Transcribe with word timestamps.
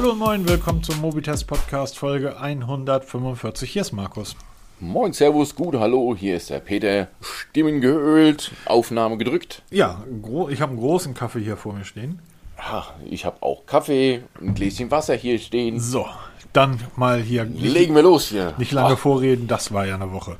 Hallo 0.00 0.12
und 0.12 0.18
moin, 0.18 0.48
willkommen 0.48 0.82
zum 0.82 0.98
Mobitest 1.02 1.46
Podcast 1.46 1.98
Folge 1.98 2.40
145. 2.40 3.70
Hier 3.70 3.82
ist 3.82 3.92
Markus. 3.92 4.34
Moin, 4.78 5.12
Servus, 5.12 5.54
gut, 5.54 5.74
hallo, 5.74 6.16
hier 6.18 6.36
ist 6.36 6.48
der 6.48 6.60
Peter. 6.60 7.08
Stimmen 7.20 7.82
geölt, 7.82 8.50
Aufnahme 8.64 9.18
gedrückt. 9.18 9.60
Ja, 9.68 10.02
ich 10.48 10.62
habe 10.62 10.72
einen 10.72 10.80
großen 10.80 11.12
Kaffee 11.12 11.40
hier 11.40 11.58
vor 11.58 11.74
mir 11.74 11.84
stehen. 11.84 12.18
Ja, 12.56 12.86
ich 13.04 13.26
habe 13.26 13.42
auch 13.42 13.66
Kaffee, 13.66 14.22
ein 14.40 14.54
Gläschen 14.54 14.90
Wasser 14.90 15.16
hier 15.16 15.38
stehen. 15.38 15.78
So, 15.78 16.06
dann 16.54 16.80
mal 16.96 17.20
hier. 17.20 17.44
Legen 17.44 17.94
wir 17.94 18.00
los 18.00 18.28
hier. 18.28 18.54
Nicht 18.56 18.72
lange 18.72 18.94
Ach. 18.94 18.98
vorreden, 18.98 19.48
das 19.48 19.70
war 19.70 19.84
ja 19.84 19.96
eine 19.96 20.12
Woche. 20.12 20.38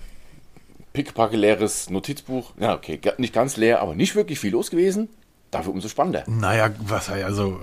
Pickpacke 0.95 1.37
leeres 1.37 1.91
Notizbuch. 1.91 2.53
Ja, 2.59 2.75
okay, 2.75 2.99
nicht 3.19 3.35
ganz 3.35 3.59
leer, 3.59 3.83
aber 3.83 3.95
nicht 3.95 4.17
wirklich 4.17 4.41
viel 4.41 4.53
los 4.53 4.71
gewesen. 4.71 5.11
Dafür 5.51 5.75
umso 5.75 5.89
spannender. 5.89 6.25
Naja, 6.29 6.71
was 6.79 7.11
also. 7.11 7.59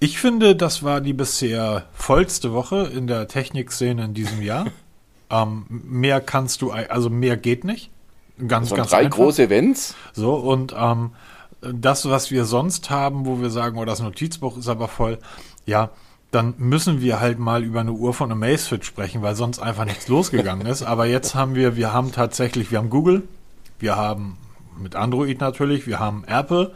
Ich 0.00 0.18
finde, 0.18 0.56
das 0.56 0.82
war 0.82 1.02
die 1.02 1.12
bisher 1.12 1.84
vollste 1.92 2.52
Woche 2.54 2.90
in 2.94 3.06
der 3.06 3.28
Technikszene 3.28 4.06
in 4.06 4.14
diesem 4.14 4.40
Jahr. 4.40 4.66
ähm, 5.30 5.66
mehr 5.68 6.22
kannst 6.22 6.62
du, 6.62 6.72
also 6.72 7.10
mehr 7.10 7.36
geht 7.36 7.64
nicht. 7.64 7.90
Ganz, 8.48 8.70
ganz 8.70 8.90
drei 8.90 9.04
einfach. 9.04 9.18
große 9.18 9.42
Events. 9.44 9.94
So, 10.14 10.34
und 10.34 10.74
ähm, 10.76 11.12
das, 11.60 12.08
was 12.08 12.30
wir 12.30 12.46
sonst 12.46 12.88
haben, 12.88 13.26
wo 13.26 13.42
wir 13.42 13.50
sagen, 13.50 13.78
oh, 13.78 13.84
das 13.84 14.00
Notizbuch 14.00 14.56
ist 14.56 14.68
aber 14.68 14.88
voll, 14.88 15.18
ja, 15.66 15.90
dann 16.30 16.54
müssen 16.56 17.02
wir 17.02 17.20
halt 17.20 17.38
mal 17.38 17.62
über 17.62 17.80
eine 17.80 17.92
Uhr 17.92 18.14
von 18.14 18.32
Amazfit 18.32 18.86
sprechen, 18.86 19.20
weil 19.20 19.34
sonst 19.34 19.58
einfach 19.58 19.84
nichts 19.84 20.08
losgegangen 20.08 20.66
ist. 20.66 20.82
Aber 20.82 21.04
jetzt 21.04 21.34
haben 21.34 21.54
wir, 21.54 21.76
wir 21.76 21.92
haben 21.92 22.12
tatsächlich, 22.12 22.70
wir 22.70 22.78
haben 22.78 22.88
Google, 22.88 23.24
wir 23.78 23.96
haben 23.96 24.38
mit 24.78 24.96
Android 24.96 25.40
natürlich, 25.40 25.86
wir 25.86 25.98
haben 25.98 26.24
Apple, 26.26 26.72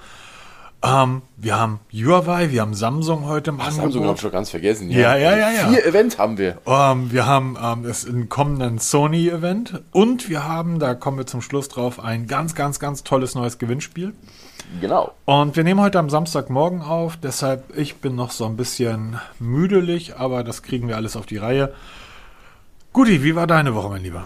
ähm, 0.85 1.23
wir 1.37 1.59
haben 1.59 1.81
Huawei, 1.93 2.51
wir 2.51 2.61
haben 2.61 2.75
Samsung 2.75 3.27
heute 3.27 3.51
im 3.51 3.61
Ach, 3.61 3.69
Angebot. 3.69 3.83
Samsung 3.85 4.05
habe 4.05 4.15
ich 4.15 4.21
schon 4.21 4.31
ganz 4.31 4.51
vergessen. 4.51 4.91
Ja, 4.91 5.17
ja, 5.17 5.37
ja. 5.37 5.51
ja, 5.51 5.69
Vier 5.69 5.87
Events 5.87 6.19
haben 6.19 6.39
wir. 6.39 6.59
Ähm, 6.67 7.11
wir 7.11 7.27
haben 7.27 7.57
ähm, 7.63 7.85
es 7.85 8.07
einen 8.07 8.29
kommenden 8.29 8.79
Sony-Event 8.79 9.83
und 9.93 10.29
wir 10.29 10.47
haben, 10.47 10.79
da 10.79 10.95
kommen 10.95 11.19
wir 11.19 11.27
zum 11.27 11.41
Schluss 11.41 11.69
drauf, 11.69 11.99
ein 11.99 12.27
ganz, 12.27 12.55
ganz, 12.55 12.79
ganz 12.79 13.03
tolles 13.05 13.35
neues 13.35 13.59
Gewinnspiel. 13.59 14.13
Genau. 14.81 15.13
Und 15.25 15.57
wir 15.57 15.65
nehmen 15.65 15.81
heute 15.81 15.99
am 15.99 16.11
Samstagmorgen 16.11 16.83
auf, 16.83 17.17
deshalb 17.17 17.77
ich 17.77 17.97
bin 17.97 18.15
noch 18.15 18.31
so 18.31 18.45
ein 18.47 18.57
bisschen 18.57 19.19
müdelig, 19.39 20.17
aber 20.17 20.45
das 20.45 20.63
kriegen 20.63 20.89
wir 20.89 20.97
alles 20.97 21.17
auf 21.17 21.27
die 21.27 21.37
Reihe. 21.37 21.73
Guti, 22.93 23.23
wie 23.23 23.35
war 23.35 23.47
deine 23.47 23.75
Woche, 23.75 23.89
mein 23.89 24.03
Lieber? 24.03 24.25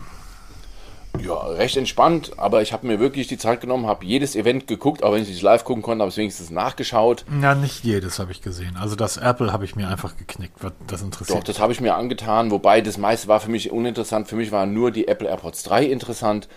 Ja, 1.21 1.39
recht 1.39 1.77
entspannt, 1.77 2.33
aber 2.37 2.63
ich 2.63 2.73
habe 2.73 2.87
mir 2.87 3.01
wirklich 3.01 3.27
die 3.27 3.39
Zeit 3.39 3.61
genommen, 3.61 3.87
habe 3.87 4.05
jedes 4.05 4.37
Event 4.37 4.67
geguckt, 4.67 5.03
auch 5.03 5.13
wenn 5.13 5.23
ich 5.23 5.29
nicht 5.29 5.43
live 5.43 5.65
gucken 5.65 5.83
konnte, 5.83 6.03
habe 6.03 6.11
ich 6.11 6.17
wenigstens 6.17 6.51
nachgeschaut. 6.51 7.25
Ja, 7.43 7.55
nicht 7.55 7.85
jedes 7.85 8.19
habe 8.19 8.33
ich 8.33 8.43
gesehen. 8.43 8.77
Also 8.79 8.97
das 8.97 9.17
Apple 9.17 9.53
habe 9.53 9.65
ich 9.65 9.77
mir 9.77 9.89
einfach 9.89 10.17
geknickt, 10.17 10.55
das 10.87 11.03
interessiert. 11.03 11.39
Doch, 11.39 11.45
das 11.45 11.61
habe 11.61 11.73
ich 11.73 11.81
mir 11.81 11.95
angetan, 11.95 12.51
wobei 12.51 12.81
das 12.81 12.99
meiste 12.99 13.29
war 13.29 13.41
für 13.41 13.51
mich 13.51 13.71
uninteressant. 13.71 14.29
Für 14.29 14.37
mich 14.37 14.53
waren 14.53 14.73
nur 14.73 14.91
die 14.91 15.09
Apple 15.09 15.29
AirPods 15.29 15.63
3 15.65 15.85
interessant, 15.85 16.49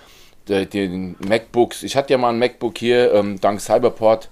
den 0.48 1.16
MacBooks. 1.20 1.84
Ich 1.84 1.96
hatte 1.96 2.12
ja 2.14 2.18
mal 2.18 2.30
ein 2.30 2.40
MacBook 2.40 2.78
hier, 2.78 3.14
ähm, 3.14 3.40
dank 3.40 3.62
Cyberport. 3.62 4.30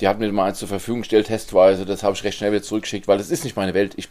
Die 0.00 0.08
hat 0.08 0.18
mir 0.18 0.30
mal 0.32 0.48
eins 0.48 0.58
zur 0.58 0.68
Verfügung 0.68 1.00
gestellt, 1.00 1.28
testweise. 1.28 1.86
Das 1.86 2.02
habe 2.02 2.14
ich 2.14 2.24
recht 2.24 2.36
schnell 2.36 2.52
wieder 2.52 2.62
zurückgeschickt, 2.62 3.08
weil 3.08 3.18
das 3.18 3.30
ist 3.30 3.44
nicht 3.44 3.56
meine 3.56 3.72
Welt. 3.72 3.94
Ich, 3.96 4.08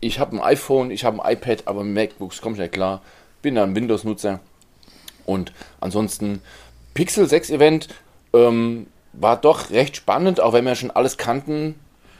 ich 0.00 0.18
habe 0.18 0.36
ein 0.36 0.40
iPhone, 0.40 0.90
ich 0.90 1.04
habe 1.04 1.22
ein 1.22 1.32
iPad, 1.32 1.64
aber 1.66 1.84
MacBooks 1.84 2.40
komme 2.40 2.54
ich 2.54 2.60
nicht 2.60 2.72
klar 2.72 3.02
bin 3.42 3.54
da 3.54 3.64
ein 3.64 3.74
Windows-Nutzer. 3.74 4.40
Und 5.28 5.52
ansonsten 5.80 6.40
Pixel 6.94 7.28
6 7.28 7.50
Event 7.50 7.88
ähm, 8.32 8.86
war 9.12 9.36
doch 9.36 9.70
recht 9.70 9.96
spannend, 9.96 10.40
auch 10.40 10.54
wenn 10.54 10.64
wir 10.64 10.74
schon 10.74 10.90
alles 10.90 11.18
kannten. 11.18 11.74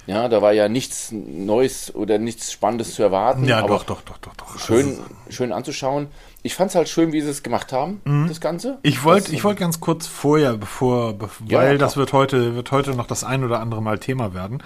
Ja, 0.07 0.29
da 0.29 0.41
war 0.43 0.53
ja 0.53 0.69
nichts 0.69 1.11
Neues 1.11 1.95
oder 1.95 2.19
nichts 2.19 2.53
Spannendes 2.53 2.95
zu 2.95 3.03
erwarten. 3.03 3.45
Ja, 3.45 3.63
doch, 3.63 3.85
doch, 3.85 4.03
doch, 4.03 4.19
doch, 4.19 4.35
doch. 4.37 4.59
Schön, 4.59 4.89
also, 4.89 5.03
schön 5.31 5.53
anzuschauen. 5.53 6.09
Ich 6.43 6.55
fand 6.55 6.71
es 6.71 6.77
halt 6.77 6.89
schön, 6.89 7.13
wie 7.13 7.21
sie 7.21 7.31
es 7.31 7.43
gemacht 7.43 7.73
haben, 7.73 8.01
mhm. 8.05 8.29
das 8.29 8.41
Ganze. 8.41 8.79
Ich 8.83 9.05
wollte 9.05 9.33
ich 9.33 9.43
wollt 9.43 9.59
ganz 9.59 9.81
kurz 9.81 10.07
vorher, 10.07 10.57
bevor, 10.57 11.15
bevor 11.15 11.47
ja, 11.47 11.59
weil 11.59 11.79
das 11.79 11.97
wird 11.97 12.13
heute, 12.13 12.55
wird 12.55 12.71
heute 12.73 12.91
noch 12.93 13.07
das 13.07 13.25
ein 13.25 13.43
oder 13.43 13.61
andere 13.61 13.83
Mal 13.83 13.99
Thema 13.99 14.35
werden. 14.35 14.63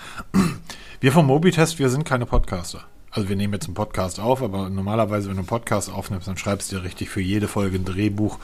Wir 1.00 1.12
vom 1.12 1.26
Mobitest, 1.26 1.78
wir 1.78 1.88
sind 1.88 2.04
keine 2.04 2.26
Podcaster. 2.26 2.84
Also 3.12 3.28
wir 3.28 3.36
nehmen 3.36 3.52
jetzt 3.52 3.66
einen 3.66 3.74
Podcast 3.74 4.18
auf, 4.18 4.42
aber 4.42 4.70
normalerweise, 4.70 5.28
wenn 5.28 5.36
du 5.36 5.40
einen 5.40 5.46
Podcast 5.46 5.92
aufnimmst, 5.92 6.26
dann 6.26 6.38
schreibst 6.38 6.72
du 6.72 6.76
dir 6.76 6.82
richtig 6.82 7.10
für 7.10 7.20
jede 7.20 7.46
Folge 7.46 7.76
ein 7.76 7.84
Drehbuch. 7.84 8.38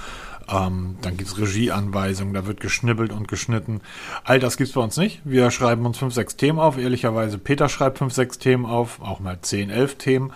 Ähm, 0.47 0.97
dann 1.01 1.17
gibt 1.17 1.31
es 1.31 1.39
Regieanweisungen, 1.39 2.35
da 2.35 2.47
wird 2.47 2.61
geschnibbelt 2.61 3.11
und 3.13 3.29
geschnitten. 3.29 3.81
All 4.25 4.39
das 4.39 4.59
gibt 4.59 4.69
es 4.69 4.75
bei 4.75 4.83
uns 4.83 4.99
nicht. 4.99 5.23
Wir 5.25 5.51
schreiben 5.51 5.87
uns 5.87 5.97
fünf, 5.97 6.13
sechs 6.13 6.37
Themen 6.37 6.59
auf. 6.59 6.77
Ehrlicherweise, 6.77 7.39
Peter 7.39 7.71
schreibt 7.71 7.99
fünf, 7.99 8.13
sechs 8.13 8.39
Themen 8.39 8.67
auf, 8.67 9.01
auch 9.01 9.21
mal 9.21 9.39
zehn, 9.41 9.71
elf 9.71 9.97
Themen. 9.97 10.33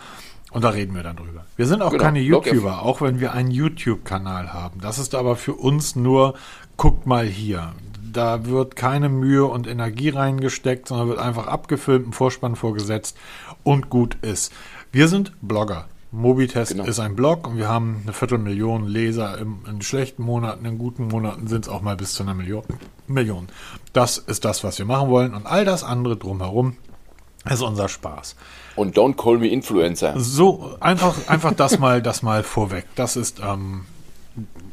Und 0.51 0.65
da 0.65 0.71
reden 0.71 0.95
wir 0.95 1.03
dann 1.03 1.17
drüber. 1.17 1.45
Wir 1.57 1.67
sind 1.67 1.83
auch 1.83 1.91
genau, 1.91 2.03
keine 2.03 2.21
YouTuber, 2.21 2.83
auch 2.83 3.03
wenn 3.03 3.21
wir 3.21 3.33
einen 3.33 3.51
YouTube-Kanal 3.51 4.53
haben. 4.53 4.81
Das 4.81 4.99
ist 4.99 5.15
aber 5.15 5.37
für 5.37 5.55
uns 5.55 5.95
nur, 5.95 6.35
guckt 6.79 7.07
mal 7.07 7.27
hier. 7.27 7.73
Da 8.13 8.45
wird 8.45 8.77
keine 8.77 9.09
Mühe 9.09 9.47
und 9.47 9.67
Energie 9.67 10.11
reingesteckt, 10.11 10.89
sondern 10.89 11.09
wird 11.09 11.19
einfach 11.19 11.47
abgefilmt, 11.47 12.09
ein 12.09 12.13
Vorspann 12.13 12.57
vorgesetzt 12.57 13.17
und 13.65 13.91
gut 13.91 14.17
ist. 14.23 14.53
Wir 14.91 15.09
sind 15.09 15.33
Blogger. 15.41 15.87
Mobitest 16.13 16.73
genau. 16.73 16.85
ist 16.85 17.01
ein 17.01 17.17
Blog 17.17 17.47
und 17.47 17.57
wir 17.57 17.69
haben 17.69 18.03
eine 18.03 18.13
Viertelmillion 18.13 18.87
Leser 18.87 19.39
im, 19.39 19.61
in 19.67 19.81
schlechten 19.81 20.23
Monaten, 20.23 20.67
in 20.67 20.77
guten 20.77 21.09
Monaten 21.09 21.47
sind 21.47 21.65
es 21.65 21.71
auch 21.71 21.81
mal 21.81 21.97
bis 21.97 22.13
zu 22.13 22.23
einer 22.23 22.35
Million, 22.35 22.65
Million. 23.07 23.49
Das 23.95 24.19
ist 24.19 24.45
das, 24.45 24.63
was 24.63 24.79
wir 24.79 24.85
machen 24.85 25.09
wollen 25.09 25.33
und 25.33 25.47
all 25.47 25.65
das 25.65 25.83
andere 25.83 26.19
drumherum 26.19 26.77
ist 27.51 27.63
unser 27.63 27.89
Spaß. 27.89 28.37
Und 28.77 28.97
don't 28.97 29.17
call 29.17 29.39
me 29.39 29.49
Influencer. 29.49 30.19
So, 30.21 30.77
einfach, 30.81 31.29
einfach 31.29 31.55
das 31.55 31.79
mal, 31.79 32.03
das 32.03 32.23
mal 32.23 32.43
vorweg. 32.43 32.87
Das 32.95 33.17
ist, 33.17 33.41
ähm, 33.41 33.87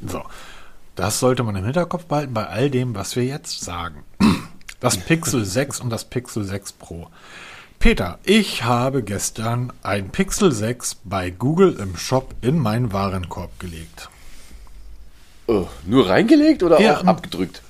so. 0.06 0.24
Das 0.96 1.20
sollte 1.20 1.44
man 1.44 1.56
im 1.56 1.64
Hinterkopf 1.64 2.06
behalten 2.06 2.34
bei 2.34 2.48
all 2.48 2.70
dem, 2.70 2.94
was 2.94 3.16
wir 3.16 3.24
jetzt 3.24 3.62
sagen. 3.62 4.04
Das 4.82 4.98
Pixel 4.98 5.44
6 5.44 5.80
und 5.82 5.90
das 5.90 6.06
Pixel 6.06 6.44
6 6.44 6.74
Pro. 6.74 7.08
Peter, 7.80 8.20
ich 8.26 8.66
habe 8.66 9.04
gestern 9.04 9.72
ein 9.84 10.10
Pixel 10.10 10.52
6 10.52 10.98
bei 11.06 11.30
Google 11.30 11.78
im 11.80 11.96
Shop 11.96 12.36
in 12.42 12.60
meinen 12.60 12.92
Warenkorb 12.92 13.58
gelegt. 13.58 14.10
Oh, 15.48 15.66
nur 15.86 16.10
reingelegt 16.10 16.62
oder 16.62 16.82
ja, 16.82 16.98
auch 16.98 17.06
abgedrückt? 17.06 17.62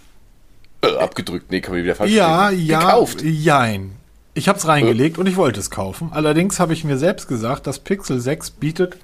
Äh, 0.82 0.96
abgedrückt, 0.96 1.52
nee, 1.52 1.62
kann 1.62 1.76
man 1.76 1.84
wieder 1.84 1.94
falsch 1.94 2.12
Ja, 2.12 2.50
ja, 2.50 2.80
gekauft. 2.80 3.22
jein. 3.22 3.92
Ich 4.34 4.48
habe 4.50 4.58
es 4.58 4.68
reingelegt 4.68 5.18
äh. 5.18 5.20
und 5.20 5.28
ich 5.28 5.36
wollte 5.36 5.60
es 5.60 5.70
kaufen. 5.70 6.10
Allerdings 6.12 6.60
habe 6.60 6.74
ich 6.74 6.84
mir 6.84 6.98
selbst 6.98 7.28
gesagt, 7.28 7.68
das 7.68 7.78
Pixel 7.78 8.20
6 8.20 8.50
bietet 8.50 8.98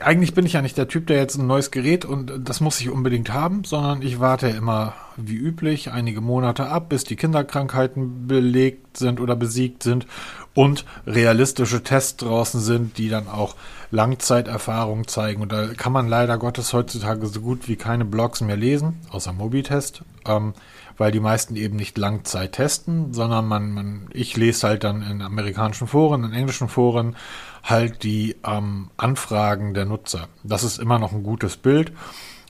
eigentlich 0.00 0.34
bin 0.34 0.46
ich 0.46 0.54
ja 0.54 0.62
nicht 0.62 0.76
der 0.76 0.88
Typ, 0.88 1.06
der 1.06 1.18
jetzt 1.18 1.36
ein 1.36 1.46
neues 1.46 1.70
Gerät 1.70 2.04
und 2.04 2.32
das 2.48 2.60
muss 2.60 2.80
ich 2.80 2.90
unbedingt 2.90 3.32
haben, 3.32 3.62
sondern 3.64 4.02
ich 4.02 4.18
warte 4.18 4.48
immer 4.48 4.94
wie 5.16 5.36
üblich 5.36 5.92
einige 5.92 6.20
Monate 6.20 6.66
ab, 6.66 6.88
bis 6.88 7.04
die 7.04 7.14
Kinderkrankheiten 7.14 8.26
belegt 8.26 8.96
sind 8.96 9.20
oder 9.20 9.36
besiegt 9.36 9.84
sind 9.84 10.06
und 10.54 10.84
realistische 11.06 11.84
Tests 11.84 12.16
draußen 12.16 12.60
sind, 12.60 12.98
die 12.98 13.08
dann 13.08 13.28
auch 13.28 13.54
Langzeiterfahrung 13.92 15.06
zeigen. 15.06 15.42
Und 15.42 15.52
da 15.52 15.68
kann 15.68 15.92
man 15.92 16.08
leider 16.08 16.36
Gottes 16.36 16.72
heutzutage 16.72 17.26
so 17.28 17.40
gut 17.40 17.68
wie 17.68 17.76
keine 17.76 18.04
Blogs 18.04 18.40
mehr 18.40 18.56
lesen, 18.56 19.00
außer 19.10 19.32
Mobitest, 19.32 20.02
ähm, 20.26 20.54
weil 20.96 21.12
die 21.12 21.20
meisten 21.20 21.56
eben 21.56 21.76
nicht 21.76 21.98
Langzeit 21.98 22.52
testen, 22.52 23.12
sondern 23.12 23.46
man, 23.46 23.72
man, 23.72 24.08
ich 24.12 24.36
lese 24.36 24.68
halt 24.68 24.84
dann 24.84 25.02
in 25.02 25.22
amerikanischen 25.22 25.86
Foren, 25.86 26.24
in 26.24 26.32
englischen 26.32 26.68
Foren 26.68 27.16
halt 27.62 28.02
die 28.02 28.36
ähm, 28.46 28.90
Anfragen 28.96 29.74
der 29.74 29.86
Nutzer. 29.86 30.28
Das 30.42 30.62
ist 30.62 30.78
immer 30.78 30.98
noch 30.98 31.12
ein 31.12 31.22
gutes 31.22 31.56
Bild. 31.56 31.92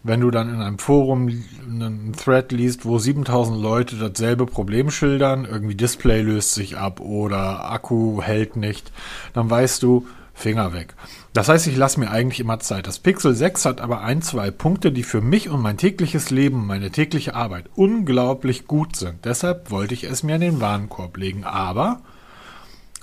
Wenn 0.03 0.21
du 0.21 0.31
dann 0.31 0.53
in 0.53 0.61
einem 0.61 0.79
Forum 0.79 1.31
einen 1.67 2.13
Thread 2.13 2.53
liest, 2.53 2.85
wo 2.85 2.99
7000 2.99 3.59
Leute 3.59 3.97
dasselbe 3.97 4.45
Problem 4.45 4.91
schildern, 4.91 5.47
irgendwie 5.47 5.77
Display 5.77 6.21
löst 6.21 6.53
sich 6.53 6.77
ab 6.77 7.01
oder 7.01 7.71
Akku 7.71 8.21
hält 8.21 8.57
nicht, 8.57 8.93
dann 9.33 9.49
weißt 9.49 9.83
du, 9.83 10.07
Finger 10.35 10.75
weg. 10.75 10.95
Das 11.35 11.49
heißt, 11.49 11.67
ich 11.67 11.77
lasse 11.77 11.99
mir 11.99 12.13
eigentlich 12.13 12.39
immer 12.39 12.61
Zeit. 12.61 12.87
Das 12.87 13.01
Pixel 13.01 13.35
6 13.35 13.65
hat 13.65 13.81
aber 13.81 14.03
ein, 14.03 14.23
zwei 14.23 14.53
Punkte, 14.53 14.93
die 14.93 15.03
für 15.03 15.21
mich 15.21 15.51
und 15.51 15.61
mein 15.61 15.77
tägliches 15.77 16.31
Leben, 16.31 16.65
meine 16.65 16.93
tägliche 16.93 17.35
Arbeit 17.35 17.65
unglaublich 17.75 18.69
gut 18.69 18.95
sind. 18.95 19.25
Deshalb 19.25 19.73
wollte 19.73 19.95
ich 19.95 20.05
es 20.05 20.23
mir 20.23 20.37
in 20.37 20.41
den 20.41 20.61
Warenkorb 20.61 21.17
legen, 21.17 21.43
aber 21.43 22.01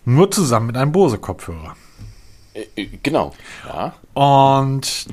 nur 0.06 0.32
zusammen 0.32 0.68
mit 0.68 0.78
einem 0.78 0.94
Bose-Kopfhörer. 0.94 1.76
Äh, 2.54 2.68
äh, 2.78 2.88
genau. 3.04 3.34
Ja. 3.68 3.96
Und 4.14 5.08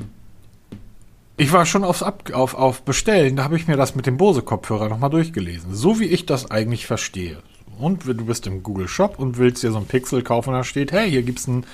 ich 1.36 1.52
war 1.52 1.66
schon 1.66 1.82
aufs 1.82 2.04
Ab 2.04 2.30
auf, 2.32 2.54
auf 2.54 2.82
Bestellen, 2.82 3.34
da 3.34 3.42
habe 3.42 3.56
ich 3.56 3.66
mir 3.66 3.76
das 3.76 3.96
mit 3.96 4.06
dem 4.06 4.16
Bose-Kopfhörer 4.16 4.88
nochmal 4.88 5.10
durchgelesen. 5.10 5.74
So 5.74 5.98
wie 5.98 6.06
ich 6.06 6.24
das 6.24 6.52
eigentlich 6.52 6.86
verstehe. 6.86 7.38
Und 7.80 8.06
du 8.06 8.24
bist 8.24 8.46
im 8.46 8.62
Google 8.62 8.86
Shop 8.86 9.18
und 9.18 9.38
willst 9.38 9.64
dir 9.64 9.72
so 9.72 9.78
ein 9.78 9.86
Pixel 9.86 10.22
kaufen 10.22 10.50
und 10.50 10.54
da 10.54 10.62
steht, 10.64 10.92
hey, 10.92 11.10
hier 11.10 11.22
gibt 11.22 11.40
es 11.40 11.48
einen 11.48 11.64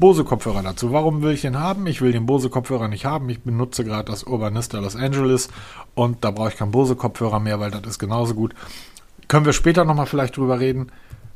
Bose-Kopfhörer 0.00 0.62
dazu. 0.62 0.92
Warum 0.92 1.22
will 1.22 1.32
ich 1.32 1.42
den 1.42 1.58
haben? 1.58 1.86
Ich 1.86 2.00
will 2.00 2.12
den 2.12 2.26
Bose-Kopfhörer 2.26 2.88
nicht 2.88 3.04
haben. 3.04 3.28
Ich 3.28 3.42
benutze 3.42 3.84
gerade 3.84 4.10
das 4.10 4.24
Urbanista 4.24 4.78
Los 4.78 4.96
Angeles 4.96 5.50
und 5.94 6.24
da 6.24 6.30
brauche 6.30 6.48
ich 6.48 6.56
keinen 6.56 6.72
Bose-Kopfhörer 6.72 7.38
mehr, 7.38 7.60
weil 7.60 7.70
das 7.70 7.82
ist 7.82 7.98
genauso 7.98 8.34
gut. 8.34 8.54
Können 9.28 9.46
wir 9.46 9.52
später 9.52 9.84
nochmal 9.84 10.06
vielleicht 10.06 10.36
drüber 10.36 10.58
reden. 10.58 10.90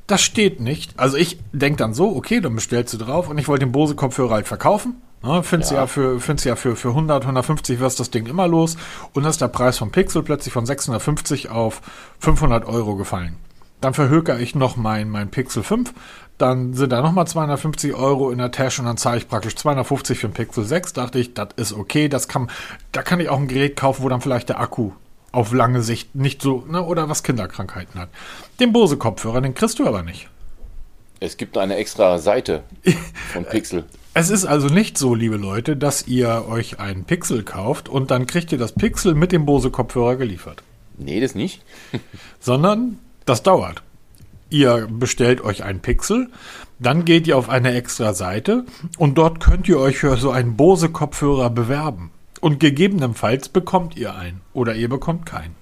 das 0.07 0.21
steht 0.21 0.61
nicht. 0.61 0.99
Also 0.99 1.17
ich 1.17 1.39
denke 1.53 1.79
dann 1.79 1.95
so, 1.95 2.15
okay, 2.17 2.41
dann 2.41 2.55
bestellst 2.55 2.93
du 2.95 2.99
drauf 2.99 3.29
und 3.29 3.39
ich 3.39 3.49
wollte 3.49 3.65
den 3.65 3.73
Bose-Kopfhörer 3.73 4.35
halt 4.35 4.49
verkaufen. 4.49 4.97
Ne, 5.23 5.43
findest 5.43 5.73
ja. 5.73 5.79
ja 5.79 5.87
für, 5.87 6.21
findest 6.21 6.45
ja 6.45 6.55
für, 6.55 6.77
für 6.77 6.89
100, 6.89 7.23
150 7.23 7.81
wirst 7.81 7.99
das 7.99 8.11
Ding 8.11 8.27
immer 8.27 8.47
los. 8.47 8.77
Und 9.15 9.25
ist 9.25 9.41
der 9.41 9.49
Preis 9.49 9.79
vom 9.79 9.91
Pixel 9.91 10.23
plötzlich 10.23 10.53
von 10.53 10.67
650 10.67 11.51
auf 11.51 11.81
500 12.19 12.67
Euro 12.67 12.97
gefallen. 12.97 13.37
Dann 13.81 13.95
verhökere 13.95 14.41
ich 14.41 14.55
noch 14.55 14.77
mein, 14.77 15.11
mein 15.11 15.31
Pixel 15.31 15.63
5. 15.63 15.93
Dann 16.39 16.75
sind 16.75 16.91
da 16.91 17.01
nochmal 17.01 17.27
250 17.27 17.95
Euro 17.95 18.31
in 18.31 18.39
der 18.39 18.51
Tasche 18.51 18.83
und 18.83 18.87
dann 18.87 18.97
zahle 18.97 19.19
ich 19.19 19.29
praktisch 19.29 19.55
250 19.55 20.19
für 20.19 20.29
den 20.29 20.35
Pixel 20.35 20.65
6. 20.65 20.95
Dachte 20.95 21.19
ich, 21.19 21.35
das 21.35 21.49
ist 21.57 21.73
okay. 21.73 22.09
Das 22.09 22.27
kann, 22.27 22.51
da 22.93 23.03
kann 23.03 23.21
ich 23.21 23.29
auch 23.29 23.39
ein 23.39 23.49
Gerät 23.49 23.77
kaufen, 23.77 24.03
wo 24.03 24.09
dann 24.09 24.21
vielleicht 24.21 24.49
der 24.49 24.61
Akku 24.61 24.93
auf 25.31 25.53
lange 25.53 25.83
Sicht 25.83 26.15
nicht 26.15 26.43
so, 26.43 26.65
ne, 26.69 26.83
oder 26.83 27.09
was 27.09 27.23
Kinderkrankheiten 27.23 28.01
hat. 28.01 28.09
Den 28.61 28.73
Bose-Kopfhörer, 28.73 29.41
den 29.41 29.55
kriegst 29.55 29.79
du 29.79 29.87
aber 29.87 30.03
nicht. 30.03 30.29
Es 31.21 31.37
gibt 31.37 31.59
eine 31.59 31.77
extra 31.77 32.19
Seite 32.19 32.63
von 33.33 33.45
Pixel. 33.45 33.85
Es 34.13 34.31
ist 34.31 34.45
also 34.45 34.69
nicht 34.69 34.97
so, 34.97 35.15
liebe 35.15 35.37
Leute, 35.37 35.77
dass 35.77 36.07
ihr 36.07 36.45
euch 36.49 36.79
einen 36.79 37.05
Pixel 37.05 37.43
kauft 37.43 37.89
und 37.89 38.13
dann 38.13 38.27
kriegt 38.27 38.53
ihr 38.53 38.59
das 38.59 38.73
Pixel 38.73 39.15
mit 39.15 39.33
dem 39.33 39.45
Bose-Kopfhörer 39.45 40.17
geliefert. 40.17 40.63
Nee, 40.99 41.21
das 41.21 41.35
nicht. 41.35 41.63
Sondern 42.41 42.99
das 43.27 43.43
dauert. 43.43 43.83
Ihr 44.55 44.87
bestellt 44.89 45.41
euch 45.41 45.65
einen 45.65 45.81
Pixel, 45.81 46.29
dann 46.79 47.05
geht 47.05 47.27
ihr 47.27 47.37
auf 47.37 47.49
eine 47.49 47.75
extra 47.75 48.15
Seite 48.15 48.65
und 48.99 49.19
dort 49.19 49.41
könnt 49.41 49.69
ihr 49.69 49.81
euch 49.81 49.99
für 49.99 50.17
so 50.17 50.31
einen 50.31 50.57
Bose-Kopfhörer 50.57 51.51
bewerben. 51.51 52.13
Und 52.41 52.61
gegebenenfalls 52.61 53.49
bekommt 53.49 53.97
ihr 53.97 54.15
einen 54.15 54.43
oder 54.53 54.77
ihr 54.77 54.89
bekommt 54.89 55.27
keinen. 55.27 55.57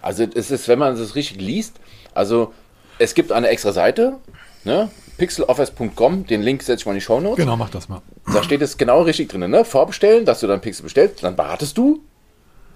Also 0.00 0.24
es 0.24 0.50
ist, 0.50 0.66
wenn 0.66 0.80
man 0.80 0.94
es 0.94 1.14
richtig 1.14 1.40
liest, 1.40 1.78
also 2.14 2.52
es 2.98 3.14
gibt 3.14 3.30
eine 3.30 3.46
extra 3.46 3.70
Seite, 3.70 4.14
ne? 4.64 4.90
pixeloffice.com, 5.18 6.26
den 6.26 6.42
Link 6.42 6.64
setze 6.64 6.80
ich 6.80 6.86
mal 6.86 6.92
in 6.92 6.98
die 6.98 7.04
Show 7.04 7.20
Notes. 7.20 7.36
Genau, 7.36 7.56
mach 7.56 7.70
das 7.70 7.88
mal. 7.88 8.02
Da 8.34 8.42
steht 8.42 8.62
es 8.62 8.76
genau 8.76 9.02
richtig 9.02 9.28
drin, 9.28 9.48
ne? 9.48 9.64
Vorbestellen, 9.64 10.24
dass 10.24 10.40
du 10.40 10.48
deinen 10.48 10.62
Pixel 10.62 10.82
bestellst, 10.82 11.22
dann 11.22 11.38
wartest 11.38 11.78
du 11.78 12.02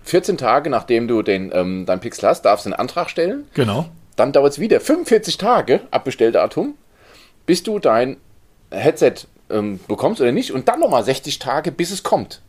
14 0.04 0.38
Tage, 0.38 0.70
nachdem 0.70 1.08
du 1.08 1.22
den, 1.22 1.50
ähm, 1.52 1.86
deinen 1.86 1.98
Pixel 1.98 2.28
hast, 2.28 2.42
darfst 2.42 2.66
du 2.66 2.70
einen 2.70 2.78
Antrag 2.78 3.10
stellen. 3.10 3.46
Genau. 3.54 3.86
Dann 4.16 4.32
dauert 4.32 4.52
es 4.52 4.58
wieder 4.58 4.80
45 4.80 5.38
Tage, 5.38 5.80
Abbestelldatum, 5.90 6.74
bis 7.44 7.62
du 7.62 7.78
dein 7.78 8.16
Headset 8.70 9.14
ähm, 9.50 9.78
bekommst 9.86 10.20
oder 10.20 10.32
nicht 10.32 10.52
und 10.52 10.68
dann 10.68 10.80
nochmal 10.80 11.04
60 11.04 11.38
Tage, 11.38 11.70
bis 11.70 11.90
es 11.90 12.02
kommt. 12.02 12.40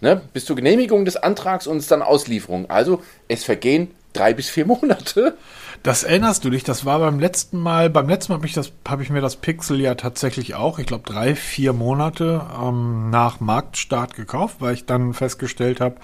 Ne? 0.00 0.20
Bis 0.32 0.44
zur 0.44 0.56
Genehmigung 0.56 1.04
des 1.04 1.16
Antrags 1.16 1.66
und 1.66 1.76
es 1.76 1.86
dann 1.86 2.02
Auslieferung. 2.02 2.68
Also 2.68 3.02
es 3.28 3.44
vergehen 3.44 3.90
drei 4.12 4.34
bis 4.34 4.48
vier 4.48 4.66
Monate. 4.66 5.36
Das 5.82 6.04
erinnerst 6.04 6.44
du 6.44 6.50
dich, 6.50 6.64
das 6.64 6.84
war 6.84 6.98
beim 6.98 7.20
letzten 7.20 7.58
Mal, 7.58 7.88
beim 7.88 8.08
letzten 8.08 8.32
Mal 8.32 8.38
habe 8.38 8.46
ich, 8.46 8.56
hab 8.56 9.00
ich 9.00 9.10
mir 9.10 9.20
das 9.20 9.36
Pixel 9.36 9.80
ja 9.80 9.94
tatsächlich 9.94 10.54
auch, 10.54 10.78
ich 10.78 10.86
glaube 10.86 11.04
drei, 11.06 11.34
vier 11.34 11.72
Monate 11.72 12.42
ähm, 12.62 13.08
nach 13.10 13.40
Marktstart 13.40 14.14
gekauft, 14.14 14.56
weil 14.58 14.74
ich 14.74 14.84
dann 14.84 15.14
festgestellt 15.14 15.80
habe, 15.80 15.96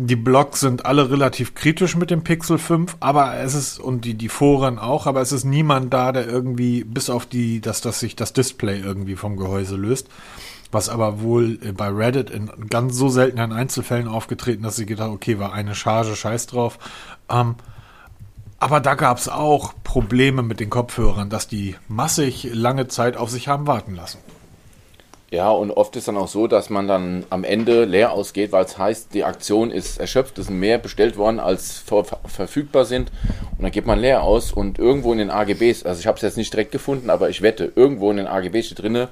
die 0.00 0.16
Blogs 0.16 0.60
sind 0.60 0.86
alle 0.86 1.10
relativ 1.10 1.56
kritisch 1.56 1.96
mit 1.96 2.10
dem 2.10 2.22
Pixel 2.22 2.56
5, 2.56 2.96
aber 3.00 3.34
es 3.34 3.54
ist, 3.54 3.80
und 3.80 4.04
die, 4.04 4.14
die 4.14 4.28
Foren 4.28 4.78
auch, 4.78 5.06
aber 5.06 5.20
es 5.20 5.32
ist 5.32 5.42
niemand 5.42 5.92
da, 5.92 6.12
der 6.12 6.28
irgendwie, 6.28 6.84
bis 6.84 7.10
auf 7.10 7.26
die, 7.26 7.60
dass, 7.60 7.80
dass 7.80 7.98
sich 7.98 8.14
das 8.14 8.32
Display 8.32 8.78
irgendwie 8.78 9.16
vom 9.16 9.36
Gehäuse 9.36 9.76
löst. 9.76 10.06
Was 10.70 10.88
aber 10.88 11.22
wohl 11.22 11.56
bei 11.76 11.88
Reddit 11.88 12.30
in 12.30 12.50
ganz 12.68 12.94
so 12.94 13.08
seltenen 13.08 13.52
Einzelfällen 13.52 14.06
aufgetreten, 14.06 14.62
dass 14.62 14.76
sie 14.76 14.86
gedacht 14.86 15.10
okay, 15.10 15.38
war 15.38 15.52
eine 15.52 15.74
Charge, 15.74 16.14
scheiß 16.14 16.46
drauf. 16.46 16.78
Ähm, 17.30 17.56
aber 18.60 18.80
da 18.80 18.94
gab 18.94 19.18
es 19.18 19.28
auch 19.28 19.72
Probleme 19.82 20.42
mit 20.42 20.60
den 20.60 20.68
Kopfhörern, 20.68 21.30
dass 21.30 21.48
die 21.48 21.74
massig 21.88 22.50
lange 22.52 22.86
Zeit 22.86 23.16
auf 23.16 23.30
sich 23.30 23.48
haben 23.48 23.66
warten 23.66 23.94
lassen. 23.94 24.18
Ja, 25.30 25.50
und 25.50 25.70
oft 25.70 25.94
ist 25.96 26.08
dann 26.08 26.16
auch 26.16 26.28
so, 26.28 26.46
dass 26.46 26.70
man 26.70 26.88
dann 26.88 27.26
am 27.28 27.44
Ende 27.44 27.84
leer 27.84 28.12
ausgeht, 28.12 28.50
weil 28.50 28.64
es 28.64 28.78
heißt, 28.78 29.12
die 29.12 29.24
Aktion 29.24 29.70
ist 29.70 29.98
erschöpft, 29.98 30.38
es 30.38 30.46
sind 30.46 30.58
mehr 30.58 30.78
bestellt 30.78 31.18
worden, 31.18 31.38
als 31.38 31.78
ver 31.78 32.04
verfügbar 32.04 32.86
sind. 32.86 33.12
Und 33.56 33.62
dann 33.62 33.70
geht 33.70 33.84
man 33.84 33.98
leer 33.98 34.22
aus 34.22 34.52
und 34.52 34.78
irgendwo 34.78 35.12
in 35.12 35.18
den 35.18 35.30
AGBs, 35.30 35.84
also 35.84 36.00
ich 36.00 36.06
habe 36.06 36.16
es 36.16 36.22
jetzt 36.22 36.38
nicht 36.38 36.52
direkt 36.52 36.72
gefunden, 36.72 37.10
aber 37.10 37.28
ich 37.28 37.42
wette, 37.42 37.70
irgendwo 37.76 38.10
in 38.10 38.16
den 38.16 38.26
AGBs 38.26 38.66
steht 38.66 38.82
drinne, 38.82 39.08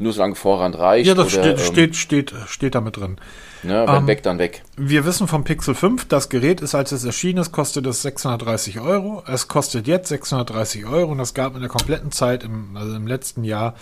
nur 0.00 0.12
solange 0.12 0.34
Vorrat 0.34 0.76
reicht. 0.76 1.06
Ja, 1.06 1.14
das 1.14 1.34
oder, 1.34 1.42
steht, 1.44 1.58
ähm, 1.58 1.64
steht, 1.64 1.96
steht, 1.96 2.34
steht 2.48 2.74
damit 2.74 2.96
drin. 2.96 3.18
Ne, 3.62 3.84
wenn 3.86 3.94
ähm, 3.94 4.06
weg, 4.08 4.24
dann 4.24 4.38
weg. 4.38 4.62
Wir 4.76 5.04
wissen 5.04 5.28
vom 5.28 5.44
Pixel 5.44 5.76
5, 5.76 6.08
das 6.08 6.30
Gerät 6.30 6.62
ist, 6.62 6.74
als 6.74 6.90
es 6.90 7.04
erschienen 7.04 7.38
ist, 7.38 7.52
kostet 7.52 7.86
es 7.86 8.02
630 8.02 8.80
Euro. 8.80 9.22
Es 9.28 9.46
kostet 9.46 9.86
jetzt 9.86 10.08
630 10.08 10.86
Euro 10.86 11.12
und 11.12 11.20
es 11.20 11.34
gab 11.34 11.54
in 11.54 11.60
der 11.60 11.68
kompletten 11.68 12.10
Zeit, 12.10 12.42
im, 12.42 12.76
also 12.76 12.96
im 12.96 13.06
letzten 13.06 13.44
Jahr, 13.44 13.74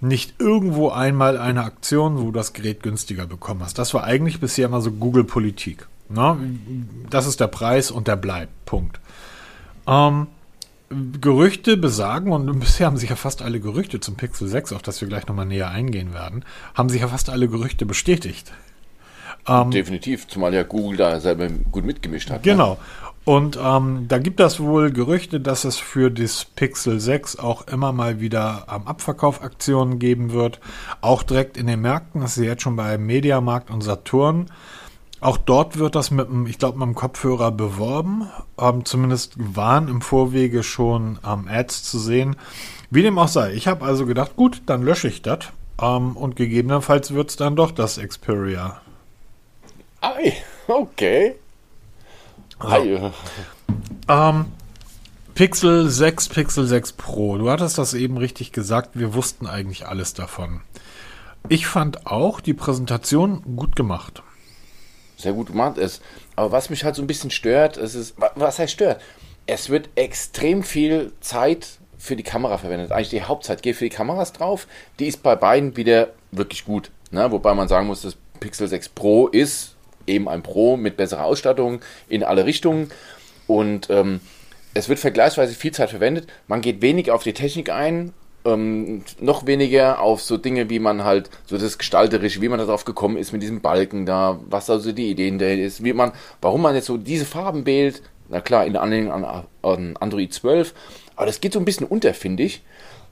nicht 0.00 0.34
irgendwo 0.38 0.90
einmal 0.90 1.38
eine 1.38 1.64
Aktion, 1.64 2.18
wo 2.18 2.24
du 2.24 2.32
das 2.32 2.52
Gerät 2.52 2.82
günstiger 2.82 3.26
bekommen 3.26 3.62
hast. 3.62 3.78
Das 3.78 3.94
war 3.94 4.04
eigentlich 4.04 4.40
bisher 4.40 4.66
immer 4.66 4.80
so 4.80 4.92
Google-Politik. 4.92 5.86
Ne? 6.08 6.36
Das 7.10 7.26
ist 7.26 7.40
der 7.40 7.48
Preis 7.48 7.90
und 7.90 8.08
der 8.08 8.16
bleibt. 8.16 8.52
Punkt. 8.66 9.00
Ähm, 9.86 10.28
Gerüchte 11.20 11.76
besagen, 11.76 12.32
und 12.32 12.60
bisher 12.60 12.86
haben 12.86 12.96
sich 12.96 13.10
ja 13.10 13.16
fast 13.16 13.42
alle 13.42 13.60
Gerüchte 13.60 14.00
zum 14.00 14.16
Pixel 14.16 14.48
6, 14.48 14.72
auf 14.72 14.82
das 14.82 15.00
wir 15.00 15.08
gleich 15.08 15.26
nochmal 15.26 15.46
näher 15.46 15.70
eingehen 15.70 16.14
werden, 16.14 16.44
haben 16.74 16.88
sich 16.88 17.00
ja 17.00 17.08
fast 17.08 17.30
alle 17.30 17.48
Gerüchte 17.48 17.86
bestätigt. 17.86 18.52
Ähm, 19.48 19.70
Definitiv, 19.70 20.26
zumal 20.28 20.54
ja 20.54 20.62
Google 20.62 20.96
da 20.96 21.20
selber 21.20 21.48
gut 21.48 21.84
mitgemischt 21.84 22.30
hat. 22.30 22.44
Ne? 22.44 22.52
Genau. 22.52 22.74
Ne? 22.74 22.78
Und 23.26 23.58
ähm, 23.60 24.06
da 24.06 24.18
gibt 24.18 24.38
es 24.38 24.60
wohl 24.60 24.92
Gerüchte, 24.92 25.40
dass 25.40 25.64
es 25.64 25.78
für 25.78 26.12
das 26.12 26.44
Pixel 26.44 27.00
6 27.00 27.40
auch 27.40 27.66
immer 27.66 27.90
mal 27.90 28.20
wieder 28.20 28.68
am 28.68 28.86
Abverkaufaktionen 28.86 29.98
geben 29.98 30.32
wird. 30.32 30.60
Auch 31.00 31.24
direkt 31.24 31.56
in 31.56 31.66
den 31.66 31.80
Märkten. 31.80 32.20
Das 32.20 32.38
ist 32.38 32.44
jetzt 32.44 32.62
schon 32.62 32.76
bei 32.76 32.96
Mediamarkt 32.98 33.68
und 33.68 33.80
Saturn. 33.80 34.46
Auch 35.18 35.38
dort 35.38 35.76
wird 35.76 35.96
das 35.96 36.12
mit 36.12 36.28
einem, 36.28 36.46
ich 36.46 36.56
glaube, 36.58 36.78
mit 36.78 36.84
einem 36.84 36.94
Kopfhörer 36.94 37.50
beworben. 37.50 38.28
Ähm, 38.60 38.84
zumindest 38.84 39.34
waren 39.36 39.88
im 39.88 40.02
Vorwege 40.02 40.62
schon 40.62 41.18
ähm, 41.26 41.48
Ads 41.50 41.82
zu 41.82 41.98
sehen. 41.98 42.36
Wie 42.90 43.02
dem 43.02 43.18
auch 43.18 43.26
sei. 43.26 43.54
Ich 43.54 43.66
habe 43.66 43.84
also 43.84 44.06
gedacht, 44.06 44.36
gut, 44.36 44.62
dann 44.66 44.84
lösche 44.84 45.08
ich 45.08 45.22
das. 45.22 45.46
Ähm, 45.82 46.16
und 46.16 46.36
gegebenenfalls 46.36 47.12
wird 47.12 47.30
es 47.30 47.36
dann 47.36 47.56
doch 47.56 47.72
das 47.72 47.98
Xperia. 47.98 48.80
Okay. 50.68 51.34
So. 52.60 53.12
Ähm, 54.08 54.46
Pixel 55.34 55.90
6, 55.90 56.30
Pixel 56.30 56.66
6 56.66 56.92
Pro. 56.92 57.36
Du 57.36 57.50
hattest 57.50 57.76
das 57.76 57.92
eben 57.92 58.16
richtig 58.16 58.52
gesagt. 58.52 58.90
Wir 58.94 59.14
wussten 59.14 59.46
eigentlich 59.46 59.86
alles 59.86 60.14
davon. 60.14 60.62
Ich 61.48 61.66
fand 61.66 62.06
auch 62.06 62.40
die 62.40 62.54
Präsentation 62.54 63.42
gut 63.56 63.76
gemacht. 63.76 64.22
Sehr 65.16 65.32
gut 65.32 65.48
gemacht 65.48 65.78
ist. 65.78 66.02
Aber 66.34 66.52
was 66.52 66.70
mich 66.70 66.84
halt 66.84 66.96
so 66.96 67.02
ein 67.02 67.06
bisschen 67.06 67.30
stört, 67.30 67.76
es 67.76 67.94
ist, 67.94 68.16
was 68.34 68.58
heißt 68.58 68.72
stört? 68.72 69.00
Es 69.46 69.68
wird 69.70 69.90
extrem 69.94 70.62
viel 70.62 71.12
Zeit 71.20 71.78
für 71.98 72.16
die 72.16 72.22
Kamera 72.22 72.58
verwendet. 72.58 72.90
Eigentlich 72.90 73.10
die 73.10 73.22
Hauptzeit 73.22 73.62
geht 73.62 73.76
für 73.76 73.84
die 73.84 73.94
Kameras 73.94 74.32
drauf. 74.32 74.66
Die 74.98 75.06
ist 75.06 75.22
bei 75.22 75.36
beiden 75.36 75.76
wieder 75.76 76.08
wirklich 76.32 76.64
gut. 76.64 76.90
Ne? 77.10 77.30
Wobei 77.30 77.54
man 77.54 77.68
sagen 77.68 77.86
muss, 77.86 78.02
das 78.02 78.16
Pixel 78.40 78.68
6 78.68 78.88
Pro 78.90 79.28
ist 79.28 79.75
eben 80.06 80.28
ein 80.28 80.42
Pro 80.42 80.76
mit 80.76 80.96
besserer 80.96 81.24
Ausstattung 81.24 81.80
in 82.08 82.22
alle 82.22 82.46
Richtungen. 82.46 82.90
Und 83.46 83.88
ähm, 83.90 84.20
es 84.74 84.88
wird 84.88 84.98
vergleichsweise 84.98 85.54
viel 85.54 85.72
Zeit 85.72 85.90
verwendet. 85.90 86.26
Man 86.48 86.60
geht 86.60 86.82
wenig 86.82 87.10
auf 87.10 87.22
die 87.22 87.32
Technik 87.32 87.70
ein, 87.70 88.12
ähm, 88.44 89.02
noch 89.20 89.46
weniger 89.46 90.00
auf 90.00 90.22
so 90.22 90.36
Dinge, 90.36 90.70
wie 90.70 90.78
man 90.78 91.04
halt, 91.04 91.30
so 91.46 91.58
das 91.58 91.78
Gestalterische, 91.78 92.40
wie 92.40 92.48
man 92.48 92.58
darauf 92.58 92.84
gekommen 92.84 93.16
ist 93.16 93.32
mit 93.32 93.42
diesem 93.42 93.60
Balken 93.60 94.06
da, 94.06 94.38
was 94.48 94.70
also 94.70 94.92
die 94.92 95.10
Ideen 95.10 95.38
da 95.38 95.46
ist, 95.46 95.82
wie 95.84 95.92
man, 95.92 96.12
warum 96.40 96.62
man 96.62 96.74
jetzt 96.74 96.86
so 96.86 96.96
diese 96.96 97.24
Farben 97.24 97.66
wählt. 97.66 98.02
Na 98.28 98.40
klar, 98.40 98.66
in 98.66 98.76
Anlehnung 98.76 99.12
an, 99.12 99.46
an 99.62 99.96
Android 99.98 100.32
12. 100.32 100.74
Aber 101.14 101.26
das 101.26 101.40
geht 101.40 101.52
so 101.52 101.58
ein 101.58 101.64
bisschen 101.64 101.86
unter, 101.86 102.12
finde 102.12 102.42
ich 102.42 102.62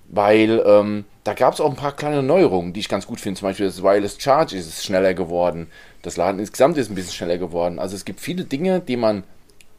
weil 0.08 0.62
ähm, 0.66 1.04
da 1.24 1.34
gab 1.34 1.54
es 1.54 1.60
auch 1.60 1.70
ein 1.70 1.76
paar 1.76 1.96
kleine 1.96 2.22
Neuerungen, 2.22 2.72
die 2.72 2.80
ich 2.80 2.88
ganz 2.88 3.06
gut 3.06 3.20
finde. 3.20 3.40
Zum 3.40 3.48
Beispiel 3.48 3.66
das 3.66 3.82
Wireless 3.82 4.20
Charge 4.20 4.56
ist 4.56 4.84
schneller 4.84 5.14
geworden. 5.14 5.68
Das 6.02 6.16
Laden 6.16 6.38
insgesamt 6.38 6.76
ist 6.76 6.90
ein 6.90 6.94
bisschen 6.94 7.14
schneller 7.14 7.38
geworden. 7.38 7.78
Also 7.78 7.96
es 7.96 8.04
gibt 8.04 8.20
viele 8.20 8.44
Dinge, 8.44 8.80
die 8.80 8.96
man 8.96 9.24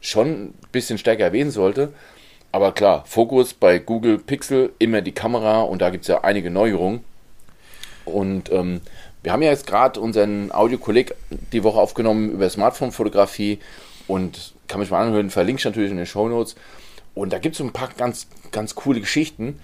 schon 0.00 0.28
ein 0.28 0.54
bisschen 0.72 0.98
stärker 0.98 1.24
erwähnen 1.24 1.50
sollte. 1.50 1.92
Aber 2.52 2.72
klar, 2.72 3.04
Fokus 3.06 3.54
bei 3.54 3.78
Google 3.78 4.18
Pixel 4.18 4.72
immer 4.78 5.02
die 5.02 5.12
Kamera 5.12 5.62
und 5.62 5.82
da 5.82 5.90
gibt 5.90 6.02
es 6.02 6.08
ja 6.08 6.24
einige 6.24 6.50
Neuerungen. 6.50 7.04
Und 8.04 8.50
ähm, 8.52 8.80
wir 9.22 9.32
haben 9.32 9.42
ja 9.42 9.50
jetzt 9.50 9.66
gerade 9.66 10.00
unseren 10.00 10.52
Audiokolleg 10.52 11.14
die 11.52 11.64
Woche 11.64 11.80
aufgenommen 11.80 12.30
über 12.30 12.48
Smartphone-Fotografie 12.48 13.58
und 14.06 14.54
kann 14.68 14.80
mich 14.80 14.90
mal 14.90 15.04
anhören, 15.04 15.30
verlinke 15.30 15.60
ich 15.60 15.64
natürlich 15.64 15.90
in 15.90 15.96
den 15.96 16.06
Show 16.06 16.28
Notes. 16.28 16.54
Und 17.14 17.32
da 17.32 17.38
gibt 17.38 17.54
es 17.54 17.58
so 17.58 17.64
ein 17.64 17.72
paar 17.72 17.90
ganz, 17.96 18.28
ganz 18.52 18.74
coole 18.74 19.00
Geschichten. 19.00 19.60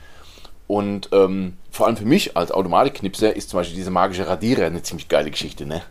Und 0.72 1.10
ähm, 1.12 1.58
vor 1.70 1.86
allem 1.86 1.98
für 1.98 2.06
mich 2.06 2.34
als 2.34 2.50
Automatik-Knipser 2.50 3.36
ist 3.36 3.50
zum 3.50 3.58
Beispiel 3.58 3.76
diese 3.76 3.90
magische 3.90 4.26
Radierer 4.26 4.64
eine 4.64 4.82
ziemlich 4.82 5.06
geile 5.06 5.30
Geschichte, 5.30 5.66
ne? 5.66 5.82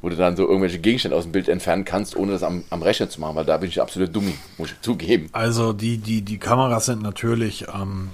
wo 0.00 0.08
du 0.08 0.16
dann 0.16 0.34
so 0.34 0.44
irgendwelche 0.44 0.78
Gegenstände 0.78 1.14
aus 1.14 1.24
dem 1.24 1.32
Bild 1.32 1.46
entfernen 1.46 1.84
kannst, 1.84 2.16
ohne 2.16 2.32
das 2.32 2.42
am, 2.42 2.64
am 2.70 2.80
Rechner 2.80 3.10
zu 3.10 3.20
machen, 3.20 3.36
weil 3.36 3.44
da 3.44 3.58
bin 3.58 3.68
ich 3.68 3.82
absolut 3.82 4.16
dummi, 4.16 4.32
muss 4.56 4.70
ich 4.70 4.80
zugeben. 4.80 5.28
Also 5.32 5.74
die, 5.74 5.98
die, 5.98 6.22
die 6.22 6.38
Kameras 6.38 6.86
sind 6.86 7.02
natürlich, 7.02 7.66
ähm, 7.68 8.08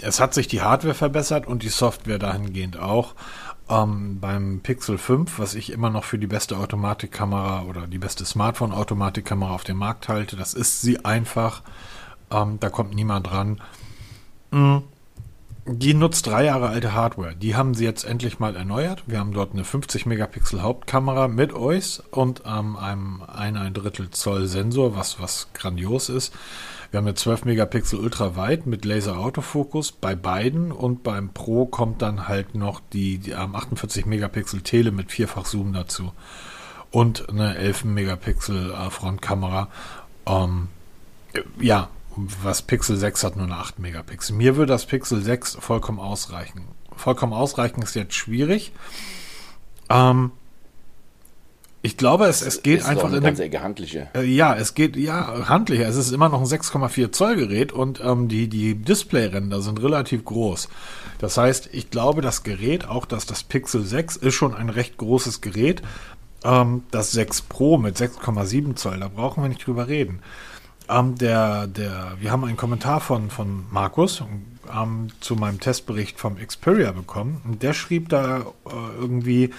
es 0.00 0.18
hat 0.18 0.32
sich 0.32 0.48
die 0.48 0.62
Hardware 0.62 0.94
verbessert 0.94 1.46
und 1.46 1.62
die 1.62 1.68
Software 1.68 2.18
dahingehend 2.18 2.78
auch. 2.78 3.14
Ähm, 3.68 4.18
beim 4.18 4.60
Pixel 4.62 4.96
5, 4.96 5.38
was 5.38 5.54
ich 5.54 5.72
immer 5.72 5.90
noch 5.90 6.04
für 6.04 6.18
die 6.18 6.26
beste 6.26 6.56
Automatikkamera 6.56 7.64
oder 7.64 7.86
die 7.86 7.98
beste 7.98 8.24
Smartphone-Automatikkamera 8.24 9.52
auf 9.52 9.64
dem 9.64 9.76
Markt 9.76 10.08
halte, 10.08 10.36
das 10.36 10.54
ist 10.54 10.80
sie 10.80 11.04
einfach. 11.04 11.60
Ähm, 12.30 12.56
da 12.60 12.70
kommt 12.70 12.94
niemand 12.94 13.26
dran. 13.26 13.60
Mhm. 14.52 14.84
Die 15.64 15.94
nutzt 15.94 16.26
drei 16.26 16.44
Jahre 16.46 16.70
alte 16.70 16.92
Hardware. 16.92 17.36
Die 17.36 17.54
haben 17.54 17.74
sie 17.74 17.84
jetzt 17.84 18.02
endlich 18.04 18.40
mal 18.40 18.56
erneuert. 18.56 19.04
Wir 19.06 19.20
haben 19.20 19.32
dort 19.32 19.52
eine 19.52 19.62
50 19.62 20.06
Megapixel 20.06 20.60
Hauptkamera 20.60 21.28
mit 21.28 21.54
OIS 21.54 22.02
und 22.10 22.42
ähm, 22.44 22.76
einem 22.76 23.22
ein, 23.22 23.56
ein 23.56 23.72
Drittel 23.72 24.10
Zoll 24.10 24.48
Sensor, 24.48 24.96
was, 24.96 25.20
was 25.20 25.48
grandios 25.54 26.08
ist. 26.08 26.34
Wir 26.90 26.98
haben 26.98 27.06
eine 27.06 27.14
12 27.14 27.44
Megapixel 27.44 28.00
Ultraweit 28.00 28.66
mit 28.66 28.84
Laser 28.84 29.18
Autofokus 29.18 29.92
bei 29.92 30.16
beiden 30.16 30.72
und 30.72 31.04
beim 31.04 31.28
Pro 31.28 31.66
kommt 31.66 32.02
dann 32.02 32.26
halt 32.26 32.56
noch 32.56 32.80
die, 32.92 33.18
die 33.18 33.30
ähm, 33.30 33.54
48 33.54 34.04
Megapixel 34.04 34.62
Tele 34.62 34.90
mit 34.90 35.12
vierfach 35.12 35.46
Zoom 35.46 35.72
dazu 35.72 36.12
und 36.90 37.28
eine 37.28 37.56
11 37.56 37.84
Megapixel 37.84 38.72
äh, 38.72 38.90
Frontkamera. 38.90 39.68
Ähm, 40.26 40.68
ja, 41.60 41.88
was 42.16 42.62
Pixel 42.62 42.96
6 42.96 43.24
hat 43.24 43.36
nur 43.36 43.46
eine 43.46 43.56
8 43.56 43.78
Megapixel. 43.78 44.36
Mir 44.36 44.56
würde 44.56 44.72
das 44.72 44.86
Pixel 44.86 45.22
6 45.22 45.56
vollkommen 45.60 45.98
ausreichen. 45.98 46.68
Vollkommen 46.96 47.32
ausreichen 47.32 47.82
ist 47.82 47.94
jetzt 47.94 48.14
schwierig. 48.14 48.72
Ähm, 49.88 50.32
ich 51.84 51.96
glaube, 51.96 52.26
es, 52.26 52.42
es 52.42 52.62
geht 52.62 52.80
ist 52.80 52.86
einfach 52.86 53.08
eine 53.08 53.16
in 53.16 53.24
ganz 53.24 53.40
eine, 53.40 53.60
handliche. 53.60 54.08
äh, 54.14 54.22
ja, 54.22 54.54
es 54.54 54.74
geht 54.74 54.96
ja 54.96 55.48
handlicher. 55.48 55.88
Es 55.88 55.96
ist 55.96 56.12
immer 56.12 56.28
noch 56.28 56.40
ein 56.40 56.46
6,4 56.46 57.10
Zoll 57.10 57.34
Gerät 57.34 57.72
und 57.72 58.00
ähm, 58.00 58.28
die 58.28 58.46
die 58.48 58.76
Displayränder 58.76 59.60
sind 59.60 59.82
relativ 59.82 60.24
groß. 60.24 60.68
Das 61.18 61.36
heißt, 61.36 61.70
ich 61.72 61.90
glaube, 61.90 62.20
das 62.22 62.44
Gerät, 62.44 62.86
auch 62.86 63.04
dass 63.04 63.26
das 63.26 63.42
Pixel 63.42 63.84
6 63.84 64.16
ist 64.16 64.34
schon 64.34 64.54
ein 64.54 64.68
recht 64.68 64.96
großes 64.96 65.40
Gerät. 65.40 65.82
Ähm, 66.44 66.84
das 66.92 67.10
6 67.12 67.42
Pro 67.42 67.78
mit 67.78 67.96
6,7 67.96 68.76
Zoll, 68.76 69.00
da 69.00 69.08
brauchen 69.08 69.42
wir 69.42 69.48
nicht 69.48 69.66
drüber 69.66 69.88
reden. 69.88 70.20
Ähm, 70.88 71.16
der, 71.16 71.66
der, 71.66 72.16
wir 72.20 72.30
haben 72.30 72.44
einen 72.44 72.56
Kommentar 72.56 73.00
von, 73.00 73.30
von 73.30 73.64
Markus 73.70 74.22
ähm, 74.74 75.08
zu 75.20 75.36
meinem 75.36 75.60
Testbericht 75.60 76.18
vom 76.18 76.36
Xperia 76.36 76.92
bekommen. 76.92 77.40
Und 77.44 77.62
der 77.62 77.72
schrieb 77.72 78.08
da 78.08 78.38
äh, 78.38 78.42
irgendwie, 78.98 79.50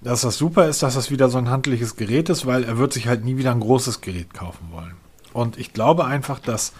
dass 0.00 0.22
das 0.22 0.38
super 0.38 0.68
ist, 0.68 0.82
dass 0.82 0.94
das 0.94 1.10
wieder 1.10 1.28
so 1.28 1.38
ein 1.38 1.50
handliches 1.50 1.96
Gerät 1.96 2.28
ist, 2.28 2.46
weil 2.46 2.64
er 2.64 2.78
wird 2.78 2.92
sich 2.92 3.06
halt 3.06 3.24
nie 3.24 3.36
wieder 3.36 3.52
ein 3.52 3.60
großes 3.60 4.00
Gerät 4.00 4.34
kaufen 4.34 4.68
wollen. 4.70 4.94
Und 5.32 5.58
ich 5.58 5.72
glaube 5.72 6.04
einfach, 6.06 6.38
dass 6.38 6.72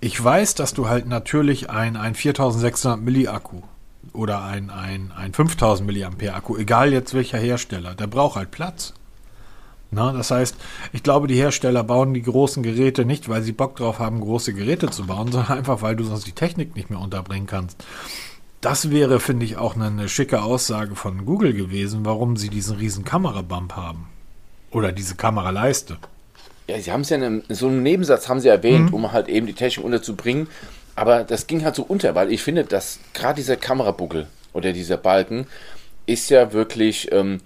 ich 0.00 0.22
weiß, 0.22 0.54
dass 0.56 0.74
du 0.74 0.88
halt 0.88 1.06
natürlich 1.06 1.70
ein, 1.70 1.96
ein 1.96 2.14
4600 2.14 3.00
Milliakku 3.00 3.62
oder 4.12 4.42
ein, 4.42 4.70
ein, 4.70 5.12
ein 5.16 5.32
5000 5.32 5.86
Milliampere 5.86 6.34
Akku, 6.34 6.56
egal 6.56 6.92
jetzt 6.92 7.14
welcher 7.14 7.38
Hersteller, 7.38 7.94
der 7.94 8.08
braucht 8.08 8.36
halt 8.36 8.50
Platz. 8.50 8.94
Na, 9.94 10.10
das 10.10 10.30
heißt, 10.30 10.56
ich 10.94 11.02
glaube, 11.02 11.26
die 11.26 11.36
Hersteller 11.36 11.84
bauen 11.84 12.14
die 12.14 12.22
großen 12.22 12.62
Geräte 12.62 13.04
nicht, 13.04 13.28
weil 13.28 13.42
sie 13.42 13.52
Bock 13.52 13.76
drauf 13.76 13.98
haben, 13.98 14.20
große 14.20 14.54
Geräte 14.54 14.90
zu 14.90 15.06
bauen, 15.06 15.30
sondern 15.32 15.58
einfach, 15.58 15.82
weil 15.82 15.94
du 15.94 16.04
sonst 16.04 16.26
die 16.26 16.32
Technik 16.32 16.74
nicht 16.74 16.88
mehr 16.88 16.98
unterbringen 16.98 17.46
kannst. 17.46 17.84
Das 18.62 18.90
wäre, 18.90 19.20
finde 19.20 19.44
ich, 19.44 19.58
auch 19.58 19.74
eine, 19.74 19.86
eine 19.86 20.08
schicke 20.08 20.42
Aussage 20.42 20.96
von 20.96 21.26
Google 21.26 21.52
gewesen, 21.52 22.06
warum 22.06 22.36
sie 22.36 22.48
diesen 22.48 22.78
riesen 22.78 23.04
Kamerabump 23.04 23.76
haben. 23.76 24.06
Oder 24.70 24.92
diese 24.92 25.14
Kameraleiste. 25.14 25.98
Ja, 26.68 26.80
sie 26.80 26.90
haben 26.90 27.02
es 27.02 27.10
ja 27.10 27.16
in 27.16 27.24
einem, 27.24 27.42
so 27.50 27.68
einem 27.68 27.82
Nebensatz 27.82 28.28
haben 28.28 28.40
sie 28.40 28.48
erwähnt, 28.48 28.92
um 28.92 29.12
halt 29.12 29.28
eben 29.28 29.46
die 29.46 29.52
Technik 29.52 29.84
unterzubringen. 29.84 30.48
Aber 30.94 31.24
das 31.24 31.46
ging 31.46 31.64
halt 31.64 31.74
so 31.74 31.82
unter, 31.82 32.14
weil 32.14 32.32
ich 32.32 32.42
finde, 32.42 32.64
dass 32.64 32.98
gerade 33.12 33.36
dieser 33.36 33.56
Kamerabuckel 33.56 34.28
oder 34.54 34.72
dieser 34.72 34.96
Balken 34.96 35.46
ist 36.06 36.30
ja 36.30 36.52
wirklich 36.52 37.10
ähm, 37.12 37.40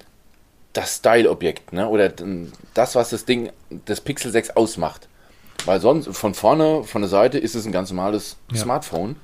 das 0.76 0.97
Style-Objekt, 0.97 1.73
ne? 1.73 1.88
Oder 1.88 2.12
das, 2.75 2.95
was 2.95 3.11
das 3.11 3.25
Ding, 3.25 3.50
das 3.87 4.00
Pixel 4.00 4.30
6 4.30 4.50
ausmacht. 4.50 5.09
Weil 5.64 5.80
sonst 5.80 6.09
von 6.16 6.35
vorne, 6.35 6.85
von 6.85 7.02
der 7.02 7.09
Seite 7.09 7.38
ist 7.38 7.54
es 7.54 7.66
ein 7.66 7.73
ganz 7.73 7.90
normales 7.90 8.37
Ja. 8.52 8.59
Smartphone. 8.61 9.16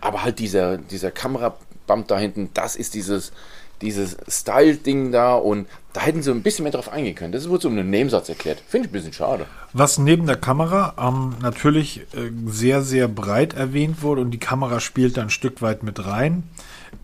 Aber 0.00 0.24
halt 0.24 0.38
dieser, 0.38 0.76
dieser 0.78 1.10
Kamerabump 1.10 2.08
da 2.08 2.18
hinten, 2.18 2.50
das 2.54 2.74
ist 2.74 2.94
dieses, 2.94 3.32
dieses 3.80 4.16
Style-Ding 4.26 5.12
da 5.12 5.34
und 5.34 5.68
da 5.92 6.00
hätten 6.00 6.22
sie 6.22 6.30
ein 6.32 6.42
bisschen 6.42 6.64
mehr 6.64 6.72
drauf 6.72 6.90
eingehen 6.90 7.14
können. 7.14 7.32
Das 7.32 7.48
wurde 7.48 7.62
so 7.62 7.68
in 7.68 7.78
einem 7.78 7.90
Nebensatz 7.90 8.28
erklärt. 8.28 8.60
Finde 8.66 8.86
ich 8.86 8.90
ein 8.90 8.92
bisschen 8.94 9.12
schade. 9.12 9.46
Was 9.72 9.98
neben 9.98 10.26
der 10.26 10.36
Kamera 10.36 10.94
ähm, 10.98 11.36
natürlich 11.40 12.00
äh, 12.14 12.30
sehr, 12.46 12.82
sehr 12.82 13.06
breit 13.06 13.54
erwähnt 13.54 14.02
wurde 14.02 14.22
und 14.22 14.30
die 14.32 14.38
Kamera 14.38 14.80
spielt 14.80 15.16
da 15.16 15.22
ein 15.22 15.30
Stück 15.30 15.62
weit 15.62 15.82
mit 15.84 16.04
rein, 16.04 16.44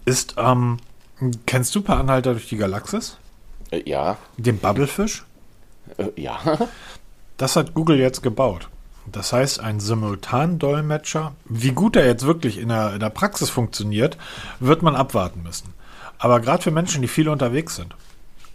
ist, 0.04 0.34
ähm, 0.38 0.78
kennst 1.46 1.74
du 1.74 1.82
Per 1.82 1.98
Anhalter 1.98 2.32
durch 2.32 2.48
die 2.48 2.56
Galaxis? 2.56 3.18
Äh, 3.70 3.82
ja, 3.88 4.16
Den 4.36 4.58
Bubblefish? 4.58 5.24
äh, 5.98 6.08
ja. 6.16 6.40
Das 7.36 7.56
hat 7.56 7.74
Google 7.74 7.98
jetzt 7.98 8.22
gebaut. 8.22 8.68
Das 9.06 9.32
heißt, 9.32 9.60
ein 9.60 9.80
Simultandolmetscher, 9.80 11.32
wie 11.46 11.72
gut 11.72 11.96
er 11.96 12.06
jetzt 12.06 12.26
wirklich 12.26 12.58
in 12.58 12.68
der, 12.68 12.92
in 12.94 13.00
der 13.00 13.10
Praxis 13.10 13.50
funktioniert, 13.50 14.18
wird 14.60 14.82
man 14.82 14.94
abwarten 14.94 15.42
müssen. 15.42 15.74
Aber 16.18 16.40
gerade 16.40 16.62
für 16.62 16.70
Menschen, 16.70 17.00
die 17.02 17.08
viel 17.08 17.28
unterwegs 17.28 17.76
sind. 17.76 17.94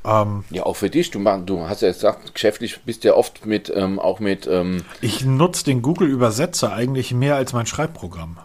Ähm, 0.05 0.43
Ja, 0.51 0.63
auch 0.63 0.75
für 0.75 0.89
dich. 0.89 1.09
Du, 1.09 1.19
du 1.45 1.67
hast 1.67 1.81
ja 1.81 1.87
gesagt, 1.87 2.33
geschäftlich 2.35 2.79
bist 2.85 3.03
ja 3.03 3.15
oft 3.15 3.45
mit, 3.45 3.71
ähm, 3.75 3.99
auch 3.99 4.19
mit, 4.19 4.47
ähm, 4.47 4.83
ich 5.01 5.25
nutze 5.25 5.65
den 5.65 5.81
Google-Übersetzer 5.81 6.71
eigentlich 6.71 7.11
mehr 7.11 7.35
als 7.35 7.53
mein 7.53 7.65
Schreibprogramm. 7.65 8.37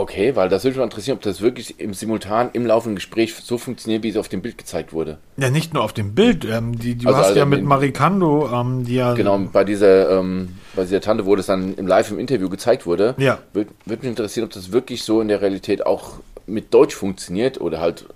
Okay, 0.00 0.34
weil 0.36 0.48
das 0.48 0.64
würde 0.64 0.72
mich 0.72 0.78
mal 0.78 0.84
interessieren, 0.84 1.16
ob 1.16 1.22
das 1.22 1.40
wirklich 1.40 1.78
im 1.78 1.94
Simultan, 1.94 2.50
im 2.52 2.66
laufenden 2.66 2.96
Gespräch 2.96 3.34
so 3.34 3.58
funktioniert, 3.58 4.02
wie 4.02 4.08
es 4.08 4.16
auf 4.16 4.28
dem 4.28 4.42
Bild 4.42 4.58
gezeigt 4.58 4.92
wurde. 4.92 5.18
Ja, 5.36 5.50
nicht 5.50 5.74
nur 5.74 5.82
auf 5.82 5.92
dem 5.92 6.14
Bild. 6.14 6.44
Ähm, 6.44 6.78
die, 6.78 6.96
du 6.96 7.08
Also 7.08 7.18
hast 7.18 7.26
also 7.28 7.38
ja 7.38 7.44
mit 7.46 7.62
Marikando, 7.64 8.48
ähm, 8.52 8.84
die 8.84 8.94
ja. 8.96 9.14
Genau, 9.14 9.38
bei 9.38 9.64
dieser, 9.64 10.18
ähm, 10.18 10.56
bei 10.74 10.82
dieser 10.82 11.00
Tante, 11.00 11.26
wo 11.26 11.36
das 11.36 11.46
dann 11.46 11.74
im 11.74 11.86
Live 11.86 12.10
im 12.10 12.18
Interview 12.18 12.48
gezeigt 12.48 12.86
wurde, 12.86 13.14
Ja. 13.18 13.38
würde 13.52 13.70
würd 13.84 14.02
mich 14.02 14.10
interessieren, 14.10 14.44
ob 14.46 14.52
das 14.52 14.72
wirklich 14.72 15.02
so 15.04 15.20
in 15.20 15.28
der 15.28 15.40
Realität 15.40 15.86
auch 15.86 16.14
mit 16.46 16.74
Deutsch 16.74 16.94
funktioniert 16.94 17.60
oder 17.60 17.80
halt, 17.80 18.06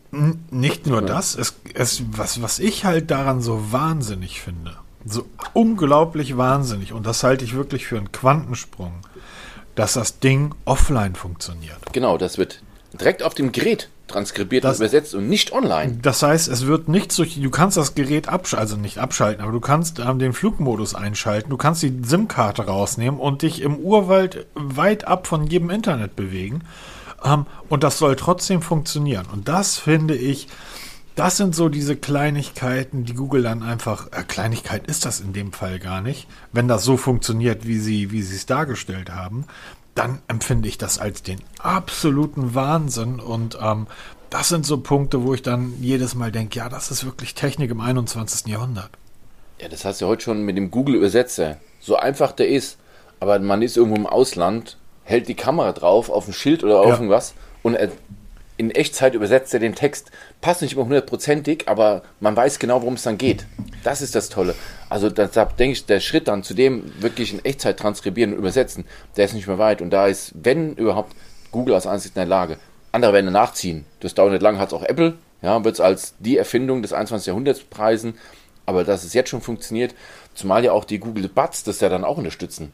Nicht 0.50 0.87
nur 0.87 1.03
das, 1.03 1.37
es, 1.37 1.55
es, 1.75 2.03
was, 2.12 2.43
was 2.43 2.59
ich 2.59 2.85
halt 2.85 3.11
daran 3.11 3.41
so 3.41 3.73
wahnsinnig 3.73 4.41
finde, 4.41 4.73
so 5.05 5.25
unglaublich 5.53 6.37
wahnsinnig, 6.37 6.93
und 6.93 7.07
das 7.07 7.23
halte 7.23 7.45
ich 7.45 7.55
wirklich 7.55 7.87
für 7.87 7.97
einen 7.97 8.11
Quantensprung, 8.11 8.93
dass 9.75 9.95
das 9.95 10.21
Ding 10.21 10.54
offline 10.64 11.14
funktioniert. 11.14 11.78
genau, 11.93 12.19
das 12.19 12.38
wird 12.38 12.62
direkt 12.93 13.23
auf 13.23 13.35
dem 13.35 13.52
Gerät 13.52 13.88
transkribiert 14.07 14.64
Das- 14.64 14.78
und 14.78 14.87
übersetzt 14.87 15.14
und 15.14 15.28
nicht 15.28 15.52
online. 15.52 15.99
Das 16.02 16.23
heißt, 16.23 16.49
es 16.49 16.66
wird 16.66 16.88
nicht 16.88 17.16
durch, 17.19 17.40
du 17.40 17.50
kannst 17.50 17.76
das 17.76 17.95
Gerät 17.95 18.28
abschalten, 18.28 18.61
also 18.61 18.76
nicht 18.76 18.99
abschalten, 18.99 19.43
aber 19.43 19.52
du 19.52 19.61
kannst 19.61 19.99
ähm, 19.99 20.19
den 20.19 20.33
Flugmodus 20.33 20.95
einschalten, 20.95 21.50
du 21.50 21.57
kannst 21.57 21.83
die 21.83 22.00
SIM-Karte 22.02 22.66
rausnehmen 22.66 23.19
und 23.19 23.43
dich 23.43 23.62
im 23.62 23.76
Urwald 23.78 24.47
weit 24.54 25.07
ab 25.07 25.26
von 25.26 25.47
jedem 25.47 25.71
Internet 25.71 26.16
bewegen. 26.16 26.62
Ähm, 27.25 27.47
und 27.69 27.83
das 27.83 27.99
soll 27.99 28.16
trotzdem 28.16 28.61
funktionieren. 28.62 29.26
Und 29.33 29.49
das 29.49 29.78
finde 29.78 30.14
ich, 30.14 30.49
das 31.16 31.37
sind 31.37 31.54
so 31.54 31.68
diese 31.68 31.97
Kleinigkeiten, 31.97 33.04
die 33.04 33.14
Google 33.14 33.42
dann 33.42 33.62
einfach, 33.62 34.09
äh, 34.12 34.23
Kleinigkeit 34.26 34.87
ist 34.87 35.04
das 35.04 35.21
in 35.21 35.33
dem 35.33 35.52
Fall 35.52 35.78
gar 35.78 36.00
nicht. 36.00 36.26
Wenn 36.52 36.68
das 36.68 36.85
so 36.85 36.97
funktioniert, 36.97 37.66
wie 37.66 37.78
sie, 37.78 38.11
wie 38.11 38.23
sie 38.23 38.37
es 38.37 38.47
dargestellt 38.47 39.11
haben, 39.11 39.44
dann 39.94 40.18
empfinde 40.26 40.68
ich 40.68 40.76
das 40.78 40.99
als 40.99 41.23
den 41.23 41.38
absoluten 41.61 42.54
Wahnsinn. 42.54 43.21
Und 43.21 43.56
ähm, 43.62 43.87
das 44.30 44.49
sind 44.49 44.66
so 44.66 44.78
Punkte, 44.78 45.23
wo 45.23 45.35
ich 45.35 45.42
dann 45.42 45.75
jedes 45.80 46.16
Mal 46.16 46.33
denke, 46.33 46.59
ja, 46.59 46.68
das 46.68 46.90
ist 46.90 47.04
wirklich 47.04 47.35
Technik 47.35 47.71
im 47.71 47.80
21. 47.80 48.47
Jahrhundert. 48.50 48.90
Ja, 49.61 49.68
das 49.68 49.85
hast 49.85 50.00
du 50.00 50.06
ja 50.06 50.11
heute 50.11 50.25
schon 50.25 50.42
mit 50.42 50.56
dem 50.56 50.73
Google-Übersetzer. 50.73 51.59
So 51.80 51.97
einfach 51.97 52.33
der 52.33 52.49
ist. 52.49 52.76
Aber 53.21 53.38
man 53.38 53.62
ist 53.62 53.76
irgendwo 53.76 53.97
im 53.97 54.09
Ausland, 54.09 54.76
hält 55.04 55.28
die 55.28 55.37
Kamera 55.37 55.71
drauf 55.73 56.11
auf 56.11 56.26
ein 56.26 56.33
Schild 56.35 56.64
oder 56.64 56.80
auf 56.80 56.87
Ja. 56.88 56.94
irgendwas 56.94 57.35
und 57.62 57.75
er, 57.75 57.92
in 58.57 58.71
Echtzeit 58.71 59.15
übersetzt 59.15 59.53
er 59.53 59.61
den 59.61 59.75
Text. 59.75 60.11
Passt 60.41 60.63
nicht 60.63 60.75
immer 60.75 60.85
hundertprozentig, 60.85 61.69
aber 61.69 62.03
man 62.21 62.37
weiß 62.37 62.59
genau, 62.59 62.81
worum 62.83 62.95
es 62.95 63.03
dann 63.03 63.19
geht. 63.19 63.47
Das 63.83 64.01
ist 64.01 64.15
das 64.15 64.29
Tolle. 64.29 64.55
Also 64.89 65.11
da 65.11 65.27
denke 65.27 65.73
ich, 65.73 65.87
der 65.87 66.01
Schritt 66.01 66.29
dann 66.29 66.43
zu 66.45 66.55
dem 66.55 66.93
wirklich 67.01 67.33
in 67.33 67.45
Echtzeit 67.45 67.79
transkribieren 67.79 68.33
und 68.33 68.39
übersetzen, 68.39 68.85
der 69.17 69.25
ist 69.25 69.35
nicht 69.35 69.49
mehr 69.49 69.59
weit. 69.59 69.83
Und 69.83 69.91
da 69.91 70.07
ist, 70.07 70.33
wenn 70.35 70.75
überhaupt, 70.75 71.15
Google 71.51 71.75
als 71.75 71.87
einzig 71.87 72.13
in 72.13 72.21
der 72.21 72.27
Lage. 72.27 72.59
Andere 72.93 73.13
werden 73.13 73.33
nachziehen. 73.33 73.85
Das 74.01 74.15
dauert 74.15 74.33
nicht 74.33 74.43
lange, 74.43 74.59
hat 74.59 74.69
es 74.69 74.75
auch 74.75 74.83
Apple. 74.83 75.15
Ja, 75.43 75.63
wird 75.63 75.75
es 75.75 75.81
als 75.81 76.15
die 76.19 76.37
Erfindung 76.37 76.83
des 76.83 76.93
21. 76.93 77.27
Jahrhunderts 77.27 77.61
preisen. 77.61 78.15
Aber 78.67 78.85
dass 78.85 79.05
es 79.05 79.15
jetzt 79.15 79.31
schon 79.31 79.41
funktioniert, 79.41 79.95
zumal 80.35 80.65
ja 80.65 80.73
auch 80.73 80.85
die 80.85 80.99
Google 80.99 81.29
Buds 81.29 81.65
das 81.65 81.81
ja 81.81 81.89
dann 81.89 82.05
auch 82.05 82.17
unterstützen. 82.17 82.73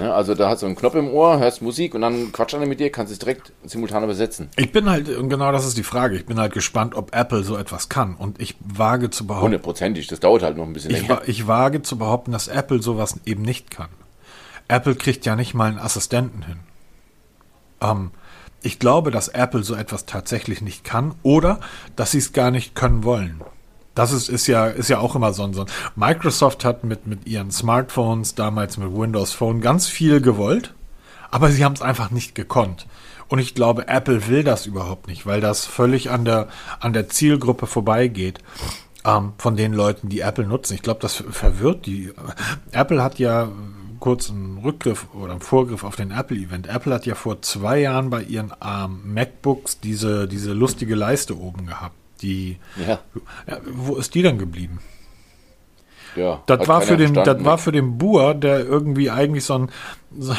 Ja, 0.00 0.14
also 0.14 0.34
da 0.34 0.48
hast 0.48 0.62
du 0.62 0.66
einen 0.66 0.76
Knopf 0.76 0.94
im 0.94 1.08
Ohr, 1.08 1.38
hörst 1.38 1.62
Musik 1.62 1.94
und 1.94 2.00
dann 2.00 2.32
quatscht 2.32 2.54
einer 2.54 2.66
mit 2.66 2.80
dir, 2.80 2.90
kannst 2.90 3.12
es 3.12 3.18
direkt 3.18 3.52
simultan 3.64 4.04
übersetzen. 4.04 4.48
Ich 4.56 4.72
bin 4.72 4.88
halt, 4.88 5.08
und 5.08 5.28
genau 5.28 5.52
das 5.52 5.66
ist 5.66 5.76
die 5.76 5.82
Frage, 5.82 6.16
ich 6.16 6.26
bin 6.26 6.38
halt 6.38 6.52
gespannt, 6.52 6.94
ob 6.94 7.14
Apple 7.14 7.44
so 7.44 7.56
etwas 7.56 7.88
kann. 7.88 8.14
Und 8.14 8.40
ich 8.40 8.56
wage 8.60 9.10
zu 9.10 9.26
behaupten. 9.26 9.46
Hundertprozentig, 9.46 10.06
das 10.06 10.20
dauert 10.20 10.42
halt 10.42 10.56
noch 10.56 10.64
ein 10.64 10.72
bisschen 10.72 10.92
ich, 10.92 11.02
länger. 11.02 11.22
ich 11.26 11.46
wage 11.46 11.82
zu 11.82 11.98
behaupten, 11.98 12.32
dass 12.32 12.48
Apple 12.48 12.82
sowas 12.82 13.20
eben 13.24 13.42
nicht 13.42 13.70
kann. 13.70 13.88
Apple 14.68 14.94
kriegt 14.94 15.26
ja 15.26 15.36
nicht 15.36 15.54
mal 15.54 15.68
einen 15.68 15.78
Assistenten 15.78 16.42
hin. 16.42 16.60
Ähm, 17.80 18.10
ich 18.62 18.78
glaube, 18.78 19.10
dass 19.10 19.28
Apple 19.28 19.64
so 19.64 19.74
etwas 19.74 20.06
tatsächlich 20.06 20.62
nicht 20.62 20.84
kann 20.84 21.14
oder 21.22 21.60
dass 21.96 22.12
sie 22.12 22.18
es 22.18 22.32
gar 22.32 22.50
nicht 22.50 22.74
können 22.74 23.04
wollen. 23.04 23.42
Das 23.94 24.12
ist, 24.12 24.28
ist 24.28 24.46
ja, 24.46 24.66
ist 24.66 24.88
ja 24.88 24.98
auch 24.98 25.14
immer 25.14 25.32
so 25.32 25.42
ein, 25.44 25.52
so 25.52 25.62
ein. 25.62 25.66
Microsoft 25.96 26.64
hat 26.64 26.84
mit, 26.84 27.06
mit 27.06 27.26
ihren 27.26 27.50
Smartphones, 27.50 28.34
damals 28.34 28.78
mit 28.78 28.94
Windows 28.96 29.32
Phone, 29.32 29.60
ganz 29.60 29.86
viel 29.86 30.20
gewollt, 30.20 30.74
aber 31.30 31.50
sie 31.50 31.64
haben 31.64 31.74
es 31.74 31.82
einfach 31.82 32.10
nicht 32.10 32.34
gekonnt. 32.34 32.86
Und 33.28 33.38
ich 33.38 33.54
glaube, 33.54 33.88
Apple 33.88 34.28
will 34.28 34.44
das 34.44 34.66
überhaupt 34.66 35.08
nicht, 35.08 35.26
weil 35.26 35.40
das 35.40 35.64
völlig 35.64 36.10
an 36.10 36.24
der, 36.24 36.48
an 36.80 36.92
der 36.92 37.08
Zielgruppe 37.08 37.66
vorbeigeht 37.66 38.38
ähm, 39.04 39.32
von 39.38 39.56
den 39.56 39.72
Leuten, 39.72 40.08
die 40.08 40.20
Apple 40.20 40.46
nutzen. 40.46 40.74
Ich 40.74 40.82
glaube, 40.82 41.00
das 41.00 41.14
verwirrt 41.14 41.86
die. 41.86 42.12
Apple 42.72 43.02
hat 43.02 43.18
ja 43.18 43.48
kurz 44.00 44.30
einen 44.30 44.58
Rückgriff 44.58 45.06
oder 45.14 45.32
einen 45.32 45.40
Vorgriff 45.40 45.84
auf 45.84 45.96
den 45.96 46.10
Apple-Event. 46.10 46.66
Apple 46.66 46.92
hat 46.92 47.06
ja 47.06 47.14
vor 47.14 47.40
zwei 47.40 47.80
Jahren 47.80 48.10
bei 48.10 48.22
ihren 48.22 48.52
ähm, 48.62 49.00
MacBooks 49.14 49.80
diese, 49.80 50.26
diese 50.26 50.52
lustige 50.52 50.94
Leiste 50.94 51.38
oben 51.38 51.66
gehabt. 51.66 51.94
Die, 52.22 52.58
Ja. 52.86 53.00
wo 53.72 53.96
ist 53.96 54.14
die 54.14 54.22
denn 54.22 54.38
geblieben? 54.38 54.78
Ja, 56.14 56.42
Das 56.44 56.68
war, 56.68 56.82
für 56.82 56.98
den, 56.98 57.14
das 57.14 57.42
war 57.42 57.56
für 57.56 57.72
den 57.72 57.96
Buhr, 57.96 58.34
der 58.34 58.60
irgendwie 58.66 59.10
eigentlich 59.10 59.44
so 59.44 59.54
ein, 59.54 59.70
so, 60.18 60.34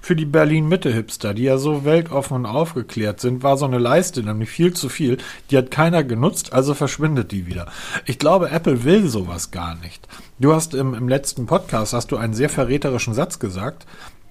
für 0.00 0.16
die 0.16 0.24
Berlin-Mitte-Hipster, 0.24 1.34
die 1.34 1.42
ja 1.42 1.58
so 1.58 1.84
weltoffen 1.84 2.36
und 2.36 2.46
aufgeklärt 2.46 3.20
sind, 3.20 3.42
war 3.42 3.58
so 3.58 3.66
eine 3.66 3.76
Leiste, 3.78 4.22
nämlich 4.22 4.48
viel 4.48 4.72
zu 4.72 4.88
viel. 4.88 5.18
Die 5.50 5.58
hat 5.58 5.70
keiner 5.70 6.04
genutzt, 6.04 6.54
also 6.54 6.72
verschwindet 6.72 7.32
die 7.32 7.46
wieder. 7.46 7.66
Ich 8.06 8.18
glaube, 8.18 8.50
Apple 8.50 8.84
will 8.84 9.06
sowas 9.08 9.50
gar 9.50 9.74
nicht. 9.76 10.08
Du 10.38 10.54
hast 10.54 10.72
im, 10.72 10.94
im 10.94 11.06
letzten 11.08 11.44
Podcast, 11.44 11.92
hast 11.92 12.10
du 12.10 12.16
einen 12.16 12.32
sehr 12.32 12.48
verräterischen 12.48 13.12
Satz 13.12 13.38
gesagt, 13.38 13.84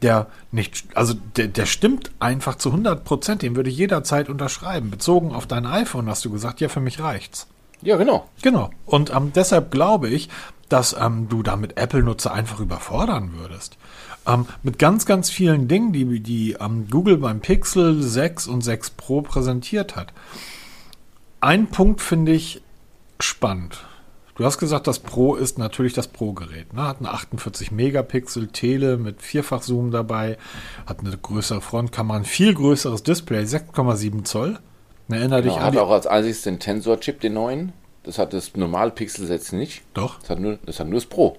der 0.03 0.27
nicht, 0.51 0.85
also 0.93 1.15
der, 1.35 1.47
der 1.47 1.65
stimmt 1.65 2.11
einfach 2.19 2.55
zu 2.55 2.69
100 2.69 3.03
Prozent, 3.03 3.41
den 3.41 3.55
würde 3.55 3.69
ich 3.69 3.77
jederzeit 3.77 4.29
unterschreiben. 4.29 4.91
Bezogen 4.91 5.33
auf 5.33 5.47
dein 5.47 5.65
iPhone 5.65 6.09
hast 6.09 6.23
du 6.25 6.29
gesagt, 6.29 6.61
ja, 6.61 6.69
für 6.69 6.81
mich 6.81 6.99
reicht's. 6.99 7.47
Ja, 7.81 7.97
genau. 7.97 8.29
Genau. 8.41 8.69
Und 8.85 9.13
ähm, 9.13 9.31
deshalb 9.33 9.71
glaube 9.71 10.09
ich, 10.09 10.29
dass 10.69 10.95
ähm, 10.99 11.27
du 11.29 11.43
damit 11.43 11.77
Apple-Nutzer 11.77 12.33
einfach 12.33 12.59
überfordern 12.59 13.33
würdest. 13.37 13.77
Ähm, 14.25 14.47
mit 14.61 14.79
ganz, 14.79 15.05
ganz 15.05 15.29
vielen 15.29 15.67
Dingen, 15.67 15.91
die, 15.91 16.19
die 16.19 16.53
ähm, 16.59 16.87
Google 16.89 17.17
beim 17.17 17.41
Pixel 17.41 18.01
6 18.01 18.47
und 18.47 18.61
6 18.61 18.91
Pro 18.91 19.21
präsentiert 19.21 19.95
hat. 19.95 20.13
Ein 21.41 21.67
Punkt 21.67 22.01
finde 22.01 22.31
ich 22.31 22.61
spannend. 23.19 23.85
Du 24.35 24.45
hast 24.45 24.57
gesagt, 24.57 24.87
das 24.87 24.97
Pro 24.99 25.35
ist 25.35 25.59
natürlich 25.59 25.93
das 25.93 26.07
Pro-Gerät. 26.07 26.73
Ne? 26.73 26.87
Hat 26.87 26.99
eine 26.99 27.11
48 27.11 27.71
Megapixel 27.71 28.47
Tele 28.47 28.97
mit 28.97 29.21
Vierfachzoom 29.21 29.91
dabei, 29.91 30.37
hat 30.87 31.01
eine 31.01 31.15
größere 31.15 31.61
Frontkamera, 31.61 32.17
ein 32.17 32.25
viel 32.25 32.53
größeres 32.55 33.03
Display, 33.03 33.43
6,7 33.43 34.23
Zoll. 34.23 34.57
Erinnere 35.09 35.43
dich 35.43 35.53
Genau, 35.53 35.65
an 35.65 35.73
hat 35.73 35.77
auch 35.81 35.91
als 35.91 36.07
einziges 36.07 36.41
den 36.41 36.59
Tensor-Chip, 36.59 37.19
den 37.21 37.33
neuen. 37.33 37.73
Das 38.03 38.17
hat 38.17 38.33
das 38.33 38.55
normale 38.55 38.89
Pixel 38.91 39.29
jetzt 39.29 39.53
nicht. 39.53 39.83
Doch, 39.93 40.19
Das 40.21 40.31
hat 40.31 40.39
nur 40.39 40.57
das, 40.65 40.79
hat 40.79 40.87
nur 40.87 40.95
das 40.99 41.05
Pro. 41.05 41.37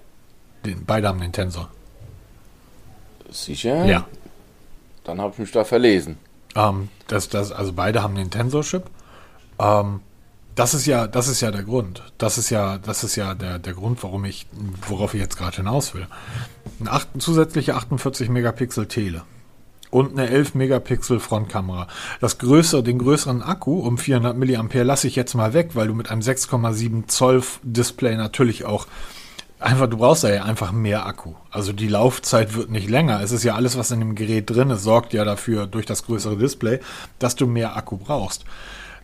den, 0.65 0.85
beide 0.85 1.09
haben 1.09 1.21
den 1.21 1.33
Tensor. 1.33 1.69
Sicher? 3.31 3.85
Ja. 3.87 4.07
Dann 5.03 5.21
habe 5.21 5.33
ich 5.33 5.39
mich 5.39 5.51
da 5.51 5.65
verlesen. 5.65 6.17
Ähm, 6.55 6.89
das, 7.09 7.29
das, 7.29 7.51
also 7.53 7.73
beide 7.73 8.03
haben 8.03 8.15
den 8.15 8.31
Tensor-Chip. 8.31 8.85
Ähm, 9.59 10.01
das 10.55 10.75
ist 10.75 10.87
ja, 10.87 11.07
das 11.07 11.29
ist 11.29 11.41
ja 11.41 11.51
der 11.51 11.63
Grund. 11.63 12.03
Das 12.19 12.39
ist 12.39 12.51
ja, 12.51 12.79
das 12.79 13.05
ist 13.05 13.17
ja 13.17 13.35
der, 13.35 13.59
der 13.59 13.75
Grund, 13.75 14.03
warum 14.03 14.25
ich, 14.25 14.47
worauf 14.89 15.15
ich 15.15 15.21
jetzt 15.21 15.37
gerade 15.37 15.57
hinaus 15.57 15.95
will. 15.95 16.07
Eine 16.81 16.93
acht, 16.93 17.09
zusätzliche 17.19 17.75
48 17.75 18.29
Megapixel 18.29 18.87
Tele 18.87 19.23
und 19.91 20.13
eine 20.13 20.29
11 20.29 20.55
Megapixel 20.55 21.21
Frontkamera. 21.21 21.87
Das 22.21 22.39
größere, 22.39 22.83
den 22.83 22.99
größeren 22.99 23.43
Akku 23.43 23.79
um 23.79 23.97
400 23.97 24.37
Milliampere 24.37 24.83
lasse 24.83 25.07
ich 25.07 25.17
jetzt 25.17 25.35
mal 25.35 25.53
weg, 25.55 25.71
weil 25.75 25.87
du 25.87 25.95
mit 25.95 26.11
einem 26.11 26.21
6,7 26.21 27.07
Zoll 27.07 27.43
Display 27.63 28.17
natürlich 28.17 28.65
auch 28.65 28.87
einfach, 29.61 29.89
du 29.89 29.97
brauchst 29.97 30.25
ja 30.25 30.43
einfach 30.45 30.73
mehr 30.73 31.07
Akku. 31.07 31.35
Also 31.51 31.73
die 31.73 31.89
Laufzeit 31.89 32.55
wird 32.55 32.71
nicht 32.71 32.91
länger. 32.91 33.21
Es 33.23 33.33
ist 33.33 33.45
ja 33.45 33.55
alles, 33.55 33.79
was 33.79 33.91
in 33.91 34.01
dem 34.01 34.15
Gerät 34.15 34.51
drin 34.51 34.71
ist, 34.71 34.83
sorgt 34.83 35.13
ja 35.13 35.25
dafür 35.25 35.67
durch 35.67 35.87
das 35.87 36.05
größere 36.05 36.37
Display, 36.37 36.81
dass 37.19 37.37
du 37.37 37.47
mehr 37.47 37.77
Akku 37.77 37.97
brauchst. 37.97 38.45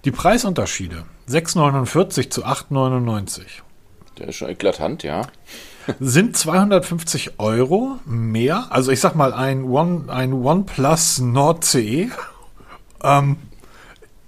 Die 0.04 0.10
Preisunterschiede 0.10 1.04
6,49 1.28 2.30
zu 2.30 2.44
8,99 2.44 3.42
Der 4.18 4.28
ist 4.28 4.36
schon 4.36 4.48
eklatant, 4.48 5.02
ja. 5.02 5.22
sind 6.00 6.36
250 6.36 7.38
Euro 7.38 7.98
mehr. 8.06 8.68
Also 8.70 8.92
ich 8.92 9.00
sag 9.00 9.14
mal, 9.14 9.32
ein, 9.34 9.64
One, 9.64 10.10
ein 10.10 10.32
OnePlus 10.32 11.18
Nord 11.18 11.64
CE 11.64 12.08
ähm, 13.02 13.36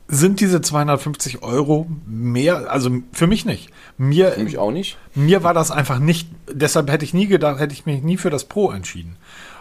sind 0.08 0.40
diese 0.40 0.60
250 0.60 1.42
Euro 1.42 1.86
mehr, 2.06 2.70
also 2.70 2.90
für 3.12 3.26
mich 3.26 3.46
nicht. 3.46 3.70
Mir, 3.96 4.32
Für 4.32 4.44
mich 4.44 4.58
auch 4.58 4.70
nicht. 4.72 4.98
mir 5.14 5.42
war 5.42 5.54
das 5.54 5.70
einfach 5.70 5.98
nicht, 5.98 6.28
deshalb 6.50 6.90
hätte 6.90 7.04
ich 7.04 7.14
nie 7.14 7.26
gedacht, 7.28 7.60
hätte 7.60 7.72
ich 7.72 7.86
mich 7.86 8.02
nie 8.02 8.18
für 8.18 8.30
das 8.30 8.44
Pro 8.44 8.70
entschieden. 8.70 9.16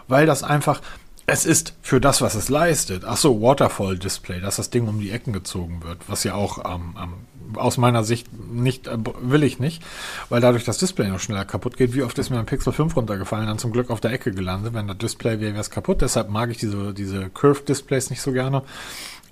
Weil 0.08 0.26
das 0.26 0.44
einfach, 0.44 0.82
es 1.32 1.46
ist 1.46 1.74
für 1.82 2.02
das, 2.02 2.22
was 2.22 2.36
es 2.36 2.50
leistet. 2.50 3.04
Ach 3.06 3.16
so, 3.16 3.42
Waterfall 3.42 3.98
Display, 3.98 4.42
dass 4.42 4.58
das 4.58 4.70
Ding 4.70 4.88
um 4.88 5.00
die 5.00 5.12
Ecken 5.12 5.32
gezogen 5.32 5.82
wird, 5.84 5.98
was 6.08 6.26
ja 6.26 6.34
auch 6.36 6.66
ähm, 6.66 6.96
ähm, 7.02 7.58
aus 7.58 7.78
meiner 7.78 8.04
Sicht 8.04 8.28
nicht, 8.52 8.88
äh, 8.88 8.98
will 9.22 9.44
ich 9.44 9.58
nicht, 9.58 9.82
weil 10.30 10.42
dadurch 10.42 10.66
das 10.66 10.78
Display 10.78 11.08
noch 11.08 11.20
schneller 11.22 11.46
kaputt 11.46 11.78
geht. 11.78 11.94
Wie 11.96 12.04
oft 12.04 12.18
ist 12.20 12.30
mir 12.32 12.40
ein 12.40 12.46
Pixel 12.46 12.74
5 12.74 12.96
runtergefallen, 12.98 13.48
dann 13.48 13.60
zum 13.60 13.72
Glück 13.72 13.90
auf 13.92 14.02
der 14.02 14.12
Ecke 14.12 14.32
gelandet. 14.32 14.74
Wenn 14.74 14.88
das 14.88 14.98
Display 14.98 15.40
wäre, 15.40 15.54
wäre 15.54 15.62
es 15.62 15.70
kaputt. 15.70 16.02
Deshalb 16.02 16.30
mag 16.30 16.52
ich 16.52 16.58
diese, 16.58 16.94
diese 16.94 17.30
Curved 17.30 17.70
Displays 17.70 18.10
nicht 18.10 18.22
so 18.22 18.34
gerne. 18.34 18.64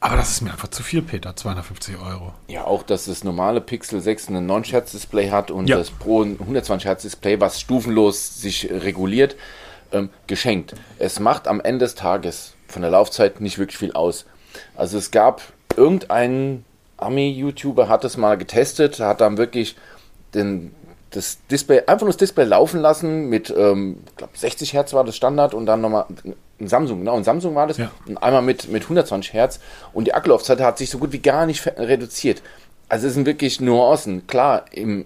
Aber 0.01 0.15
das 0.15 0.29
ist 0.31 0.41
mir 0.41 0.51
einfach 0.51 0.69
zu 0.69 0.81
viel, 0.81 1.01
Peter, 1.01 1.35
250 1.35 1.97
Euro. 1.97 2.33
Ja, 2.47 2.63
auch, 2.63 2.83
dass 2.83 3.05
das 3.05 3.25
normale 3.25 3.59
Pixel 3.59 3.99
6 3.99 4.29
ein 4.29 4.45
9 4.45 4.63
Hertz 4.63 4.91
Display 4.93 5.29
hat 5.29 5.51
und 5.51 5.67
Ja. 5.67 5.77
das 5.77 5.91
Pro 5.91 6.23
ein 6.23 6.37
120 6.39 6.87
Hertz 6.87 7.01
Display, 7.01 7.41
was 7.41 7.59
stufenlos 7.59 8.39
sich 8.39 8.69
reguliert, 8.71 9.35
ähm, 9.91 10.09
geschenkt. 10.27 10.73
Es 10.97 11.19
macht 11.19 11.47
am 11.47 11.61
Ende 11.61 11.85
des 11.85 11.95
Tages 11.95 12.53
von 12.67 12.81
der 12.81 12.91
Laufzeit 12.91 13.41
nicht 13.41 13.57
wirklich 13.59 13.77
viel 13.77 13.93
aus. 13.93 14.25
Also 14.75 14.97
es 14.97 15.11
gab 15.11 15.41
irgendeinen 15.75 16.65
Ami-YouTuber 16.97 17.87
hat 17.87 18.03
es 18.03 18.17
mal 18.17 18.37
getestet, 18.37 18.99
hat 18.99 19.21
dann 19.21 19.37
wirklich 19.37 19.75
den, 20.33 20.75
das 21.11 21.37
Display, 21.49 21.79
einfach 21.87 22.01
nur 22.01 22.09
das 22.09 22.17
Display 22.17 22.45
laufen 22.45 22.79
lassen 22.81 23.29
mit, 23.29 23.53
ähm, 23.55 24.03
glaube 24.17 24.33
60 24.37 24.73
Hertz 24.73 24.93
war 24.93 25.03
das 25.03 25.15
Standard 25.15 25.53
und 25.53 25.65
dann 25.65 25.81
nochmal 25.81 26.05
ein 26.59 26.67
Samsung, 26.67 26.99
genau, 26.99 27.15
ein 27.15 27.23
Samsung 27.23 27.55
war 27.55 27.67
das, 27.67 27.77
Ja. 27.77 27.91
und 28.05 28.17
einmal 28.17 28.41
mit, 28.41 28.69
mit 28.69 28.83
120 28.83 29.33
Hertz 29.33 29.59
und 29.93 30.05
die 30.05 30.13
Akkulaufzeit 30.13 30.59
hat 30.59 30.77
sich 30.77 30.89
so 30.89 30.97
gut 30.97 31.13
wie 31.13 31.19
gar 31.19 31.45
nicht 31.45 31.65
reduziert. 31.65 32.41
Also 32.89 33.07
es 33.07 33.13
sind 33.13 33.25
wirklich 33.25 33.61
Nuancen. 33.61 34.27
Klar, 34.27 34.65
im, 34.71 35.05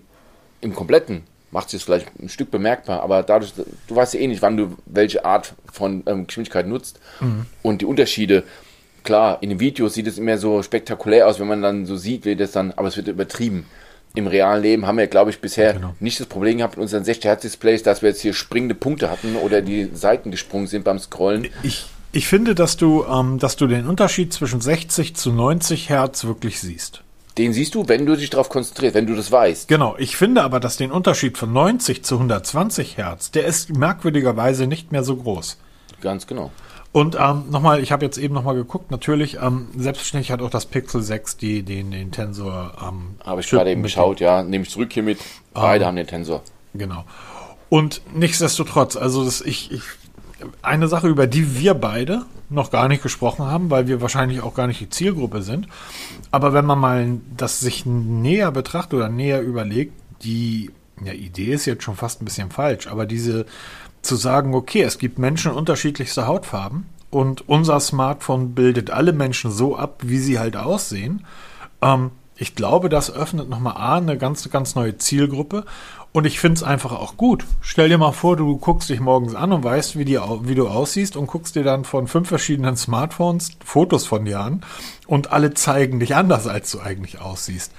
im 0.62 0.74
Kompletten 0.74 1.26
macht 1.54 1.70
sich 1.70 1.78
es 1.80 1.84
vielleicht 1.86 2.08
ein 2.20 2.28
Stück 2.30 2.52
bemerkbar, 2.52 3.02
aber 3.02 3.24
dadurch, 3.24 3.54
du 3.88 3.96
weißt 3.96 4.16
ja 4.16 4.20
eh 4.20 4.28
nicht, 4.28 4.42
wann 4.42 4.58
du 4.58 4.76
welche 4.86 5.24
Art 5.24 5.54
von 5.72 6.04
ähm, 6.08 6.28
Geschwindigkeit 6.28 6.68
nutzt 6.68 7.00
und 7.62 7.82
die 7.82 7.86
Unterschiede. 7.86 8.44
Klar, 9.04 9.38
in 9.42 9.50
den 9.50 9.60
Videos 9.60 9.94
sieht 9.94 10.08
es 10.08 10.18
immer 10.18 10.38
so 10.38 10.64
spektakulär 10.64 11.28
aus, 11.28 11.40
wenn 11.40 11.48
man 11.48 11.62
dann 11.62 11.86
so 11.86 11.96
sieht, 11.98 12.26
wie 12.26 12.36
das 12.36 12.52
dann, 12.52 12.72
aber 12.72 12.88
es 12.88 12.98
wird 12.98 13.08
übertrieben. 13.08 13.66
Im 14.16 14.28
realen 14.28 14.62
Leben 14.62 14.86
haben 14.88 14.98
wir, 14.98 15.08
glaube 15.08 15.30
ich, 15.32 15.40
bisher 15.42 15.74
Genau. 15.74 15.96
nicht 16.00 16.20
das 16.20 16.28
Problem 16.28 16.58
gehabt 16.58 16.76
in 16.76 16.82
unseren 16.82 17.04
60 17.04 17.26
Hertz 17.26 17.42
Displays, 17.42 17.84
dass 17.84 18.02
wir 18.02 18.10
jetzt 18.10 18.22
hier 18.22 18.34
springende 18.34 18.76
Punkte 18.76 19.10
hatten 19.10 19.36
oder 19.36 19.62
die 19.62 19.90
Seiten 19.94 20.32
gesprungen 20.32 20.68
sind 20.68 20.84
beim 20.86 21.00
Scrollen. 21.00 21.48
Ich, 21.64 21.86
ich 22.12 22.28
finde, 22.28 22.56
dass 22.56 22.78
du, 22.78 23.04
ähm, 23.06 23.40
dass 23.40 23.56
du 23.56 23.68
den 23.68 23.88
Unterschied 23.88 24.32
zwischen 24.32 24.62
60 24.62 25.16
zu 25.16 25.32
90 25.32 25.90
Hertz 25.90 26.24
wirklich 26.26 26.60
siehst. 26.60 27.03
Den 27.38 27.52
siehst 27.54 27.74
du, 27.74 27.88
wenn 27.88 28.06
du 28.06 28.16
dich 28.16 28.30
darauf 28.30 28.50
konzentrierst, 28.50 28.94
wenn 28.94 29.08
du 29.08 29.16
das 29.16 29.32
weißt. 29.32 29.68
Genau, 29.68 29.96
ich 29.98 30.16
finde 30.18 30.44
aber, 30.44 30.60
dass 30.60 30.78
den 30.78 30.92
Unterschied 30.92 31.38
von 31.38 31.52
90 31.52 32.04
zu 32.04 32.16
120 32.16 32.98
Hertz, 32.98 33.32
der 33.32 33.46
ist 33.46 33.76
merkwürdigerweise 33.76 34.68
nicht 34.68 34.92
mehr 34.92 35.04
so 35.04 35.16
groß. 35.16 35.58
Ganz 36.02 36.28
genau. 36.28 36.52
Und 36.92 37.18
ähm, 37.20 37.46
nochmal, 37.50 37.82
ich 37.82 37.92
habe 37.92 38.06
jetzt 38.06 38.20
eben 38.20 38.36
nochmal 38.36 38.54
geguckt, 38.54 38.92
natürlich, 38.92 39.38
ähm, 39.42 39.68
selbstverständlich 39.76 40.32
hat 40.32 40.44
auch 40.44 40.52
das 40.52 40.68
Pixel 40.68 41.02
6 41.02 41.38
die, 41.38 41.64
den, 41.64 41.90
den 41.90 42.12
Tensor. 42.12 42.74
Ähm, 42.80 43.16
Habe 43.26 43.42
ich 43.42 43.48
Chip 43.48 43.58
gerade 43.58 43.72
eben 43.72 43.82
geschaut, 43.82 44.20
ja. 44.20 44.44
Nehme 44.44 44.64
ich 44.64 44.70
zurück 44.70 44.94
hiermit. 44.94 45.18
Beide 45.56 45.88
haben 45.88 45.96
den 45.96 46.06
Tensor. 46.06 46.44
Genau. 46.76 47.04
Und 47.70 48.02
nichtsdestotrotz, 48.14 48.96
also 48.96 49.26
das, 49.26 49.42
ich, 49.42 49.72
ich, 49.72 49.82
eine 50.62 50.88
Sache, 50.88 51.08
über 51.08 51.28
die 51.28 51.60
wir 51.60 51.74
beide 51.74 52.24
noch 52.50 52.72
gar 52.72 52.88
nicht 52.88 53.04
gesprochen 53.04 53.46
haben, 53.46 53.70
weil 53.70 53.88
wir 53.88 54.02
wahrscheinlich 54.02 54.42
auch 54.42 54.54
gar 54.54 54.68
nicht 54.68 54.80
die 54.80 54.90
Zielgruppe 54.90 55.42
sind. 55.42 55.68
Aber 56.32 56.54
wenn 56.54 56.66
man 56.66 56.80
mal 56.80 57.08
das 57.36 57.60
sich 57.60 57.86
näher 57.86 58.52
betrachtet 58.52 58.94
oder 58.94 59.10
näher 59.10 59.42
überlegt, 59.42 59.94
die 60.24 60.72
ja, 61.04 61.14
Idee 61.14 61.54
ist 61.54 61.66
jetzt 61.66 61.84
schon 61.84 61.96
fast 61.96 62.22
ein 62.22 62.26
bisschen 62.26 62.52
falsch, 62.52 62.88
aber 62.88 63.06
diese, 63.06 63.46
zu 64.04 64.16
sagen, 64.16 64.54
okay, 64.54 64.84
es 64.84 65.00
gibt 65.00 65.18
Menschen 65.18 65.52
unterschiedlichster 65.52 66.28
Hautfarben 66.28 66.86
und 67.10 67.48
unser 67.48 67.80
Smartphone 67.80 68.54
bildet 68.54 68.92
alle 68.92 69.14
Menschen 69.14 69.50
so 69.50 69.76
ab, 69.76 70.02
wie 70.04 70.20
sie 70.20 70.38
halt 70.38 70.58
aussehen. 70.58 71.26
Ähm, 71.82 72.12
ich 72.36 72.56
glaube, 72.56 72.90
das 72.90 73.12
öffnet 73.12 73.50
nochmal 73.50 73.78
A, 73.78 73.98
eine 73.98 74.18
ganz, 74.18 74.48
ganz 74.50 74.76
neue 74.76 74.98
Zielgruppe. 74.98 75.66
Und 76.14 76.26
ich 76.26 76.40
finde 76.40 76.58
es 76.58 76.64
einfach 76.64 76.92
auch 76.92 77.18
gut. 77.18 77.44
Stell 77.60 77.90
dir 77.90 77.98
mal 77.98 78.12
vor, 78.12 78.38
du 78.38 78.58
guckst 78.58 78.88
dich 78.88 79.00
morgens 79.00 79.34
an 79.34 79.52
und 79.52 79.64
weißt, 79.64 79.98
wie, 79.98 80.06
die, 80.06 80.20
wie 80.44 80.56
du 80.56 80.68
aussiehst 80.68 81.18
und 81.18 81.26
guckst 81.26 81.56
dir 81.56 81.64
dann 81.64 81.86
von 81.86 82.08
fünf 82.08 82.30
verschiedenen 82.30 82.78
Smartphones 82.78 83.58
Fotos 83.66 84.06
von 84.06 84.24
dir 84.24 84.40
an 84.40 84.62
und 85.08 85.32
alle 85.32 85.56
zeigen 85.56 86.00
dich 86.00 86.16
anders, 86.16 86.48
als 86.48 86.70
du 86.70 86.80
eigentlich 86.80 87.20
aussiehst. 87.20 87.72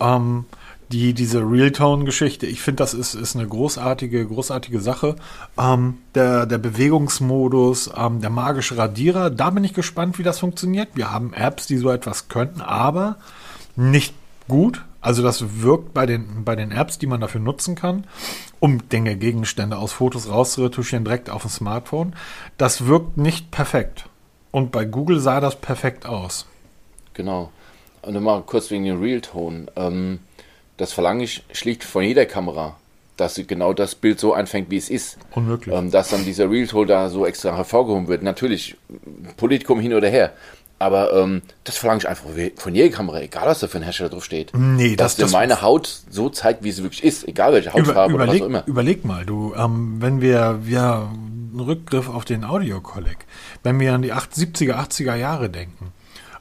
Ähm, 0.00 0.46
die, 0.90 1.12
diese 1.12 1.40
Realtone-Geschichte, 1.40 2.46
ich 2.46 2.62
finde, 2.62 2.82
das 2.82 2.94
ist, 2.94 3.14
ist 3.14 3.36
eine 3.36 3.46
großartige, 3.46 4.26
großartige 4.26 4.80
Sache. 4.80 5.16
Ähm, 5.58 5.98
der, 6.14 6.46
der 6.46 6.58
Bewegungsmodus, 6.58 7.90
ähm, 7.94 8.22
der 8.22 8.30
magische 8.30 8.78
Radierer, 8.78 9.28
da 9.28 9.50
bin 9.50 9.62
ich 9.62 9.74
gespannt, 9.74 10.18
wie 10.18 10.22
das 10.22 10.38
funktioniert. 10.38 10.88
Wir 10.94 11.12
haben 11.12 11.34
Apps, 11.34 11.66
die 11.66 11.76
so 11.76 11.90
etwas 11.90 12.28
könnten, 12.28 12.62
aber 12.62 13.16
nicht 13.76 14.14
gut. 14.48 14.82
Also 15.04 15.22
das 15.22 15.60
wirkt 15.60 15.92
bei 15.92 16.06
den, 16.06 16.44
bei 16.46 16.56
den 16.56 16.72
Apps, 16.72 16.98
die 16.98 17.06
man 17.06 17.20
dafür 17.20 17.42
nutzen 17.42 17.74
kann, 17.74 18.06
um 18.58 18.88
Dinge, 18.88 19.16
Gegenstände 19.16 19.76
aus 19.76 19.92
Fotos 19.92 20.30
rauszuretuschieren, 20.30 21.04
direkt 21.04 21.28
auf 21.28 21.42
dem 21.42 21.50
Smartphone. 21.50 22.16
Das 22.56 22.86
wirkt 22.86 23.18
nicht 23.18 23.50
perfekt. 23.50 24.06
Und 24.50 24.72
bei 24.72 24.86
Google 24.86 25.20
sah 25.20 25.40
das 25.40 25.56
perfekt 25.56 26.06
aus. 26.06 26.46
Genau. 27.12 27.52
Und 28.00 28.18
mal 28.22 28.40
kurz 28.46 28.70
wegen 28.70 28.84
dem 28.84 28.98
Realtone. 28.98 29.66
Ähm, 29.76 30.20
das 30.78 30.94
verlange 30.94 31.24
ich 31.24 31.44
schlicht 31.52 31.84
von 31.84 32.02
jeder 32.02 32.24
Kamera, 32.24 32.76
dass 33.18 33.34
sie 33.34 33.46
genau 33.46 33.74
das 33.74 33.94
Bild 33.94 34.18
so 34.18 34.32
einfängt, 34.32 34.70
wie 34.70 34.78
es 34.78 34.88
ist. 34.88 35.18
Unmöglich. 35.32 35.76
Ähm, 35.76 35.90
dass 35.90 36.08
dann 36.08 36.24
dieser 36.24 36.50
Realtone 36.50 36.86
da 36.86 37.10
so 37.10 37.26
extra 37.26 37.54
hervorgehoben 37.54 38.08
wird. 38.08 38.22
Natürlich, 38.22 38.78
Politikum 39.36 39.80
hin 39.80 39.92
oder 39.92 40.08
her. 40.08 40.32
Aber 40.84 41.14
ähm, 41.14 41.40
das 41.64 41.78
verlange 41.78 42.00
ich 42.00 42.08
einfach 42.10 42.26
von 42.56 42.74
jeder 42.74 42.94
Kamera, 42.94 43.22
egal 43.22 43.46
was 43.46 43.60
da 43.60 43.68
für 43.68 43.78
ein 43.78 43.82
Hersteller 43.84 44.10
drauf 44.10 44.22
steht. 44.22 44.52
Nee, 44.54 44.96
dass 44.96 45.16
das, 45.16 45.30
das 45.30 45.32
meine 45.32 45.62
Haut 45.62 46.02
so 46.10 46.28
zeigt, 46.28 46.62
wie 46.62 46.72
sie 46.72 46.82
wirklich 46.82 47.02
ist, 47.02 47.26
egal 47.26 47.54
welche 47.54 47.72
Hautfarbe 47.72 48.12
über, 48.12 48.24
überleg, 48.24 48.42
oder 48.42 48.52
was 48.52 48.60
auch 48.60 48.66
immer. 48.66 48.66
Überleg 48.66 49.04
mal, 49.06 49.24
du, 49.24 49.54
ähm, 49.56 49.96
wenn 50.00 50.20
wir, 50.20 50.60
ja, 50.66 51.08
einen 51.08 51.60
Rückgriff 51.60 52.10
auf 52.10 52.26
den 52.26 52.44
Audio-Collect, 52.44 53.24
wenn 53.62 53.80
wir 53.80 53.94
an 53.94 54.02
die 54.02 54.12
70er, 54.12 54.74
80er 54.74 55.14
Jahre 55.14 55.48
denken, 55.48 55.94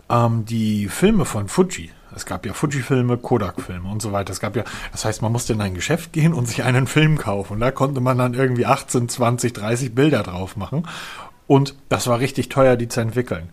ähm, 0.09 0.43
die 0.43 0.89
Filme 0.89 1.23
von 1.23 1.47
Fuji, 1.47 1.91
es 2.13 2.25
gab 2.25 2.45
ja 2.45 2.51
Fuji-Filme, 2.51 3.17
Kodak-Filme 3.17 3.89
und 3.89 4.01
so 4.01 4.11
weiter. 4.11 4.33
Es 4.33 4.41
gab 4.41 4.57
ja, 4.57 4.65
das 4.91 5.05
heißt, 5.05 5.21
man 5.21 5.31
musste 5.31 5.53
in 5.53 5.61
ein 5.61 5.73
Geschäft 5.73 6.11
gehen 6.11 6.33
und 6.33 6.47
sich 6.49 6.63
einen 6.63 6.85
Film 6.85 7.17
kaufen. 7.17 7.53
Und 7.53 7.59
da 7.61 7.71
konnte 7.71 8.01
man 8.01 8.17
dann 8.17 8.33
irgendwie 8.33 8.65
18, 8.65 9.07
20, 9.07 9.53
30 9.53 9.95
Bilder 9.95 10.21
drauf 10.21 10.57
machen. 10.57 10.85
Und 11.47 11.75
das 11.89 12.07
war 12.07 12.19
richtig 12.19 12.49
teuer, 12.49 12.75
die 12.75 12.87
zu 12.87 12.99
entwickeln. 12.99 13.49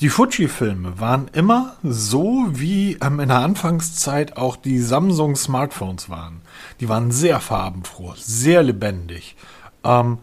Die 0.00 0.08
Fuji-Filme 0.08 0.98
waren 0.98 1.28
immer 1.34 1.76
so, 1.82 2.46
wie 2.52 2.96
ähm, 3.02 3.20
in 3.20 3.28
der 3.28 3.40
Anfangszeit 3.40 4.38
auch 4.38 4.56
die 4.56 4.80
Samsung-Smartphones 4.80 6.08
waren. 6.08 6.40
Die 6.80 6.88
waren 6.88 7.10
sehr 7.10 7.38
farbenfroh, 7.38 8.14
sehr 8.16 8.62
lebendig, 8.62 9.36
ähm, 9.84 10.18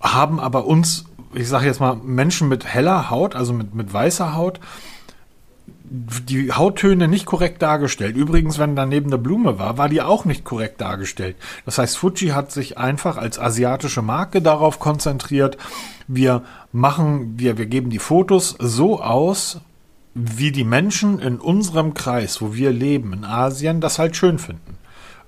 haben 0.00 0.40
aber 0.40 0.64
uns, 0.64 1.04
ich 1.34 1.46
sage 1.46 1.66
jetzt 1.66 1.80
mal, 1.80 1.96
Menschen 1.96 2.48
mit 2.48 2.64
heller 2.64 3.10
Haut, 3.10 3.36
also 3.36 3.52
mit, 3.52 3.74
mit 3.74 3.92
weißer 3.92 4.34
Haut, 4.34 4.60
die 5.90 6.52
Hauttöne 6.52 7.08
nicht 7.08 7.26
korrekt 7.26 7.60
dargestellt. 7.62 8.16
Übrigens, 8.16 8.58
wenn 8.58 8.76
daneben 8.76 9.06
eine 9.06 9.18
Blume 9.18 9.58
war, 9.58 9.78
war 9.78 9.88
die 9.88 10.02
auch 10.02 10.24
nicht 10.24 10.44
korrekt 10.44 10.80
dargestellt. 10.80 11.36
Das 11.64 11.78
heißt, 11.78 11.96
Fuji 11.98 12.28
hat 12.28 12.50
sich 12.52 12.78
einfach 12.78 13.16
als 13.16 13.38
asiatische 13.38 14.02
Marke 14.02 14.42
darauf 14.42 14.78
konzentriert. 14.78 15.56
Wir 16.06 16.42
machen, 16.72 17.38
wir, 17.38 17.58
wir 17.58 17.66
geben 17.66 17.90
die 17.90 17.98
Fotos 17.98 18.56
so 18.58 19.00
aus, 19.00 19.60
wie 20.14 20.52
die 20.52 20.64
Menschen 20.64 21.18
in 21.20 21.38
unserem 21.38 21.94
Kreis, 21.94 22.40
wo 22.40 22.54
wir 22.54 22.72
leben, 22.72 23.12
in 23.12 23.24
Asien, 23.24 23.80
das 23.80 23.98
halt 23.98 24.16
schön 24.16 24.38
finden. 24.38 24.78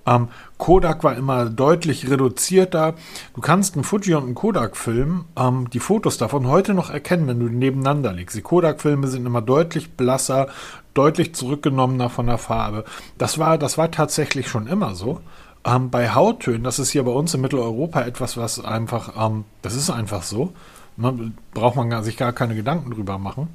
Ähm, 0.06 0.28
Kodak 0.58 1.04
war 1.04 1.14
immer 1.14 1.46
deutlich 1.46 2.10
reduzierter. 2.10 2.94
Du 3.34 3.40
kannst 3.40 3.74
einen 3.74 3.84
Fuji 3.84 4.14
und 4.14 4.24
einen 4.24 4.34
Kodak-Film, 4.34 5.26
ähm, 5.36 5.70
die 5.70 5.78
Fotos 5.78 6.18
davon 6.18 6.48
heute 6.48 6.74
noch 6.74 6.90
erkennen, 6.90 7.26
wenn 7.26 7.40
du 7.40 7.48
die 7.48 7.56
nebeneinander 7.56 8.12
legst. 8.12 8.36
Die 8.36 8.42
Kodak-Filme 8.42 9.08
sind 9.08 9.26
immer 9.26 9.42
deutlich 9.42 9.92
blasser, 9.92 10.48
deutlich 10.94 11.34
zurückgenommener 11.34 12.08
von 12.08 12.26
der 12.26 12.38
Farbe. 12.38 12.84
Das 13.18 13.38
war, 13.38 13.58
das 13.58 13.78
war 13.78 13.90
tatsächlich 13.90 14.48
schon 14.48 14.66
immer 14.66 14.94
so. 14.94 15.20
Ähm, 15.64 15.90
bei 15.90 16.10
Hauttönen, 16.10 16.64
das 16.64 16.78
ist 16.78 16.90
hier 16.90 17.04
bei 17.04 17.12
uns 17.12 17.34
in 17.34 17.42
Mitteleuropa 17.42 18.00
etwas, 18.00 18.36
was 18.36 18.64
einfach, 18.64 19.12
ähm, 19.18 19.44
das 19.62 19.74
ist 19.74 19.90
einfach 19.90 20.22
so. 20.22 20.52
Ne, 21.00 21.32
braucht 21.54 21.76
man 21.76 22.04
sich 22.04 22.16
gar 22.18 22.32
keine 22.32 22.54
Gedanken 22.54 22.90
drüber 22.90 23.18
machen. 23.18 23.48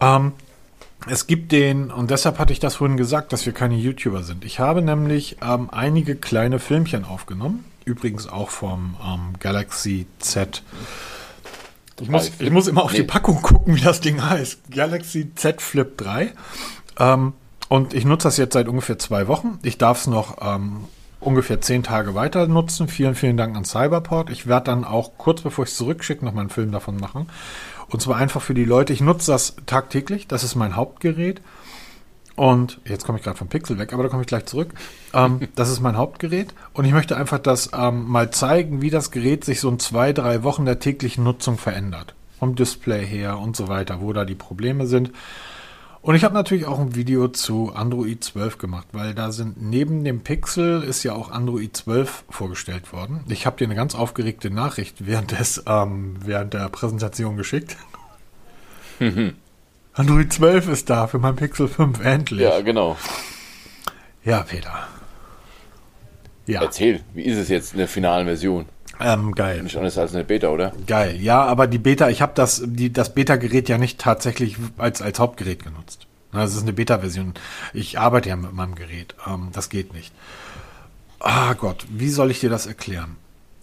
Ähm, 0.00 0.32
es 1.08 1.26
gibt 1.26 1.50
den, 1.52 1.90
und 1.90 2.10
deshalb 2.10 2.38
hatte 2.38 2.52
ich 2.52 2.60
das 2.60 2.76
vorhin 2.76 2.96
gesagt, 2.96 3.32
dass 3.32 3.46
wir 3.46 3.52
keine 3.52 3.74
YouTuber 3.76 4.22
sind. 4.22 4.44
Ich 4.44 4.60
habe 4.60 4.80
nämlich 4.80 5.38
ähm, 5.42 5.68
einige 5.70 6.14
kleine 6.14 6.58
Filmchen 6.60 7.04
aufgenommen. 7.04 7.64
Übrigens 7.84 8.28
auch 8.28 8.50
vom 8.50 8.96
ähm, 9.04 9.34
Galaxy 9.40 10.06
Z. 10.18 10.62
Ich 12.00 12.08
muss, 12.08 12.30
ich 12.38 12.50
muss 12.50 12.68
immer 12.68 12.84
auf 12.84 12.92
nee. 12.92 12.98
die 12.98 13.04
Packung 13.04 13.42
gucken, 13.42 13.74
wie 13.74 13.80
das 13.80 14.00
Ding 14.00 14.22
heißt. 14.22 14.70
Galaxy 14.70 15.34
Z 15.34 15.60
Flip 15.60 15.96
3. 15.96 16.32
Ähm, 16.98 17.32
und 17.68 17.92
ich 17.92 18.04
nutze 18.04 18.28
das 18.28 18.36
jetzt 18.36 18.54
seit 18.54 18.68
ungefähr 18.68 18.98
zwei 18.98 19.26
Wochen. 19.26 19.58
Ich 19.62 19.78
darf 19.78 20.00
es 20.00 20.06
noch 20.06 20.36
ähm, 20.40 20.84
ungefähr 21.20 21.60
zehn 21.60 21.82
Tage 21.82 22.14
weiter 22.14 22.46
nutzen. 22.46 22.88
Vielen, 22.88 23.14
vielen 23.14 23.36
Dank 23.36 23.56
an 23.56 23.64
Cyberport. 23.64 24.30
Ich 24.30 24.46
werde 24.46 24.66
dann 24.66 24.84
auch 24.84 25.12
kurz 25.18 25.42
bevor 25.42 25.64
ich 25.64 25.70
es 25.70 25.76
zurückschicke 25.76 26.24
noch 26.24 26.32
mal 26.32 26.42
einen 26.42 26.50
Film 26.50 26.72
davon 26.72 26.96
machen. 26.96 27.28
Und 27.88 28.02
zwar 28.02 28.16
einfach 28.16 28.42
für 28.42 28.54
die 28.54 28.64
Leute. 28.64 28.92
Ich 28.92 29.00
nutze 29.00 29.32
das 29.32 29.56
tagtäglich. 29.66 30.28
Das 30.28 30.44
ist 30.44 30.54
mein 30.54 30.76
Hauptgerät. 30.76 31.40
Und 32.36 32.80
jetzt 32.84 33.04
komme 33.04 33.18
ich 33.18 33.24
gerade 33.24 33.36
vom 33.36 33.48
Pixel 33.48 33.78
weg, 33.78 33.92
aber 33.92 34.04
da 34.04 34.08
komme 34.08 34.22
ich 34.22 34.28
gleich 34.28 34.46
zurück. 34.46 34.72
Ähm, 35.12 35.48
das 35.56 35.70
ist 35.70 35.80
mein 35.80 35.96
Hauptgerät. 35.96 36.54
Und 36.72 36.84
ich 36.84 36.92
möchte 36.92 37.16
einfach 37.16 37.38
das 37.38 37.70
ähm, 37.76 38.06
mal 38.06 38.30
zeigen, 38.30 38.80
wie 38.80 38.90
das 38.90 39.10
Gerät 39.10 39.44
sich 39.44 39.60
so 39.60 39.68
in 39.68 39.80
zwei, 39.80 40.12
drei 40.12 40.44
Wochen 40.44 40.64
der 40.64 40.78
täglichen 40.78 41.24
Nutzung 41.24 41.58
verändert. 41.58 42.14
Vom 42.38 42.54
Display 42.54 43.04
her 43.04 43.38
und 43.38 43.56
so 43.56 43.66
weiter, 43.66 44.00
wo 44.00 44.12
da 44.12 44.24
die 44.24 44.36
Probleme 44.36 44.86
sind. 44.86 45.10
Und 46.08 46.14
ich 46.14 46.24
habe 46.24 46.32
natürlich 46.32 46.64
auch 46.64 46.78
ein 46.78 46.94
Video 46.94 47.28
zu 47.28 47.74
Android 47.74 48.24
12 48.24 48.56
gemacht, 48.56 48.86
weil 48.92 49.12
da 49.12 49.30
sind 49.30 49.60
neben 49.60 50.04
dem 50.04 50.20
Pixel 50.20 50.82
ist 50.82 51.02
ja 51.02 51.12
auch 51.12 51.30
Android 51.30 51.76
12 51.76 52.24
vorgestellt 52.30 52.94
worden. 52.94 53.20
Ich 53.28 53.44
habe 53.44 53.58
dir 53.58 53.66
eine 53.66 53.74
ganz 53.74 53.94
aufgeregte 53.94 54.48
Nachricht 54.48 55.04
während, 55.06 55.38
des, 55.38 55.62
ähm, 55.66 56.16
während 56.24 56.54
der 56.54 56.70
Präsentation 56.70 57.36
geschickt. 57.36 57.76
Android 59.92 60.32
12 60.32 60.68
ist 60.68 60.88
da 60.88 61.08
für 61.08 61.18
mein 61.18 61.36
Pixel 61.36 61.68
5, 61.68 62.02
endlich. 62.02 62.40
Ja, 62.40 62.62
genau. 62.62 62.96
Ja, 64.24 64.44
Peter. 64.44 64.88
Ja. 66.46 66.62
Erzähl, 66.62 67.02
wie 67.12 67.24
ist 67.24 67.36
es 67.36 67.50
jetzt 67.50 67.72
in 67.72 67.80
der 67.80 67.88
finalen 67.88 68.24
Version? 68.24 68.64
Ähm, 69.00 69.34
geil. 69.34 69.62
Nicht 69.62 69.76
anders 69.76 69.98
als 69.98 70.14
eine 70.14 70.24
Beta, 70.24 70.48
oder? 70.48 70.72
Geil. 70.86 71.16
Ja, 71.20 71.44
aber 71.44 71.66
die 71.66 71.78
Beta, 71.78 72.08
ich 72.08 72.20
habe 72.20 72.32
das, 72.34 72.62
die, 72.64 72.92
das 72.92 73.14
Beta-Gerät 73.14 73.68
ja 73.68 73.78
nicht 73.78 74.00
tatsächlich 74.00 74.56
als, 74.76 75.02
als 75.02 75.18
Hauptgerät 75.18 75.64
genutzt. 75.64 76.06
Das 76.32 76.54
ist 76.54 76.62
eine 76.62 76.72
Beta-Version. 76.72 77.34
Ich 77.72 77.98
arbeite 77.98 78.28
ja 78.28 78.36
mit 78.36 78.52
meinem 78.52 78.74
Gerät. 78.74 79.14
Ähm, 79.26 79.48
das 79.52 79.68
geht 79.68 79.94
nicht. 79.94 80.12
Ah 81.20 81.54
Gott, 81.54 81.86
wie 81.90 82.10
soll 82.10 82.30
ich 82.30 82.40
dir 82.40 82.50
das 82.50 82.66
erklären? 82.66 83.16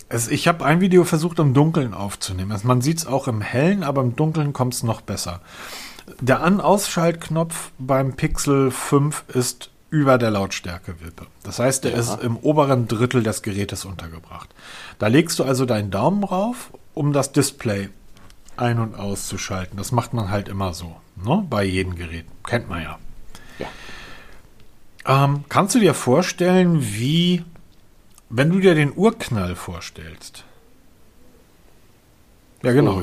Es, 0.09 0.27
ich 0.27 0.47
habe 0.47 0.65
ein 0.65 0.81
Video 0.81 1.03
versucht, 1.03 1.39
im 1.39 1.53
Dunkeln 1.53 1.93
aufzunehmen. 1.93 2.51
Also 2.51 2.67
man 2.67 2.81
sieht 2.81 2.99
es 2.99 3.07
auch 3.07 3.27
im 3.27 3.41
Hellen, 3.41 3.83
aber 3.83 4.01
im 4.01 4.15
Dunkeln 4.15 4.53
kommt 4.53 4.73
es 4.73 4.83
noch 4.83 5.01
besser. 5.01 5.41
Der 6.19 6.41
An-Ausschaltknopf 6.41 7.71
beim 7.79 8.13
Pixel 8.13 8.71
5 8.71 9.25
ist 9.33 9.71
über 9.89 10.17
der 10.17 10.31
Lautstärkewippe. 10.31 11.27
Das 11.43 11.59
heißt, 11.59 11.83
der 11.83 11.91
ja. 11.91 11.97
ist 11.99 12.21
im 12.21 12.37
oberen 12.37 12.87
Drittel 12.87 13.23
des 13.23 13.41
Gerätes 13.41 13.85
untergebracht. 13.85 14.49
Da 14.99 15.07
legst 15.07 15.39
du 15.39 15.43
also 15.43 15.65
deinen 15.65 15.91
Daumen 15.91 16.21
drauf, 16.21 16.71
um 16.93 17.13
das 17.13 17.31
Display 17.31 17.89
ein- 18.57 18.79
und 18.79 18.95
auszuschalten. 18.95 19.77
Das 19.77 19.91
macht 19.91 20.13
man 20.13 20.29
halt 20.29 20.49
immer 20.49 20.73
so, 20.73 20.95
ne? 21.23 21.45
bei 21.49 21.63
jedem 21.63 21.95
Gerät. 21.95 22.25
Kennt 22.43 22.69
man 22.69 22.81
ja. 22.81 22.99
ja. 23.59 25.25
Ähm, 25.25 25.45
kannst 25.49 25.75
du 25.75 25.79
dir 25.79 25.93
vorstellen, 25.93 26.81
wie, 26.81 27.43
wenn 28.29 28.49
du 28.49 28.59
dir 28.59 28.75
den 28.75 28.93
Urknall 28.95 29.55
vorstellst? 29.55 30.43
Ja, 32.63 32.71
genau. 32.71 33.01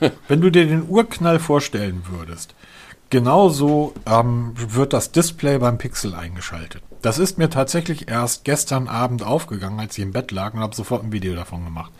Oh. 0.00 0.10
wenn 0.28 0.40
du 0.40 0.50
dir 0.50 0.66
den 0.66 0.88
Urknall 0.88 1.38
vorstellen 1.38 2.02
würdest, 2.08 2.54
genauso 3.10 3.94
ähm, 4.06 4.52
wird 4.56 4.92
das 4.92 5.12
Display 5.12 5.58
beim 5.58 5.78
Pixel 5.78 6.14
eingeschaltet. 6.14 6.82
Das 7.02 7.18
ist 7.18 7.38
mir 7.38 7.50
tatsächlich 7.50 8.08
erst 8.08 8.44
gestern 8.44 8.88
Abend 8.88 9.22
aufgegangen, 9.22 9.78
als 9.78 9.96
ich 9.96 10.02
im 10.02 10.12
Bett 10.12 10.30
lag 10.32 10.54
und 10.54 10.60
habe 10.60 10.74
sofort 10.74 11.04
ein 11.04 11.12
Video 11.12 11.34
davon 11.34 11.64
gemacht. 11.64 11.92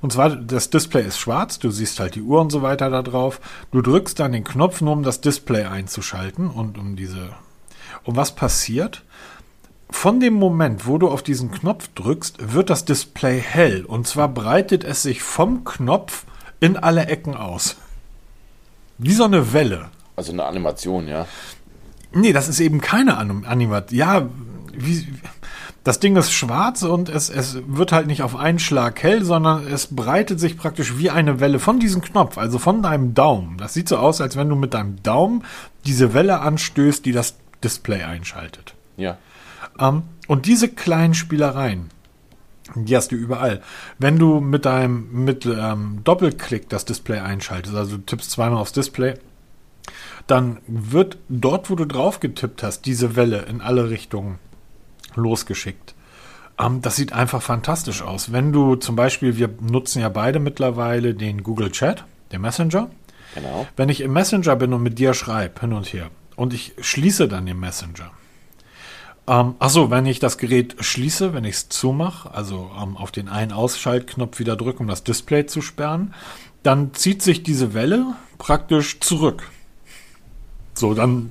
Und 0.00 0.12
zwar, 0.12 0.30
das 0.30 0.70
Display 0.70 1.06
ist 1.06 1.18
schwarz, 1.18 1.58
du 1.58 1.70
siehst 1.70 2.00
halt 2.00 2.14
die 2.14 2.22
Uhr 2.22 2.40
und 2.40 2.50
so 2.50 2.62
weiter 2.62 2.88
da 2.88 3.02
drauf. 3.02 3.40
Du 3.70 3.82
drückst 3.82 4.18
dann 4.18 4.32
den 4.32 4.44
Knopf 4.44 4.80
nur, 4.80 4.94
um 4.94 5.02
das 5.02 5.20
Display 5.20 5.64
einzuschalten 5.64 6.48
und 6.48 6.78
um 6.78 6.96
diese. 6.96 7.30
Und 8.04 8.16
was 8.16 8.34
passiert? 8.34 9.02
von 9.90 10.20
dem 10.20 10.34
Moment, 10.34 10.86
wo 10.86 10.98
du 10.98 11.08
auf 11.08 11.22
diesen 11.22 11.50
Knopf 11.50 11.88
drückst, 11.94 12.52
wird 12.54 12.70
das 12.70 12.84
Display 12.84 13.40
hell. 13.40 13.84
Und 13.84 14.06
zwar 14.06 14.28
breitet 14.28 14.84
es 14.84 15.02
sich 15.02 15.22
vom 15.22 15.64
Knopf 15.64 16.24
in 16.60 16.76
alle 16.76 17.06
Ecken 17.06 17.36
aus. 17.36 17.76
Wie 18.98 19.12
so 19.12 19.24
eine 19.24 19.52
Welle. 19.52 19.90
Also 20.16 20.32
eine 20.32 20.44
Animation, 20.44 21.08
ja. 21.08 21.26
Nee, 22.12 22.32
das 22.32 22.48
ist 22.48 22.60
eben 22.60 22.80
keine 22.80 23.16
Anim 23.16 23.44
Animation. 23.46 23.96
Ja, 23.98 24.28
wie, 24.72 25.06
das 25.84 25.98
Ding 26.00 26.16
ist 26.16 26.32
schwarz 26.32 26.82
und 26.82 27.08
es, 27.08 27.30
es 27.30 27.58
wird 27.66 27.92
halt 27.92 28.06
nicht 28.06 28.22
auf 28.22 28.36
einen 28.36 28.58
Schlag 28.58 29.02
hell, 29.02 29.24
sondern 29.24 29.66
es 29.66 29.94
breitet 29.94 30.38
sich 30.38 30.58
praktisch 30.58 30.98
wie 30.98 31.10
eine 31.10 31.40
Welle 31.40 31.58
von 31.58 31.80
diesem 31.80 32.02
Knopf, 32.02 32.36
also 32.36 32.58
von 32.58 32.82
deinem 32.82 33.14
Daumen. 33.14 33.56
Das 33.56 33.74
sieht 33.74 33.88
so 33.88 33.96
aus, 33.96 34.20
als 34.20 34.36
wenn 34.36 34.48
du 34.48 34.56
mit 34.56 34.74
deinem 34.74 35.02
Daumen 35.02 35.44
diese 35.86 36.12
Welle 36.12 36.40
anstößt, 36.40 37.04
die 37.06 37.12
das 37.12 37.36
Display 37.64 38.02
einschaltet. 38.02 38.74
Ja. 38.96 39.16
Ähm, 39.78 40.02
und 40.26 40.46
diese 40.46 40.68
kleinen 40.68 41.14
Spielereien, 41.14 41.90
die 42.74 42.96
hast 42.96 43.10
du 43.10 43.16
überall. 43.16 43.62
Wenn 43.98 44.18
du 44.18 44.40
mit 44.40 44.64
deinem 44.66 45.24
mit 45.24 45.46
ähm, 45.46 46.00
Doppelklick 46.04 46.68
das 46.68 46.84
Display 46.84 47.20
einschaltest, 47.20 47.74
also 47.74 47.96
du 47.96 48.02
tippst 48.04 48.30
zweimal 48.30 48.60
aufs 48.60 48.72
Display, 48.72 49.14
dann 50.30 50.58
wird 50.66 51.18
dort, 51.28 51.70
wo 51.70 51.74
du 51.74 51.84
drauf 51.84 52.20
getippt 52.20 52.62
hast, 52.62 52.82
diese 52.82 53.16
Welle 53.16 53.42
in 53.42 53.60
alle 53.60 53.90
Richtungen 53.90 54.38
losgeschickt. 55.14 55.94
Ähm, 56.58 56.82
das 56.82 56.96
sieht 56.96 57.12
einfach 57.12 57.42
fantastisch 57.42 58.02
aus. 58.02 58.32
Wenn 58.32 58.52
du 58.52 58.76
zum 58.76 58.96
Beispiel, 58.96 59.36
wir 59.36 59.50
nutzen 59.60 60.00
ja 60.00 60.08
beide 60.08 60.38
mittlerweile 60.38 61.14
den 61.14 61.42
Google 61.42 61.70
Chat, 61.70 62.04
den 62.32 62.42
Messenger. 62.42 62.90
Genau. 63.34 63.66
Wenn 63.76 63.88
ich 63.88 64.00
im 64.00 64.12
Messenger 64.12 64.56
bin 64.56 64.72
und 64.72 64.82
mit 64.82 64.98
dir 64.98 65.14
schreibe, 65.14 65.60
hin 65.60 65.72
und 65.72 65.92
her, 65.92 66.10
und 66.36 66.54
ich 66.54 66.74
schließe 66.80 67.28
dann 67.28 67.46
den 67.46 67.60
Messenger. 67.60 68.10
Ähm, 69.26 69.54
achso, 69.58 69.90
wenn 69.90 70.06
ich 70.06 70.18
das 70.18 70.38
Gerät 70.38 70.76
schließe, 70.80 71.34
wenn 71.34 71.44
ich 71.44 71.56
es 71.56 71.68
zumache, 71.68 72.32
also 72.32 72.70
ähm, 72.80 72.96
auf 72.96 73.10
den 73.10 73.28
Ein-Ausschaltknopf 73.28 74.38
wieder 74.38 74.56
drücke, 74.56 74.80
um 74.80 74.86
das 74.86 75.04
Display 75.04 75.46
zu 75.46 75.60
sperren, 75.60 76.14
dann 76.62 76.94
zieht 76.94 77.22
sich 77.22 77.42
diese 77.42 77.74
Welle 77.74 78.14
praktisch 78.38 79.00
zurück. 79.00 79.44
So, 80.80 80.94
dann 80.94 81.30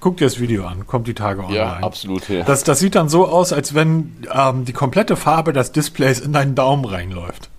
guck 0.00 0.18
dir 0.18 0.26
das 0.26 0.38
Video 0.38 0.66
an, 0.66 0.86
kommt 0.86 1.06
die 1.06 1.14
Tage 1.14 1.40
online. 1.40 1.56
Ja, 1.56 1.78
absolut. 1.78 2.28
Ja. 2.28 2.44
Das, 2.44 2.64
das 2.64 2.78
sieht 2.78 2.94
dann 2.94 3.08
so 3.08 3.26
aus, 3.26 3.52
als 3.52 3.74
wenn 3.74 4.16
ähm, 4.32 4.64
die 4.64 4.72
komplette 4.72 5.16
Farbe 5.16 5.52
des 5.52 5.72
Displays 5.72 6.20
in 6.20 6.32
deinen 6.32 6.54
Daumen 6.54 6.84
reinläuft. 6.84 7.50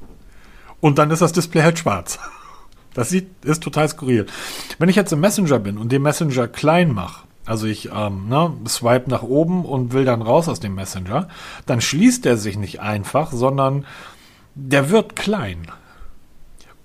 Und 0.82 0.98
dann 1.00 1.10
ist 1.12 1.22
das 1.22 1.32
Display 1.32 1.64
halt 1.64 1.80
schwarz. 1.80 2.20
Das 2.94 3.10
sieht, 3.10 3.28
ist 3.44 3.62
total 3.62 3.90
skurril. 3.90 4.26
Wenn 4.80 4.88
ich 4.88 4.96
jetzt 4.96 5.12
im 5.12 5.20
Messenger 5.20 5.60
bin 5.60 5.78
und 5.78 5.92
den 5.92 6.02
Messenger 6.02 6.48
klein 6.48 6.94
mache, 6.94 7.26
also 7.46 7.68
ich 7.68 7.90
ähm, 7.94 8.30
ne, 8.30 8.54
swipe 8.70 9.10
nach 9.10 9.22
oben 9.22 9.66
und 9.66 9.92
will 9.92 10.06
dann 10.06 10.22
raus 10.22 10.48
aus 10.48 10.62
dem 10.62 10.76
Messenger, 10.76 11.28
dann 11.66 11.82
schließt 11.82 12.26
er 12.26 12.38
sich 12.38 12.58
nicht 12.58 12.80
einfach, 12.80 13.34
sondern 13.34 13.86
der 14.54 14.92
wird 14.92 15.18
klein. 15.18 15.68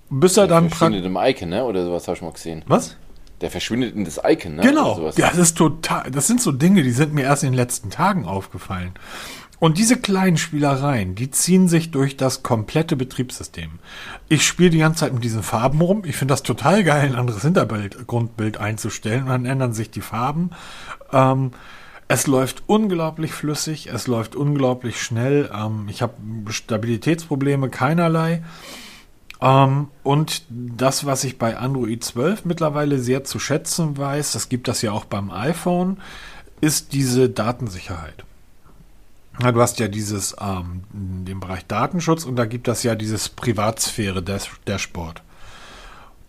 Bis 0.09 0.35
er 0.35 0.47
dann 0.47 0.69
verschwindet 0.69 1.05
im 1.05 1.15
Icon, 1.15 1.47
ne? 1.47 1.63
Oder 1.63 1.85
sowas 1.85 2.05
habe 2.09 2.17
ich 2.17 2.21
mal 2.21 2.33
gesehen. 2.33 2.63
Was? 2.67 2.97
Der 3.41 3.51
verschwindet 3.51 3.95
in 3.95 4.05
das 4.05 4.19
Icon, 4.23 4.55
ne? 4.55 4.61
Genau. 4.61 5.11
Ja, 5.15 5.29
das 5.29 5.37
ist 5.37 5.57
total. 5.57 6.11
Das 6.11 6.27
sind 6.27 6.41
so 6.41 6.51
Dinge, 6.51 6.83
die 6.83 6.91
sind 6.91 7.13
mir 7.13 7.23
erst 7.23 7.43
in 7.43 7.49
den 7.51 7.55
letzten 7.57 7.89
Tagen 7.89 8.25
aufgefallen. 8.25 8.93
Und 9.61 9.77
diese 9.77 9.97
kleinen 9.97 10.37
Spielereien, 10.37 11.13
die 11.13 11.29
ziehen 11.29 11.67
sich 11.67 11.91
durch 11.91 12.17
das 12.17 12.41
komplette 12.41 12.95
Betriebssystem. 12.95 13.73
Ich 14.27 14.45
spiele 14.45 14.71
die 14.71 14.79
ganze 14.79 15.01
Zeit 15.01 15.13
mit 15.13 15.23
diesen 15.23 15.43
Farben 15.43 15.81
rum. 15.81 16.01
Ich 16.03 16.15
finde 16.15 16.31
das 16.31 16.41
total 16.41 16.83
geil, 16.83 17.01
ein 17.01 17.15
anderes 17.15 17.43
Hintergrundbild 17.43 18.57
einzustellen 18.57 19.23
und 19.23 19.29
dann 19.29 19.45
ändern 19.45 19.73
sich 19.73 19.91
die 19.91 20.01
Farben. 20.01 20.49
Ähm, 21.13 21.51
es 22.07 22.25
läuft 22.25 22.63
unglaublich 22.65 23.33
flüssig, 23.33 23.87
es 23.87 24.07
läuft 24.07 24.35
unglaublich 24.35 24.99
schnell. 25.01 25.51
Ähm, 25.55 25.85
ich 25.89 26.01
habe 26.01 26.15
Stabilitätsprobleme 26.49 27.69
keinerlei. 27.69 28.41
Ähm, 29.41 29.87
und 30.03 30.43
das, 30.49 31.05
was 31.05 31.23
ich 31.23 31.37
bei 31.37 31.57
Android 31.57 32.03
12 32.03 32.45
mittlerweile 32.45 32.99
sehr 32.99 33.23
zu 33.23 33.39
schätzen 33.39 33.97
weiß, 33.97 34.33
das 34.33 34.49
gibt 34.49 34.67
das 34.67 34.81
ja 34.81 34.91
auch 34.91 35.05
beim 35.05 35.31
iPhone, 35.31 35.97
ist 36.61 36.93
diese 36.93 37.29
Datensicherheit. 37.29 38.23
Ja, 39.41 39.51
du 39.51 39.61
hast 39.61 39.79
ja 39.79 39.87
dieses, 39.87 40.35
ähm, 40.39 40.83
den 40.91 41.39
Bereich 41.39 41.65
Datenschutz 41.65 42.25
und 42.25 42.35
da 42.35 42.45
gibt 42.45 42.67
es 42.67 42.83
ja 42.83 42.95
dieses 42.95 43.29
Privatsphäre-Dashboard. 43.29 45.23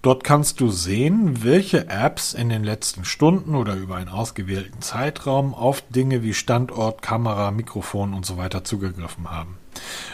Dort 0.03 0.25
kannst 0.25 0.61
du 0.61 0.69
sehen, 0.69 1.45
welche 1.45 1.89
Apps 1.89 2.35
in 2.35 2.49
den 2.49 2.65
letzten 2.65 3.05
Stunden 3.05 3.55
oder 3.55 3.75
über 3.75 3.95
einen 3.95 4.09
ausgewählten 4.09 4.83
Zeitraum 4.83 5.55
auf 5.55 5.81
Dinge 5.91 6.25
wie 6.25 6.35
Standort, 6.35 7.03
Kamera, 7.03 7.53
Mikrofon 7.53 8.13
und 8.13 8.27
so 8.27 8.37
weiter 8.37 8.65
zugegriffen 8.65 9.31
haben. 9.31 9.59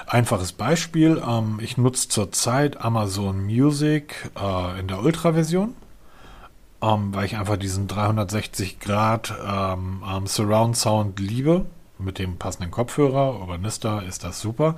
Einfaches 0.07 0.53
Beispiel, 0.53 1.22
ähm, 1.27 1.59
ich 1.62 1.79
nutze 1.79 2.09
zurzeit 2.09 2.85
Amazon 2.85 3.46
Music 3.46 4.31
äh, 4.38 4.79
in 4.79 4.88
der 4.88 5.03
Ultra-Version, 5.03 5.74
ähm, 6.83 7.14
weil 7.14 7.24
ich 7.24 7.38
einfach 7.38 7.57
diesen 7.57 7.88
360 7.88 8.81
Grad 8.81 9.33
ähm, 9.42 10.03
ähm, 10.07 10.27
Surround 10.27 10.77
Sound 10.77 11.18
liebe 11.18 11.64
mit 11.98 12.18
dem 12.18 12.37
passenden 12.37 12.70
Kopfhörer. 12.70 13.40
Urbanista 13.40 14.01
ist 14.01 14.22
das 14.22 14.38
super. 14.38 14.77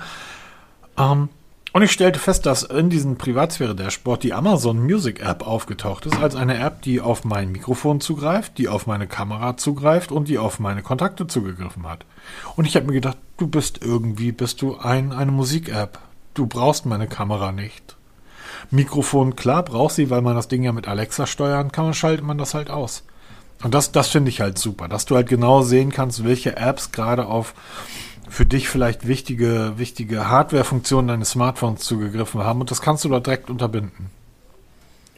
Ähm, 0.96 1.30
und 1.72 1.82
ich 1.82 1.92
stellte 1.92 2.18
fest, 2.18 2.46
dass 2.46 2.64
in 2.64 2.90
diesem 2.90 3.16
Privatsphäre-Dashboard 3.16 4.24
die 4.24 4.32
Amazon 4.32 4.82
Music 4.82 5.20
App 5.20 5.46
aufgetaucht 5.46 6.06
ist, 6.06 6.20
als 6.20 6.34
eine 6.34 6.58
App, 6.58 6.82
die 6.82 7.00
auf 7.00 7.24
mein 7.24 7.52
Mikrofon 7.52 8.00
zugreift, 8.00 8.58
die 8.58 8.68
auf 8.68 8.86
meine 8.86 9.06
Kamera 9.06 9.56
zugreift 9.56 10.10
und 10.10 10.28
die 10.28 10.38
auf 10.38 10.58
meine 10.58 10.82
Kontakte 10.82 11.28
zugegriffen 11.28 11.88
hat. 11.88 12.04
Und 12.56 12.64
ich 12.64 12.74
habe 12.74 12.86
mir 12.86 12.94
gedacht, 12.94 13.18
du 13.36 13.46
bist 13.46 13.80
irgendwie, 13.82 14.32
bist 14.32 14.62
du 14.62 14.78
ein, 14.78 15.12
eine 15.12 15.30
Musik-App. 15.30 16.00
Du 16.34 16.46
brauchst 16.46 16.86
meine 16.86 17.06
Kamera 17.06 17.52
nicht. 17.52 17.96
Mikrofon, 18.70 19.36
klar, 19.36 19.62
braucht 19.62 19.94
sie, 19.94 20.10
weil 20.10 20.22
man 20.22 20.34
das 20.34 20.48
Ding 20.48 20.62
ja 20.62 20.72
mit 20.72 20.88
Alexa 20.88 21.26
steuern 21.26 21.70
kann, 21.70 21.94
schaltet 21.94 22.24
man 22.24 22.38
das 22.38 22.54
halt 22.54 22.70
aus. 22.70 23.04
Und 23.62 23.74
das, 23.74 23.92
das 23.92 24.08
finde 24.08 24.30
ich 24.30 24.40
halt 24.40 24.58
super, 24.58 24.88
dass 24.88 25.04
du 25.04 25.16
halt 25.16 25.28
genau 25.28 25.62
sehen 25.62 25.92
kannst, 25.92 26.24
welche 26.24 26.56
Apps 26.56 26.92
gerade 26.92 27.26
auf 27.26 27.54
für 28.30 28.46
dich 28.46 28.68
vielleicht 28.68 29.06
wichtige, 29.06 29.74
wichtige 29.76 30.28
Hardware-Funktionen 30.28 31.08
deines 31.08 31.30
Smartphones 31.30 31.80
zugegriffen 31.82 32.42
haben 32.42 32.60
und 32.60 32.70
das 32.70 32.80
kannst 32.80 33.04
du 33.04 33.08
dort 33.08 33.26
direkt 33.26 33.50
unterbinden. 33.50 34.10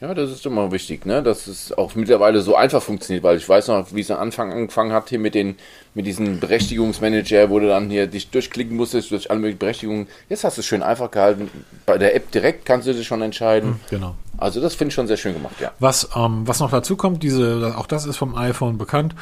Ja, 0.01 0.13
das 0.13 0.31
ist 0.31 0.45
immer 0.45 0.69
wichtig, 0.73 1.05
ne? 1.05 1.23
dass 1.23 1.47
es 1.47 1.71
auch 1.77 1.95
mittlerweile 1.95 2.41
so 2.41 2.57
einfach 2.57 2.83
funktioniert, 2.83 3.23
weil 3.23 3.37
ich 3.37 3.47
weiß 3.47 3.69
noch, 3.69 3.93
wie 3.93 4.01
es 4.01 4.11
am 4.11 4.19
Anfang 4.19 4.51
angefangen 4.51 4.91
hat 4.91 5.07
hier 5.07 5.19
mit 5.19 5.33
den 5.33 5.55
mit 5.93 6.05
diesem 6.05 6.41
Berechtigungsmanager, 6.41 7.49
wo 7.49 7.59
du 7.59 7.67
dann 7.67 7.89
hier 7.89 8.07
dich 8.07 8.29
durchklicken 8.29 8.75
musstest 8.75 9.11
durch 9.11 9.31
alle 9.31 9.39
möglichen 9.39 9.59
Berechtigungen. 9.59 10.07
Jetzt 10.27 10.43
hast 10.43 10.57
du 10.57 10.59
es 10.61 10.65
schön 10.65 10.83
einfach 10.83 11.09
gehalten. 11.09 11.49
Bei 11.85 11.97
der 11.97 12.15
App 12.15 12.31
direkt 12.31 12.65
kannst 12.65 12.85
du 12.85 12.93
dich 12.93 13.07
schon 13.07 13.21
entscheiden. 13.21 13.69
Hm, 13.69 13.79
genau. 13.89 14.15
Also 14.37 14.59
das 14.59 14.75
finde 14.75 14.89
ich 14.89 14.95
schon 14.95 15.07
sehr 15.07 15.15
schön 15.15 15.35
gemacht, 15.35 15.55
ja. 15.61 15.71
Was, 15.79 16.09
ähm, 16.17 16.41
was 16.45 16.59
noch 16.59 16.71
dazu 16.71 16.97
kommt, 16.97 17.23
diese, 17.23 17.75
auch 17.77 17.87
das 17.87 18.05
ist 18.05 18.17
vom 18.17 18.35
iPhone 18.35 18.77
bekannt, 18.77 19.15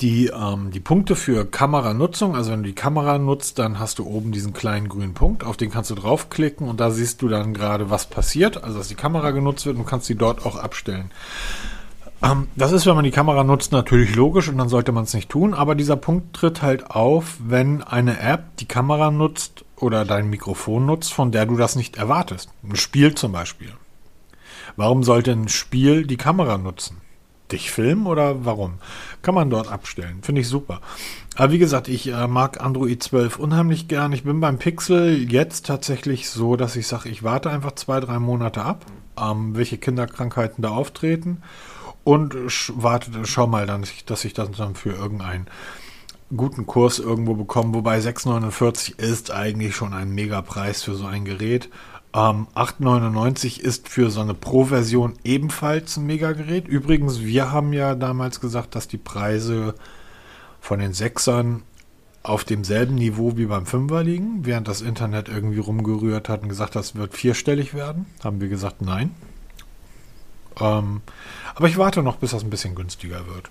die, 0.00 0.28
ähm, 0.28 0.70
die 0.70 0.80
Punkte 0.80 1.16
für 1.16 1.44
Kameranutzung, 1.44 2.34
also 2.34 2.52
wenn 2.52 2.62
du 2.62 2.68
die 2.68 2.74
Kamera 2.74 3.18
nutzt, 3.18 3.58
dann 3.58 3.78
hast 3.78 3.98
du 3.98 4.06
oben 4.06 4.32
diesen 4.32 4.52
kleinen 4.52 4.88
grünen 4.88 5.14
Punkt, 5.14 5.44
auf 5.44 5.56
den 5.56 5.70
kannst 5.70 5.90
du 5.90 5.94
draufklicken 5.94 6.68
und 6.68 6.80
da 6.80 6.90
siehst 6.90 7.22
du 7.22 7.28
dann 7.28 7.54
gerade, 7.54 7.90
was 7.90 8.06
passiert, 8.06 8.62
also 8.62 8.78
dass 8.78 8.88
die 8.88 8.94
Kamera 8.94 9.30
genutzt 9.30 9.66
wird 9.66 9.76
und 9.76 9.86
kannst 9.86 10.06
sie 10.06 10.14
dort 10.14 10.44
auch 10.46 10.56
abstellen. 10.56 11.10
Ähm, 12.22 12.48
das 12.56 12.72
ist, 12.72 12.86
wenn 12.86 12.94
man 12.94 13.04
die 13.04 13.10
Kamera 13.10 13.44
nutzt, 13.44 13.72
natürlich 13.72 14.14
logisch 14.14 14.48
und 14.48 14.58
dann 14.58 14.68
sollte 14.68 14.92
man 14.92 15.04
es 15.04 15.14
nicht 15.14 15.28
tun, 15.28 15.54
aber 15.54 15.74
dieser 15.74 15.96
Punkt 15.96 16.34
tritt 16.34 16.62
halt 16.62 16.90
auf, 16.90 17.36
wenn 17.44 17.82
eine 17.82 18.20
App 18.20 18.56
die 18.58 18.68
Kamera 18.68 19.10
nutzt 19.10 19.64
oder 19.76 20.04
dein 20.04 20.30
Mikrofon 20.30 20.86
nutzt, 20.86 21.12
von 21.12 21.30
der 21.30 21.46
du 21.46 21.56
das 21.56 21.76
nicht 21.76 21.96
erwartest. 21.96 22.50
Ein 22.62 22.76
Spiel 22.76 23.14
zum 23.14 23.32
Beispiel. 23.32 23.72
Warum 24.76 25.02
sollte 25.02 25.32
ein 25.32 25.48
Spiel 25.48 26.06
die 26.06 26.16
Kamera 26.16 26.58
nutzen? 26.58 27.00
Dich 27.52 27.70
filmen 27.70 28.06
oder 28.06 28.44
warum? 28.44 28.74
Kann 29.22 29.34
man 29.34 29.50
dort 29.50 29.70
abstellen. 29.70 30.18
Finde 30.22 30.42
ich 30.42 30.48
super. 30.48 30.80
Aber 31.36 31.52
wie 31.52 31.58
gesagt, 31.58 31.88
ich 31.88 32.08
äh, 32.08 32.26
mag 32.26 32.60
Android 32.60 33.02
12 33.02 33.38
unheimlich 33.38 33.88
gern. 33.88 34.12
Ich 34.12 34.24
bin 34.24 34.40
beim 34.40 34.58
Pixel 34.58 35.30
jetzt 35.30 35.66
tatsächlich 35.66 36.28
so, 36.28 36.56
dass 36.56 36.76
ich 36.76 36.86
sage, 36.86 37.08
ich 37.08 37.22
warte 37.22 37.50
einfach 37.50 37.72
zwei, 37.72 38.00
drei 38.00 38.18
Monate 38.18 38.62
ab, 38.62 38.84
ähm, 39.18 39.56
welche 39.56 39.78
Kinderkrankheiten 39.78 40.62
da 40.62 40.70
auftreten 40.70 41.42
und 42.08 42.34
warte, 42.70 43.10
schau 43.24 43.46
mal 43.46 43.66
dann, 43.66 43.84
dass 44.06 44.24
ich 44.24 44.32
das 44.32 44.50
dann 44.52 44.74
für 44.74 44.92
irgendeinen 44.92 45.46
guten 46.34 46.64
Kurs 46.64 46.98
irgendwo 46.98 47.34
bekomme. 47.34 47.74
Wobei 47.74 47.98
6,49 47.98 48.98
ist 48.98 49.30
eigentlich 49.30 49.76
schon 49.76 49.92
ein 49.92 50.14
Megapreis 50.14 50.82
für 50.82 50.94
so 50.94 51.04
ein 51.04 51.26
Gerät. 51.26 51.68
Ähm, 52.14 52.46
8,99 52.54 53.60
ist 53.60 53.88
für 53.88 54.10
so 54.10 54.20
eine 54.20 54.34
Pro-Version 54.34 55.14
ebenfalls 55.24 55.96
ein 55.96 56.06
Megagerät. 56.06 56.66
Übrigens, 56.66 57.20
wir 57.20 57.52
haben 57.52 57.72
ja 57.72 57.94
damals 57.94 58.40
gesagt, 58.40 58.74
dass 58.74 58.88
die 58.88 58.96
Preise 58.96 59.74
von 60.60 60.78
den 60.78 60.94
Sechsern 60.94 61.62
auf 62.22 62.44
demselben 62.44 62.94
Niveau 62.94 63.36
wie 63.36 63.46
beim 63.46 63.66
Fünfer 63.66 64.02
liegen, 64.02 64.44
während 64.44 64.68
das 64.68 64.80
Internet 64.80 65.28
irgendwie 65.28 65.60
rumgerührt 65.60 66.28
hat 66.28 66.42
und 66.42 66.48
gesagt, 66.48 66.76
das 66.76 66.94
wird 66.94 67.14
vierstellig 67.14 67.74
werden. 67.74 68.06
Haben 68.22 68.40
wir 68.40 68.48
gesagt, 68.48 68.82
nein. 68.82 69.14
Ähm, 70.60 71.02
aber 71.54 71.68
ich 71.68 71.78
warte 71.78 72.02
noch, 72.02 72.16
bis 72.16 72.32
das 72.32 72.42
ein 72.42 72.50
bisschen 72.50 72.74
günstiger 72.74 73.26
wird. 73.26 73.50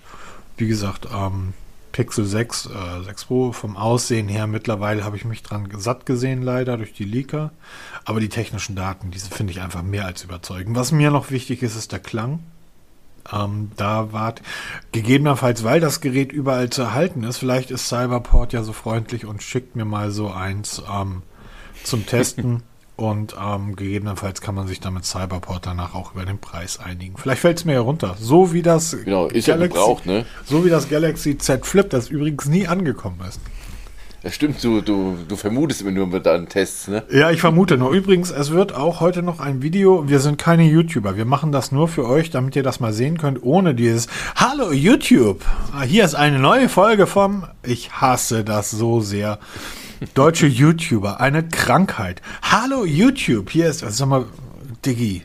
Wie 0.56 0.68
gesagt, 0.68 1.08
ähm, 1.12 1.54
Pixel 1.98 2.26
6, 2.26 2.66
äh, 2.66 3.02
6 3.06 3.24
Pro 3.24 3.50
vom 3.50 3.76
Aussehen 3.76 4.28
her 4.28 4.46
mittlerweile 4.46 5.04
habe 5.04 5.16
ich 5.16 5.24
mich 5.24 5.42
dran 5.42 5.68
satt 5.78 6.06
gesehen, 6.06 6.42
leider 6.42 6.76
durch 6.76 6.92
die 6.92 7.04
Leaker. 7.04 7.50
Aber 8.04 8.20
die 8.20 8.28
technischen 8.28 8.76
Daten, 8.76 9.10
diese 9.10 9.30
finde 9.30 9.50
ich 9.50 9.60
einfach 9.60 9.82
mehr 9.82 10.06
als 10.06 10.22
überzeugend. 10.22 10.76
Was 10.76 10.92
mir 10.92 11.10
noch 11.10 11.32
wichtig 11.32 11.60
ist, 11.60 11.74
ist 11.74 11.90
der 11.90 11.98
Klang. 11.98 12.38
Ähm, 13.32 13.72
da 13.74 14.12
wart 14.12 14.42
gegebenenfalls, 14.92 15.64
weil 15.64 15.80
das 15.80 16.00
Gerät 16.00 16.30
überall 16.30 16.70
zu 16.70 16.82
erhalten 16.82 17.24
ist, 17.24 17.38
vielleicht 17.38 17.72
ist 17.72 17.88
Cyberport 17.88 18.52
ja 18.52 18.62
so 18.62 18.72
freundlich 18.72 19.26
und 19.26 19.42
schickt 19.42 19.74
mir 19.74 19.84
mal 19.84 20.12
so 20.12 20.30
eins 20.30 20.80
ähm, 20.88 21.22
zum 21.82 22.06
Testen. 22.06 22.62
Und 22.98 23.36
ähm, 23.40 23.76
gegebenenfalls 23.76 24.40
kann 24.40 24.56
man 24.56 24.66
sich 24.66 24.80
damit 24.80 25.04
Cyberport 25.04 25.66
danach 25.66 25.94
auch 25.94 26.14
über 26.14 26.24
den 26.24 26.38
Preis 26.38 26.80
einigen. 26.80 27.16
Vielleicht 27.16 27.42
fällt 27.42 27.58
es 27.58 27.64
mir 27.64 27.74
ja 27.74 27.80
runter. 27.80 28.16
So 28.18 28.52
wie 28.52 28.60
das 28.60 28.90
genau, 29.04 29.28
ist 29.28 29.46
Galaxy, 29.46 29.50
ja 29.50 29.56
gebraucht, 29.56 30.04
ne? 30.04 30.26
So 30.44 30.64
wie 30.64 30.68
das 30.68 30.88
Galaxy 30.88 31.38
Z 31.38 31.64
Flip, 31.64 31.88
das 31.88 32.08
übrigens 32.08 32.46
nie 32.46 32.66
angekommen 32.66 33.20
ist. 33.28 33.40
Das 34.24 34.34
stimmt, 34.34 34.64
du, 34.64 34.80
du, 34.80 35.16
du 35.28 35.36
vermutest 35.36 35.82
immer 35.82 35.92
nur 35.92 36.08
mit 36.08 36.26
deinen 36.26 36.48
Tests, 36.48 36.88
ne? 36.88 37.04
Ja, 37.08 37.30
ich 37.30 37.40
vermute 37.40 37.78
nur. 37.78 37.92
Übrigens, 37.92 38.32
es 38.32 38.50
wird 38.50 38.74
auch 38.74 38.98
heute 38.98 39.22
noch 39.22 39.38
ein 39.38 39.62
Video. 39.62 40.08
Wir 40.08 40.18
sind 40.18 40.36
keine 40.36 40.64
YouTuber. 40.64 41.16
Wir 41.16 41.24
machen 41.24 41.52
das 41.52 41.70
nur 41.70 41.86
für 41.86 42.04
euch, 42.04 42.30
damit 42.30 42.56
ihr 42.56 42.64
das 42.64 42.80
mal 42.80 42.92
sehen 42.92 43.16
könnt, 43.16 43.40
ohne 43.44 43.76
dieses 43.76 44.08
Hallo 44.34 44.72
YouTube. 44.72 45.44
Ah, 45.72 45.82
hier 45.82 46.04
ist 46.04 46.16
eine 46.16 46.40
neue 46.40 46.68
Folge 46.68 47.06
vom 47.06 47.44
Ich 47.62 47.92
hasse 47.92 48.42
das 48.42 48.72
so 48.72 48.98
sehr. 49.00 49.38
Deutsche 50.14 50.46
YouTuber, 50.46 51.20
eine 51.20 51.48
Krankheit. 51.48 52.22
Hallo 52.42 52.84
YouTube, 52.84 53.50
hier 53.50 53.68
ist, 53.68 53.80
sag 53.80 54.08
mal, 54.08 54.26
Diggi. 54.84 55.22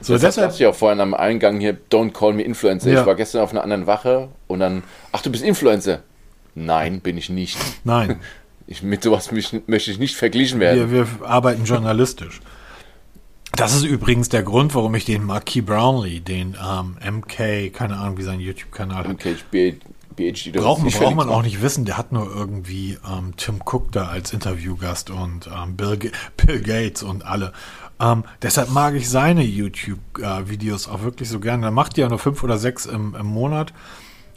So, 0.00 0.14
das 0.14 0.22
deshalb. 0.22 0.58
ja 0.58 0.70
auch 0.70 0.74
vorhin 0.74 1.00
am 1.00 1.14
Eingang 1.14 1.60
hier, 1.60 1.76
don't 1.90 2.12
call 2.12 2.32
me 2.32 2.42
Influencer. 2.42 2.90
Ja. 2.90 3.00
Ich 3.00 3.06
war 3.06 3.14
gestern 3.14 3.42
auf 3.42 3.50
einer 3.50 3.62
anderen 3.62 3.86
Wache 3.86 4.28
und 4.46 4.60
dann, 4.60 4.82
ach, 5.12 5.22
du 5.22 5.30
bist 5.30 5.44
Influencer. 5.44 6.00
Nein, 6.54 7.00
bin 7.00 7.16
ich 7.16 7.30
nicht. 7.30 7.58
Nein. 7.84 8.20
Ich, 8.66 8.84
mit 8.84 9.02
sowas 9.02 9.32
mich, 9.32 9.52
möchte 9.66 9.90
ich 9.90 9.98
nicht 9.98 10.14
verglichen 10.14 10.60
werden. 10.60 10.92
Wir, 10.92 11.08
wir 11.20 11.26
arbeiten 11.28 11.64
journalistisch. 11.64 12.40
Das 13.56 13.74
ist 13.74 13.82
übrigens 13.82 14.28
der 14.28 14.44
Grund, 14.44 14.76
warum 14.76 14.94
ich 14.94 15.04
den 15.04 15.24
Marquis 15.24 15.64
Brownlee, 15.64 16.20
den 16.20 16.56
ähm, 16.56 16.96
MK, 17.04 17.72
keine 17.72 17.96
Ahnung, 17.96 18.16
wie 18.18 18.22
sein 18.22 18.38
YouTube-Kanal 18.38 19.08
hat. 19.08 19.08
MK 19.08 19.36
PhD. 20.20 20.52
Braucht, 20.52 20.82
braucht 20.82 21.16
man 21.16 21.28
auch 21.28 21.42
nicht 21.42 21.62
wissen, 21.62 21.84
der 21.84 21.96
hat 21.96 22.12
nur 22.12 22.30
irgendwie 22.34 22.98
ähm, 23.10 23.34
Tim 23.36 23.60
Cook 23.64 23.92
da 23.92 24.08
als 24.08 24.32
Interviewgast 24.32 25.10
und 25.10 25.48
ähm, 25.48 25.76
Bill, 25.76 25.98
Bill, 26.36 26.60
Gates 26.60 27.02
und 27.02 27.24
alle. 27.24 27.52
Ähm, 28.00 28.24
deshalb 28.42 28.70
mag 28.70 28.94
ich 28.94 29.08
seine 29.08 29.42
YouTube-Videos 29.42 30.86
äh, 30.86 30.90
auch 30.90 31.02
wirklich 31.02 31.28
so 31.28 31.40
gerne. 31.40 31.66
Er 31.66 31.72
macht 31.72 31.98
ja 31.98 32.08
nur 32.08 32.18
fünf 32.18 32.42
oder 32.42 32.58
sechs 32.58 32.86
im, 32.86 33.14
im 33.14 33.26
Monat. 33.26 33.72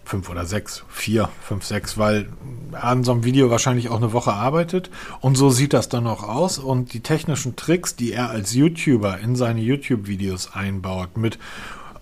Fünf 0.06 0.30
oder 0.30 0.46
sechs, 0.46 0.84
vier, 0.89 1.30
fünf, 1.41 1.63
sechs, 1.63 1.98
weil 1.98 2.28
er 2.74 2.84
an 2.84 3.06
so 3.06 3.13
einem 3.13 3.24
Video 3.24 3.50
wahrscheinlich 3.50 3.88
auch 3.88 3.96
eine 3.96 4.12
Woche 4.12 4.34
arbeitet. 4.34 4.89
Und 5.22 5.38
so 5.38 5.50
sieht 5.50 5.72
das 5.72 5.88
dann 5.88 6.08
auch 6.08 6.24
aus. 6.24 6.60
Und 6.60 6.91
die 6.91 7.00
technischen 7.00 7.56
Tricks, 7.56 7.96
die 7.96 8.12
er 8.12 8.30
als 8.30 8.54
YouTuber 8.54 9.19
in 9.19 9.38
seine 9.38 9.62
YouTube-Videos 9.62 10.54
einbaut, 10.54 11.15
mit 11.15 11.39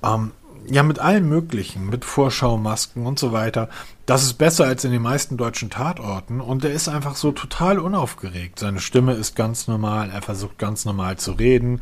ähm, 0.04 0.32
ja, 0.71 0.84
mit 0.84 0.99
allen 0.99 1.27
möglichen, 1.27 1.89
mit 1.89 2.05
Vorschaumasken 2.05 3.05
und 3.05 3.19
so 3.19 3.34
weiter. 3.34 3.69
Das 4.05 4.23
ist 4.23 4.36
besser 4.36 4.65
als 4.65 4.86
in 4.86 4.91
den 4.91 5.01
meisten 5.01 5.36
deutschen 5.36 5.69
Tatorten 5.69 6.39
und 6.39 6.63
er 6.63 6.71
ist 6.71 6.88
einfach 6.88 7.15
so 7.15 7.31
total 7.31 7.77
unaufgeregt. 7.77 8.60
Seine 8.60 8.79
Stimme 8.79 9.13
ist 9.13 9.36
ganz 9.36 9.67
normal, 9.67 10.10
er 10.12 10.21
versucht 10.21 10.57
ganz 10.57 10.86
normal 10.86 11.17
zu 11.17 11.34
reden 11.34 11.81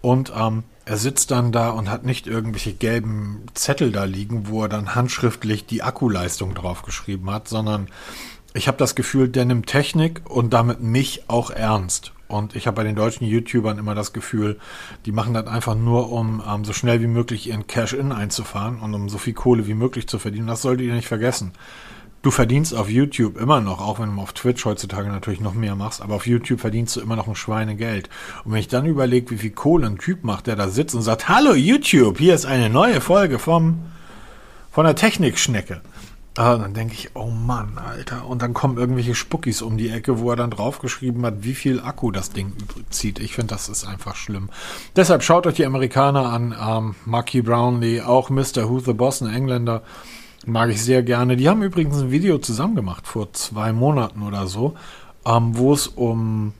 und 0.00 0.32
ähm, 0.36 0.64
er 0.84 0.96
sitzt 0.96 1.30
dann 1.30 1.52
da 1.52 1.70
und 1.70 1.88
hat 1.88 2.04
nicht 2.04 2.26
irgendwelche 2.26 2.74
gelben 2.74 3.46
Zettel 3.54 3.92
da 3.92 4.04
liegen, 4.04 4.48
wo 4.48 4.62
er 4.62 4.68
dann 4.68 4.94
handschriftlich 4.94 5.64
die 5.66 5.82
Akkuleistung 5.82 6.54
draufgeschrieben 6.54 7.30
hat, 7.30 7.48
sondern 7.48 7.88
ich 8.52 8.68
habe 8.68 8.78
das 8.78 8.94
Gefühl, 8.94 9.28
der 9.28 9.44
nimmt 9.44 9.66
Technik 9.66 10.22
und 10.28 10.52
damit 10.52 10.80
mich 10.80 11.24
auch 11.28 11.50
ernst. 11.50 12.12
Und 12.34 12.56
ich 12.56 12.66
habe 12.66 12.76
bei 12.76 12.82
den 12.84 12.96
deutschen 12.96 13.26
YouTubern 13.26 13.78
immer 13.78 13.94
das 13.94 14.12
Gefühl, 14.12 14.58
die 15.06 15.12
machen 15.12 15.34
das 15.34 15.46
einfach 15.46 15.76
nur, 15.76 16.10
um 16.10 16.42
ähm, 16.46 16.64
so 16.64 16.72
schnell 16.72 17.00
wie 17.00 17.06
möglich 17.06 17.48
ihren 17.48 17.66
Cash-In 17.66 18.10
einzufahren 18.10 18.80
und 18.80 18.92
um 18.92 19.08
so 19.08 19.18
viel 19.18 19.34
Kohle 19.34 19.68
wie 19.68 19.74
möglich 19.74 20.08
zu 20.08 20.18
verdienen. 20.18 20.48
Das 20.48 20.62
solltet 20.62 20.86
ihr 20.86 20.94
nicht 20.94 21.06
vergessen. 21.06 21.52
Du 22.22 22.30
verdienst 22.30 22.74
auf 22.74 22.90
YouTube 22.90 23.38
immer 23.38 23.60
noch, 23.60 23.80
auch 23.80 24.00
wenn 24.00 24.16
du 24.16 24.20
auf 24.20 24.32
Twitch 24.32 24.64
heutzutage 24.64 25.10
natürlich 25.10 25.40
noch 25.40 25.54
mehr 25.54 25.76
machst, 25.76 26.00
aber 26.00 26.14
auf 26.14 26.26
YouTube 26.26 26.58
verdienst 26.58 26.96
du 26.96 27.00
immer 27.02 27.16
noch 27.16 27.28
ein 27.28 27.36
Schweinegeld. 27.36 28.08
Und 28.44 28.52
wenn 28.52 28.60
ich 28.60 28.68
dann 28.68 28.86
überlege, 28.86 29.30
wie 29.30 29.38
viel 29.38 29.50
Kohle 29.50 29.86
ein 29.86 29.98
Typ 29.98 30.24
macht, 30.24 30.46
der 30.46 30.56
da 30.56 30.68
sitzt 30.68 30.94
und 30.94 31.02
sagt, 31.02 31.28
Hallo 31.28 31.54
YouTube, 31.54 32.18
hier 32.18 32.34
ist 32.34 32.46
eine 32.46 32.68
neue 32.70 33.00
Folge 33.00 33.38
vom, 33.38 33.80
von 34.72 34.86
der 34.86 34.96
Technikschnecke. 34.96 35.82
Ah, 36.36 36.56
dann 36.56 36.74
denke 36.74 36.94
ich, 36.94 37.10
oh 37.14 37.30
Mann, 37.30 37.78
Alter. 37.78 38.26
Und 38.26 38.42
dann 38.42 38.54
kommen 38.54 38.76
irgendwelche 38.76 39.14
Spuckis 39.14 39.62
um 39.62 39.76
die 39.76 39.90
Ecke, 39.90 40.18
wo 40.18 40.30
er 40.30 40.36
dann 40.36 40.50
draufgeschrieben 40.50 41.24
hat, 41.24 41.44
wie 41.44 41.54
viel 41.54 41.78
Akku 41.80 42.10
das 42.10 42.30
Ding 42.30 42.52
zieht. 42.90 43.20
Ich 43.20 43.34
finde, 43.34 43.54
das 43.54 43.68
ist 43.68 43.84
einfach 43.84 44.16
schlimm. 44.16 44.50
Deshalb 44.96 45.22
schaut 45.22 45.46
euch 45.46 45.54
die 45.54 45.64
Amerikaner 45.64 46.32
an. 46.32 46.52
Ähm, 46.60 46.96
Marky 47.04 47.40
Brownlee, 47.40 48.00
auch 48.00 48.30
Mr. 48.30 48.68
Who 48.68 48.80
the 48.80 48.94
Boss, 48.94 49.22
ein 49.22 49.32
Engländer, 49.32 49.82
mag 50.44 50.70
ich 50.70 50.82
sehr 50.82 51.04
gerne. 51.04 51.36
Die 51.36 51.48
haben 51.48 51.62
übrigens 51.62 52.00
ein 52.00 52.10
Video 52.10 52.38
zusammen 52.38 52.74
gemacht 52.74 53.06
vor 53.06 53.32
zwei 53.32 53.72
Monaten 53.72 54.22
oder 54.22 54.48
so, 54.48 54.74
ähm, 55.24 55.56
wo 55.56 55.72
es 55.72 55.86
um 55.86 56.52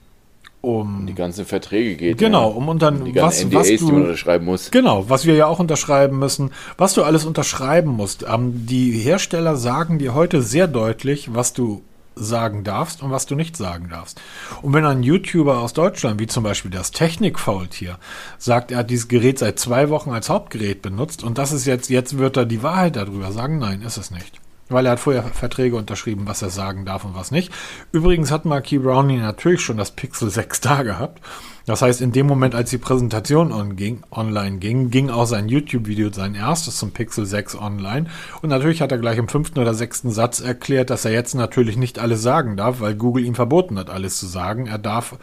um 0.65 1.07
die 1.07 1.15
ganzen 1.15 1.45
Verträge 1.45 1.97
geht. 1.97 2.19
Genau, 2.19 2.51
ja. 2.51 2.57
um 2.57 2.69
unter 2.69 2.91
die 2.91 3.15
was, 3.15 3.45
NDAs, 3.45 3.55
was 3.55 3.69
du, 3.69 3.87
die 3.87 3.93
man 3.93 4.03
unterschreiben 4.03 4.45
muss. 4.45 4.71
Genau, 4.71 5.09
was 5.09 5.27
wir 5.27 5.35
ja 5.35 5.47
auch 5.47 5.61
unterschreiben 5.61 6.19
müssen, 6.19 6.51
was 6.77 6.95
du 6.95 7.03
alles 7.03 7.25
unterschreiben 7.25 7.91
musst. 7.91 8.25
Ähm, 8.29 8.67
die 8.67 8.93
Hersteller 8.93 9.57
sagen 9.57 9.99
dir 9.99 10.15
heute 10.15 10.43
sehr 10.43 10.67
deutlich, 10.67 11.35
was 11.35 11.53
du 11.53 11.83
sagen 12.17 12.63
darfst 12.63 13.03
und 13.03 13.11
was 13.11 13.27
du 13.27 13.35
nicht 13.35 13.57
sagen 13.57 13.89
darfst. 13.91 14.21
Und 14.63 14.73
wenn 14.73 14.85
ein 14.85 15.03
YouTuber 15.03 15.59
aus 15.59 15.73
Deutschland, 15.73 16.21
wie 16.21 16.29
zum 16.29 16.45
Beispiel 16.45 16.71
das 16.71 16.93
Technikfaultier, 16.93 17.99
sagt, 18.39 18.71
er 18.71 18.79
hat 18.79 18.91
dieses 18.91 19.09
Gerät 19.09 19.41
seit 19.41 19.59
zwei 19.59 19.91
Wochen 19.91 20.11
als 20.11 20.29
Hauptgerät 20.29 20.81
benutzt 20.81 21.25
und 21.25 21.39
das 21.39 21.53
ist 21.53 21.67
jetzt, 21.67 21.91
jetzt 21.91 22.19
wird 22.19 22.37
er 22.37 22.47
die 22.47 22.63
Wahrheit 22.63 22.97
darüber 22.97 23.33
sagen, 23.33 23.59
nein, 23.59 23.83
ist 23.83 23.97
es 23.97 24.11
nicht 24.13 24.44
weil 24.69 24.87
er 24.87 24.93
hat 24.93 25.01
vorher 25.01 25.23
Verträge 25.23 25.77
unterschrieben, 25.77 26.27
was 26.27 26.43
er 26.43 26.51
sagen 26.51 26.85
darf 26.85 27.05
und 27.05 27.15
was 27.15 27.31
nicht. 27.31 27.53
Übrigens 27.93 28.31
hat 28.31 28.45
Marquis 28.45 28.83
Browning 28.83 29.21
natürlich 29.21 29.61
schon 29.61 29.77
das 29.77 29.91
Pixel 29.91 30.31
6 30.31 30.61
da 30.61 30.83
gehabt. 30.83 31.21
Das 31.67 31.81
heißt, 31.81 32.03
in 32.03 32.13
dem 32.13 32.27
Moment, 32.27 32.55
als 32.55 32.71
die 32.71 32.79
Präsentation 32.79 33.51
on 33.51 33.77
ging, 33.77 34.03
online 34.11 34.59
ging, 34.59 34.91
ging 34.91 35.09
auch 35.09 35.25
sein 35.25 35.49
YouTube-Video, 35.49 36.13
sein 36.13 36.35
erstes 36.35 36.77
zum 36.77 36.91
Pixel 36.91 37.25
6 37.25 37.57
online. 37.57 38.07
Und 38.43 38.51
natürlich 38.51 38.83
hat 38.83 38.93
er 38.93 38.99
gleich 38.99 39.17
im 39.17 39.29
fünften 39.29 39.59
oder 39.59 39.73
sechsten 39.73 40.11
Satz 40.11 40.41
erklärt, 40.41 40.91
dass 40.91 41.07
er 41.07 41.13
jetzt 41.13 41.35
natürlich 41.35 41.77
nicht 41.77 41.99
alles 41.99 42.23
sagen 42.23 42.57
darf, 42.57 42.81
weil 42.81 42.95
Google 42.95 43.25
ihm 43.25 43.35
verboten 43.35 43.79
hat, 43.79 43.89
alles 43.89 44.19
zu 44.19 44.27
sagen. 44.27 44.67
Er 44.67 44.79
darf 44.79 45.17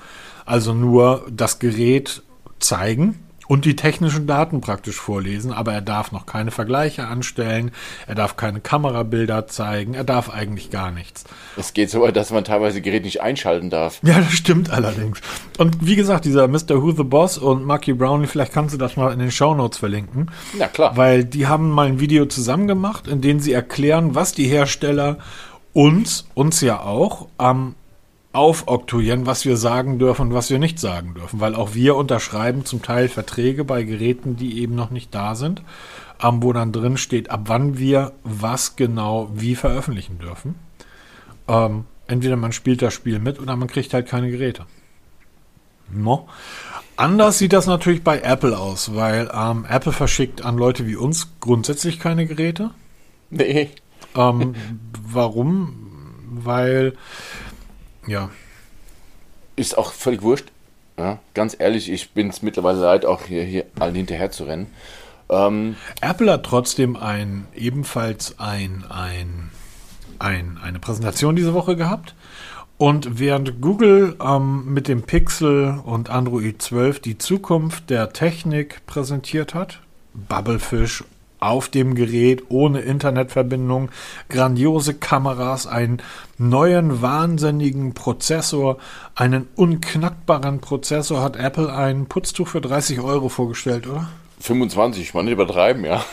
also 0.45 0.73
nur 0.73 1.25
das 1.29 1.59
Gerät 1.59 2.23
zeigen 2.59 3.19
und 3.51 3.65
die 3.65 3.75
technischen 3.75 4.27
Daten 4.27 4.61
praktisch 4.61 4.95
vorlesen, 4.95 5.51
aber 5.51 5.73
er 5.73 5.81
darf 5.81 6.13
noch 6.13 6.25
keine 6.25 6.51
Vergleiche 6.51 7.07
anstellen, 7.07 7.71
er 8.07 8.15
darf 8.15 8.37
keine 8.37 8.61
Kamerabilder 8.61 9.45
zeigen, 9.47 9.93
er 9.93 10.05
darf 10.05 10.29
eigentlich 10.29 10.71
gar 10.71 10.89
nichts. 10.89 11.25
Es 11.57 11.73
geht 11.73 11.89
so 11.89 11.99
weit, 11.99 12.15
dass 12.15 12.31
man 12.31 12.45
teilweise 12.45 12.79
Gerät 12.79 13.03
nicht 13.03 13.21
einschalten 13.21 13.69
darf. 13.69 13.99
Ja, 14.03 14.19
das 14.21 14.31
stimmt 14.31 14.69
allerdings. 14.69 15.19
Und 15.57 15.85
wie 15.85 15.97
gesagt, 15.97 16.23
dieser 16.23 16.47
Mr. 16.47 16.81
Who 16.81 16.93
the 16.93 17.03
Boss 17.03 17.37
und 17.37 17.65
Marky 17.65 17.91
Brownlee, 17.91 18.27
vielleicht 18.27 18.53
kannst 18.53 18.73
du 18.73 18.77
das 18.77 18.95
mal 18.95 19.11
in 19.11 19.19
den 19.19 19.31
Show 19.31 19.53
Notes 19.53 19.79
verlinken. 19.79 20.31
Na 20.57 20.69
klar. 20.69 20.95
Weil 20.95 21.25
die 21.25 21.45
haben 21.45 21.71
mal 21.71 21.87
ein 21.87 21.99
Video 21.99 22.27
zusammen 22.27 22.69
gemacht, 22.69 23.09
in 23.09 23.19
dem 23.19 23.41
sie 23.41 23.51
erklären, 23.51 24.15
was 24.15 24.31
die 24.31 24.47
Hersteller 24.47 25.17
uns, 25.73 26.25
uns 26.35 26.61
ja 26.61 26.79
auch, 26.79 27.27
am 27.37 27.75
aufoktroyieren, 28.33 29.25
was 29.25 29.45
wir 29.45 29.57
sagen 29.57 29.99
dürfen 29.99 30.27
und 30.27 30.33
was 30.33 30.49
wir 30.49 30.59
nicht 30.59 30.79
sagen 30.79 31.15
dürfen, 31.15 31.39
weil 31.39 31.55
auch 31.55 31.73
wir 31.73 31.95
unterschreiben 31.95 32.65
zum 32.65 32.81
Teil 32.81 33.09
Verträge 33.09 33.65
bei 33.65 33.83
Geräten, 33.83 34.37
die 34.37 34.61
eben 34.61 34.75
noch 34.75 34.89
nicht 34.89 35.13
da 35.13 35.35
sind, 35.35 35.61
ähm, 36.23 36.41
wo 36.41 36.53
dann 36.53 36.71
drin 36.71 36.97
steht, 36.97 37.29
ab 37.29 37.41
wann 37.45 37.77
wir 37.77 38.13
was 38.23 38.75
genau 38.75 39.29
wie 39.33 39.55
veröffentlichen 39.55 40.19
dürfen. 40.19 40.55
Ähm, 41.47 41.85
entweder 42.07 42.37
man 42.37 42.53
spielt 42.53 42.81
das 42.81 42.93
Spiel 42.93 43.19
mit 43.19 43.39
oder 43.39 43.55
man 43.55 43.67
kriegt 43.67 43.93
halt 43.93 44.07
keine 44.07 44.31
Geräte. 44.31 44.65
No. 45.91 46.29
Anders 46.95 47.37
sieht 47.37 47.51
das 47.51 47.67
natürlich 47.67 48.03
bei 48.03 48.21
Apple 48.21 48.57
aus, 48.57 48.95
weil 48.95 49.29
ähm, 49.33 49.65
Apple 49.67 49.91
verschickt 49.91 50.45
an 50.45 50.57
Leute 50.57 50.87
wie 50.87 50.95
uns 50.95 51.33
grundsätzlich 51.39 51.99
keine 51.99 52.25
Geräte. 52.27 52.71
Nee. 53.29 53.71
Ähm, 54.15 54.55
warum? 55.03 55.75
Weil 56.29 56.93
ja. 58.07 58.29
Ist 59.55 59.77
auch 59.77 59.93
völlig 59.93 60.21
wurscht. 60.21 60.51
Ja, 60.97 61.19
ganz 61.33 61.55
ehrlich, 61.57 61.89
ich 61.89 62.11
bin 62.11 62.29
es 62.29 62.41
mittlerweile 62.41 62.79
leid, 62.79 63.05
auch 63.05 63.23
hier, 63.25 63.43
hier 63.43 63.65
allen 63.79 63.95
hinterher 63.95 64.31
zu 64.31 64.43
rennen. 64.43 64.67
Ähm, 65.29 65.75
Apple 66.01 66.31
hat 66.31 66.43
trotzdem 66.43 66.95
ein, 66.95 67.47
ebenfalls 67.55 68.37
ein, 68.37 68.83
ein, 68.89 69.49
ein, 70.19 70.59
eine 70.61 70.79
Präsentation 70.79 71.35
diese 71.35 71.53
Woche 71.53 71.75
gehabt. 71.75 72.13
Und 72.77 73.19
während 73.19 73.61
Google 73.61 74.15
ähm, 74.23 74.73
mit 74.73 74.87
dem 74.87 75.03
Pixel 75.03 75.79
und 75.85 76.09
Android 76.09 76.61
12 76.61 76.99
die 76.99 77.17
Zukunft 77.17 77.89
der 77.89 78.11
Technik 78.11 78.85
präsentiert 78.87 79.53
hat, 79.53 79.79
Bubblefish 80.13 81.03
auf 81.41 81.67
dem 81.67 81.95
Gerät 81.95 82.43
ohne 82.49 82.79
Internetverbindung, 82.81 83.89
grandiose 84.29 84.93
Kameras, 84.93 85.67
einen 85.67 86.01
neuen 86.37 87.01
wahnsinnigen 87.01 87.93
Prozessor, 87.93 88.77
einen 89.15 89.47
unknackbaren 89.55 90.61
Prozessor 90.61 91.21
hat 91.21 91.35
Apple 91.35 91.73
ein 91.73 92.05
Putztuch 92.05 92.47
für 92.47 92.61
30 92.61 93.01
Euro 93.01 93.27
vorgestellt, 93.27 93.87
oder? 93.87 94.07
25, 94.39 95.13
man 95.13 95.25
nicht 95.25 95.33
übertreiben, 95.33 95.83
ja. 95.83 96.05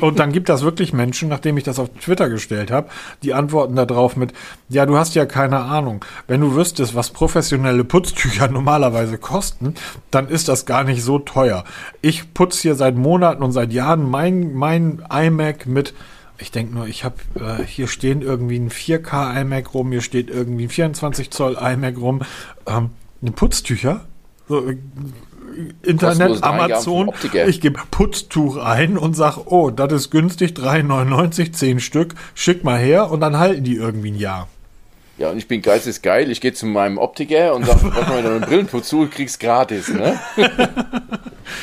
Und 0.00 0.18
dann 0.18 0.32
gibt 0.32 0.48
das 0.48 0.62
wirklich 0.62 0.92
Menschen, 0.92 1.28
nachdem 1.28 1.56
ich 1.56 1.64
das 1.64 1.78
auf 1.78 1.90
Twitter 2.00 2.28
gestellt 2.28 2.70
habe, 2.70 2.88
die 3.22 3.34
antworten 3.34 3.76
darauf 3.76 4.16
mit, 4.16 4.32
ja, 4.68 4.86
du 4.86 4.96
hast 4.96 5.14
ja 5.14 5.26
keine 5.26 5.60
Ahnung. 5.60 6.04
Wenn 6.26 6.40
du 6.40 6.54
wüsstest, 6.54 6.94
was 6.94 7.10
professionelle 7.10 7.84
Putztücher 7.84 8.48
normalerweise 8.50 9.18
kosten, 9.18 9.74
dann 10.10 10.28
ist 10.28 10.48
das 10.48 10.66
gar 10.66 10.84
nicht 10.84 11.02
so 11.02 11.18
teuer. 11.18 11.64
Ich 12.00 12.34
putze 12.34 12.62
hier 12.62 12.74
seit 12.74 12.96
Monaten 12.96 13.42
und 13.42 13.52
seit 13.52 13.72
Jahren 13.72 14.08
mein, 14.08 14.54
mein 14.54 15.02
iMac 15.10 15.66
mit 15.66 15.94
ich 16.36 16.50
denke 16.50 16.74
nur, 16.74 16.88
ich 16.88 17.04
habe 17.04 17.14
äh, 17.36 17.62
hier 17.62 17.86
stehen 17.86 18.20
irgendwie 18.20 18.58
ein 18.58 18.68
4K 18.68 19.40
iMac 19.42 19.72
rum, 19.72 19.92
hier 19.92 20.00
steht 20.00 20.30
irgendwie 20.30 20.64
ein 20.64 20.68
24 20.68 21.30
Zoll 21.30 21.56
iMac 21.60 21.96
rum, 21.96 22.22
ähm, 22.66 22.90
eine 23.22 23.30
Putztücher, 23.30 24.04
so, 24.48 24.68
äh, 24.68 24.76
Internet, 25.82 26.42
Amazon, 26.42 27.10
ich 27.46 27.60
gebe 27.60 27.80
Putztuch 27.90 28.56
ein 28.56 28.98
und 28.98 29.14
sag, 29.14 29.38
oh, 29.46 29.70
das 29.70 29.92
ist 29.92 30.10
günstig, 30.10 30.52
3,99, 30.52 31.52
10 31.52 31.80
Stück, 31.80 32.14
schick 32.34 32.64
mal 32.64 32.78
her 32.78 33.10
und 33.10 33.20
dann 33.20 33.38
halten 33.38 33.64
die 33.64 33.76
irgendwie 33.76 34.10
ein 34.10 34.18
Jahr. 34.18 34.48
Ja, 35.16 35.30
und 35.30 35.38
ich 35.38 35.46
bin 35.46 35.62
geistes 35.62 36.02
geil, 36.02 36.30
ich 36.30 36.40
gehe 36.40 36.52
zu 36.52 36.66
meinem 36.66 36.98
Optiker 36.98 37.54
und 37.54 37.64
sage, 37.64 37.88
brauch 37.88 38.08
mal 38.08 38.18
einen 38.18 38.40
Brillenputztuch, 38.40 39.10
kriegst 39.10 39.38
gratis, 39.38 39.88
ne? 39.88 40.18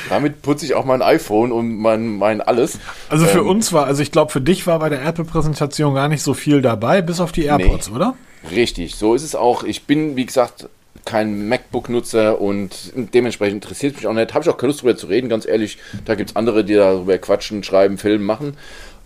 Damit 0.10 0.42
putze 0.42 0.66
ich 0.66 0.74
auch 0.74 0.86
mein 0.86 1.02
iPhone 1.02 1.52
und 1.52 1.78
mein, 1.78 2.18
mein 2.18 2.40
alles. 2.40 2.80
Also 3.10 3.26
für 3.26 3.40
ähm, 3.40 3.48
uns 3.48 3.74
war, 3.74 3.88
also 3.88 4.02
ich 4.02 4.12
glaube, 4.12 4.32
für 4.32 4.40
dich 4.40 4.68
war 4.68 4.80
bei 4.80 4.90
der 4.90 5.04
Apple-Präsentation 5.04 5.96
gar 5.96 6.08
nicht 6.08 6.22
so 6.22 6.34
viel 6.34 6.62
dabei, 6.62 7.02
bis 7.02 7.20
auf 7.20 7.34
die 7.34 7.44
AirPods, 7.44 7.90
nee, 7.90 7.96
oder? 7.96 8.16
Richtig, 8.50 8.96
so 8.96 9.16
ist 9.16 9.24
es 9.24 9.36
auch. 9.36 9.64
Ich 9.64 9.84
bin, 9.84 10.16
wie 10.16 10.26
gesagt, 10.26 10.70
kein 11.06 11.48
MacBook-Nutzer 11.48 12.40
und 12.40 12.94
dementsprechend 12.96 13.64
interessiert 13.64 13.96
mich 13.96 14.08
auch 14.08 14.14
nicht. 14.14 14.34
Habe 14.34 14.44
ich 14.44 14.50
auch 14.50 14.58
keine 14.58 14.70
Lust 14.70 14.82
darüber 14.82 14.98
zu 14.98 15.08
reden, 15.08 15.30
ganz 15.30 15.46
ehrlich. 15.46 15.78
Da 16.06 16.16
gibt 16.16 16.32
es 16.32 16.36
andere, 16.36 16.64
die 16.64 16.76
darüber 16.76 17.18
quatschen, 17.18 17.64
schreiben, 17.64 17.98
filmen, 17.98 18.26
machen. 18.26 18.58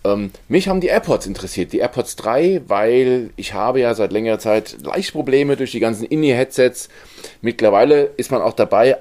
Ähm, 0.04 0.30
mich 0.48 0.68
haben 0.68 0.80
die 0.80 0.88
AirPods 0.88 1.26
interessiert, 1.26 1.72
die 1.72 1.78
AirPods 1.78 2.16
3, 2.16 2.62
weil 2.68 3.30
ich 3.36 3.54
habe 3.54 3.80
ja 3.80 3.94
seit 3.94 4.12
längerer 4.12 4.38
Zeit 4.38 4.76
leicht 4.82 5.12
Probleme 5.12 5.56
durch 5.56 5.72
die 5.72 5.80
ganzen 5.80 6.04
In-Ear-Headsets. 6.04 6.88
Mittlerweile 7.40 8.10
ist 8.16 8.30
man 8.30 8.42
auch 8.42 8.52
dabei, 8.52 8.98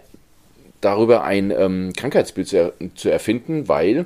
darüber 0.81 1.23
ein 1.23 1.51
ähm, 1.51 1.93
Krankheitsbild 1.95 2.47
zu, 2.47 2.57
er 2.57 2.73
zu 2.95 3.09
erfinden, 3.09 3.67
weil 3.67 4.05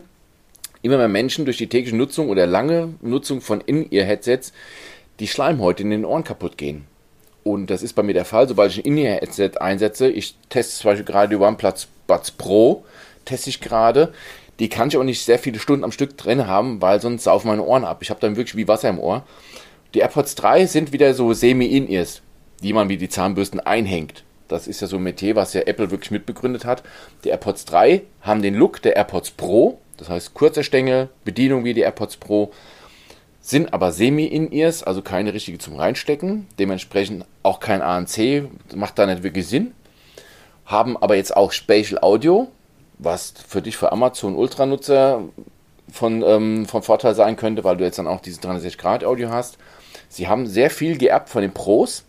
immer 0.82 0.98
mehr 0.98 1.08
Menschen 1.08 1.46
durch 1.46 1.58
die 1.58 1.68
tägliche 1.68 1.96
Nutzung 1.96 2.30
oder 2.30 2.48
lange 2.48 2.94
Nutzung 3.02 3.42
von 3.42 3.62
In-Ear-Headsets 3.62 4.54
die 5.20 5.28
Schleimhäute 5.28 5.84
in 5.84 5.90
den 5.90 6.06
Ohren 6.06 6.24
kaputt 6.24 6.58
gehen. 6.58 6.86
Und 7.44 7.70
das 7.70 7.84
ist 7.84 7.94
bei 7.94 8.04
mir 8.04 8.14
der 8.14 8.26
Fall, 8.26 8.48
sobald 8.48 8.72
ich 8.72 8.80
ein 8.80 8.86
In-Ear-Headset 8.86 9.52
einsetze. 9.60 10.10
Ich 10.10 10.36
teste 10.50 10.82
zum 10.82 10.92
Beispiel 10.92 11.06
gerade 11.06 11.30
die 11.30 11.42
OnePlus 11.42 11.88
Buds 12.08 12.32
Pro, 12.32 12.84
teste 13.26 13.50
ich 13.50 13.62
gerade. 13.62 14.14
Die 14.60 14.70
kann 14.70 14.90
ich 14.90 14.98
auch 14.98 15.04
nicht 15.04 15.24
sehr 15.24 15.40
viele 15.40 15.60
Stunden 15.60 15.86
am 15.86 15.92
Stück 15.92 16.18
drin 16.18 16.48
haben, 16.48 16.82
weil 16.82 17.00
sonst 17.00 17.24
saufen 17.24 17.48
meine 17.48 17.64
Ohren 17.64 17.86
ab. 17.86 18.00
Ich 18.02 18.10
habe 18.10 18.20
dann 18.20 18.36
wirklich 18.36 18.58
wie 18.58 18.68
Wasser 18.68 18.90
im 18.90 19.00
Ohr. 19.00 19.24
Die 19.94 20.00
AirPods 20.00 20.36
3 20.36 20.66
sind 20.66 20.92
wieder 20.92 21.14
so 21.14 21.34
semi-In-Ears, 21.34 22.22
die 22.62 22.74
man 22.74 22.90
wie 22.90 22.98
die 22.98 23.10
Zahnbürsten 23.10 23.60
einhängt. 23.60 24.24
Das 24.50 24.68
ist 24.68 24.82
ja 24.82 24.88
so 24.88 24.98
ein 24.98 25.04
Metier, 25.04 25.36
was 25.36 25.54
ja 25.54 25.62
Apple 25.62 25.92
wirklich 25.92 26.12
mitbegründet 26.12 26.66
hat. 26.66 26.84
Die 27.24 27.30
AirPods 27.30 27.66
3 27.66 28.02
haben 28.22 28.42
den 28.42 28.56
Look 28.56 28.82
der 28.82 28.96
AirPods 28.98 29.32
Pro, 29.32 29.80
das 29.98 30.10
heißt 30.10 30.34
kurzer 30.34 30.64
Stängel, 30.64 31.10
Bedienung 31.24 31.64
wie 31.64 31.74
die 31.74 31.82
AirPods 31.82 32.18
Pro, 32.18 32.52
sind 33.50 33.74
aber 33.74 33.92
Semi-In-Ears, 33.92 34.84
also 34.84 35.02
keine 35.02 35.34
richtige 35.34 35.58
zum 35.58 35.76
Reinstecken, 35.76 36.46
dementsprechend 36.60 37.26
auch 37.42 37.60
kein 37.60 37.82
ANC, 37.82 38.48
macht 38.76 39.00
da 39.00 39.08
nicht 39.08 39.24
wirklich 39.24 39.48
Sinn. 39.48 39.74
Haben 40.66 40.96
aber 40.98 41.16
jetzt 41.16 41.36
auch 41.36 41.52
Spatial 41.52 42.00
Audio, 42.04 42.48
was 43.00 43.34
für 43.48 43.64
dich 43.64 43.76
für 43.76 43.92
Amazon 43.92 44.36
Ultra-Nutzer 44.36 45.24
von, 45.92 46.22
ähm, 46.22 46.68
von 46.68 46.84
Vorteil 46.84 47.16
sein 47.16 47.38
könnte, 47.38 47.64
weil 47.64 47.78
du 47.78 47.84
jetzt 47.84 47.98
dann 47.98 48.06
auch 48.06 48.22
diese 48.22 48.40
360-Grad-Audio 48.42 49.32
hast. 49.32 49.58
Sie 50.10 50.28
haben 50.28 50.46
sehr 50.46 50.70
viel 50.70 51.00
geerbt 51.00 51.30
von 51.30 51.42
den 51.42 51.52
Pros, 51.52 52.04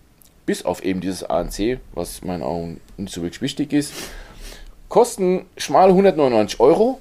bis 0.45 0.67
auf 0.67 0.85
eben 0.85 1.01
dieses 1.01 1.25
ANC, 1.25 1.79
was 1.95 2.19
in 2.19 2.29
meinen 2.29 2.43
Augen 2.43 2.83
nicht 2.99 3.15
so 3.15 3.23
wirklich 3.23 3.41
wichtig 3.41 3.73
ist. 3.73 3.95
Kosten 4.91 5.47
schmal 5.57 5.89
199 5.89 6.61
Euro, 6.61 7.01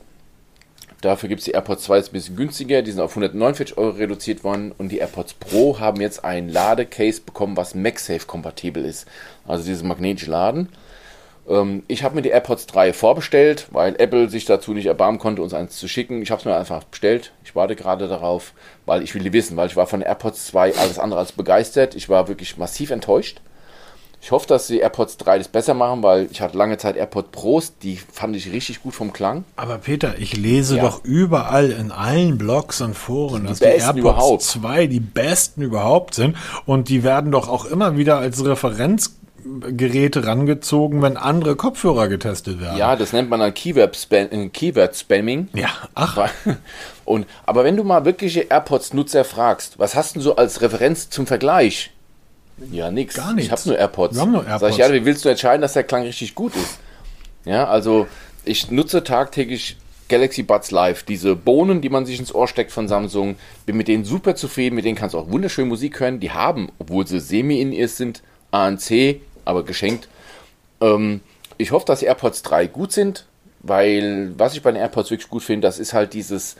Dafür 1.02 1.30
gibt 1.30 1.40
es 1.40 1.46
die 1.46 1.52
AirPods 1.52 1.84
2 1.84 1.98
jetzt 1.98 2.10
ein 2.10 2.14
bisschen 2.14 2.36
günstiger, 2.36 2.82
die 2.82 2.92
sind 2.92 3.00
auf 3.00 3.12
149 3.12 3.78
Euro 3.78 3.92
reduziert 3.92 4.44
worden 4.44 4.74
und 4.78 4.90
die 4.90 4.98
AirPods 4.98 5.34
Pro 5.34 5.80
haben 5.80 6.02
jetzt 6.02 6.26
ein 6.26 6.50
Ladecase 6.50 7.22
bekommen, 7.22 7.56
was 7.56 7.74
MagSafe 7.74 8.26
kompatibel 8.26 8.84
ist. 8.84 9.08
Also 9.48 9.64
dieses 9.64 9.84
magnetische 9.84 10.30
Laden. 10.30 10.70
Ähm, 11.48 11.84
ich 11.88 12.04
habe 12.04 12.16
mir 12.16 12.22
die 12.22 12.30
AirPods 12.30 12.68
3 12.68 12.92
vorbestellt, 12.92 13.68
weil 13.72 13.96
Apple 13.98 14.30
sich 14.30 14.44
dazu 14.44 14.74
nicht 14.74 14.88
erbarmen 14.88 15.20
konnte, 15.20 15.42
uns 15.42 15.54
eins 15.54 15.78
zu 15.78 15.88
schicken. 15.88 16.22
Ich 16.22 16.32
habe 16.32 16.40
es 16.40 16.46
mir 16.46 16.58
einfach 16.58 16.84
bestellt. 16.84 17.32
Ich 17.46 17.56
warte 17.56 17.78
gerade 17.78 18.10
darauf, 18.10 18.54
weil 18.86 19.02
ich 19.02 19.16
will 19.16 19.24
die 19.24 19.34
wissen, 19.34 19.56
weil 19.56 19.68
ich 19.68 19.78
war 19.78 19.88
von 19.88 20.02
AirPods 20.02 20.48
2 20.48 20.76
alles 20.76 21.00
andere 21.00 21.22
als 21.22 21.32
begeistert. 21.32 21.96
Ich 21.96 22.10
war 22.10 22.28
wirklich 22.28 22.58
massiv 22.58 22.92
enttäuscht. 22.92 23.42
Ich 24.22 24.32
hoffe, 24.32 24.48
dass 24.48 24.68
die 24.68 24.80
AirPods 24.80 25.18
3 25.18 25.38
das 25.38 25.48
besser 25.48 25.74
machen, 25.74 26.04
weil 26.04 26.28
ich 26.30 26.42
hatte 26.42 26.58
lange 26.58 26.78
Zeit 26.78 26.98
AirPods 26.98 27.30
Pros, 27.32 27.78
die 27.78 27.96
fand 27.96 28.36
ich 28.36 28.52
richtig 28.52 28.84
gut 28.84 28.94
vom 28.94 29.14
Klang. 29.14 29.46
Aber 29.56 29.78
Peter, 29.78 30.16
ich 30.20 30.36
lese 30.36 30.78
ja. 30.78 30.84
doch 30.84 31.04
überall 31.06 31.72
in 31.72 31.92
allen 31.92 32.38
Blogs 32.38 32.82
und 32.82 32.96
Foren, 32.96 33.44
die 33.44 33.48
dass 33.48 33.60
die 33.60 33.66
AirPods 33.66 33.98
überhaupt. 33.98 34.42
2 34.44 34.88
die 34.88 35.00
besten 35.00 35.62
überhaupt 35.62 36.16
sind 36.16 36.36
und 36.66 36.90
die 36.90 37.04
werden 37.04 37.32
doch 37.32 37.48
auch 37.48 37.66
immer 37.66 37.98
wieder 37.98 38.18
als 38.18 38.44
Referenzgeräte 38.44 40.26
rangezogen, 40.26 41.02
wenn 41.02 41.16
andere 41.16 41.56
Kopfhörer 41.56 42.10
getestet 42.10 42.60
werden. 42.60 42.78
Ja, 42.78 42.98
das 42.98 43.14
nennt 43.14 43.30
man 43.30 43.40
dann 43.40 43.54
Keyword-Spamming. 43.54 44.44
Äh, 44.44 44.50
Keyword 44.50 45.06
ja, 45.54 45.70
ach. 45.96 46.30
Und, 47.06 47.26
aber 47.46 47.64
wenn 47.64 47.78
du 47.78 47.84
mal 47.84 48.06
wirkliche 48.06 48.42
AirPods-Nutzer 48.42 49.24
fragst, 49.24 49.80
was 49.80 49.96
hast 49.96 50.18
du 50.18 50.22
so 50.22 50.36
als 50.36 50.62
Referenz 50.62 51.10
zum 51.10 51.26
Vergleich? 51.26 51.92
Ja, 52.72 52.92
nix. 52.92 53.16
Gar 53.16 53.34
nichts. 53.34 53.48
Ich 53.48 53.52
habe 53.52 53.70
nur 53.70 53.78
AirPods. 53.78 54.16
Wir 54.16 54.22
haben 54.22 54.32
nur 54.32 54.44
AirPods. 54.46 54.62
Sag 54.62 54.70
ich, 54.72 54.78
ja, 54.78 54.94
wie 54.94 55.06
willst 55.06 55.26
du 55.26 55.30
entscheiden, 55.30 55.62
dass 55.62 55.74
der 55.74 55.84
Klang 55.84 56.04
richtig 56.04 56.36
gut 56.36 56.56
ist? 56.56 56.80
Ja, 57.46 57.68
also 57.68 58.08
ich 58.46 58.70
nutze 58.72 59.04
tagtäglich 59.04 59.78
Galaxy 60.10 60.44
Buds 60.44 60.72
Live, 60.72 61.04
diese 61.04 61.36
Bohnen, 61.36 61.82
die 61.82 61.90
man 61.90 62.06
sich 62.06 62.20
ins 62.20 62.34
Ohr 62.34 62.48
steckt 62.48 62.72
von 62.72 62.88
Samsung. 62.88 63.36
Bin 63.66 63.78
mit 63.78 63.88
denen 63.88 64.06
super 64.06 64.36
zufrieden, 64.36 64.76
mit 64.76 64.86
denen 64.86 64.98
kannst 64.98 65.14
du 65.14 65.20
auch 65.20 65.30
wunderschön 65.30 65.68
Musik 65.68 66.00
hören. 66.00 66.20
Die 66.20 66.32
haben, 66.32 66.72
obwohl 66.80 67.08
sie 67.08 67.20
semi-in-ears 67.20 67.98
sind, 67.98 68.24
ANC, 68.52 69.22
aber 69.46 69.64
geschenkt. 69.64 70.08
Ähm, 70.82 71.22
ich 71.58 71.72
hoffe, 71.72 71.86
dass 71.86 72.00
die 72.00 72.06
AirPods 72.06 72.42
3 72.42 72.68
gut 72.68 72.92
sind, 72.92 73.26
weil 73.60 74.34
was 74.38 74.56
ich 74.56 74.62
bei 74.62 74.72
den 74.72 74.82
AirPods 74.82 75.12
wirklich 75.12 75.30
gut 75.30 75.44
finde, 75.44 75.68
das 75.68 75.78
ist 75.78 75.94
halt 75.94 76.14
dieses, 76.14 76.56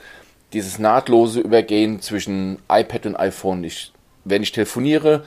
dieses 0.52 0.78
nahtlose 0.78 1.40
Übergehen 1.40 2.00
zwischen 2.00 2.58
iPad 2.70 3.06
und 3.06 3.16
iPhone. 3.16 3.64
Ich, 3.64 3.92
wenn 4.24 4.42
ich 4.42 4.52
telefoniere, 4.52 5.24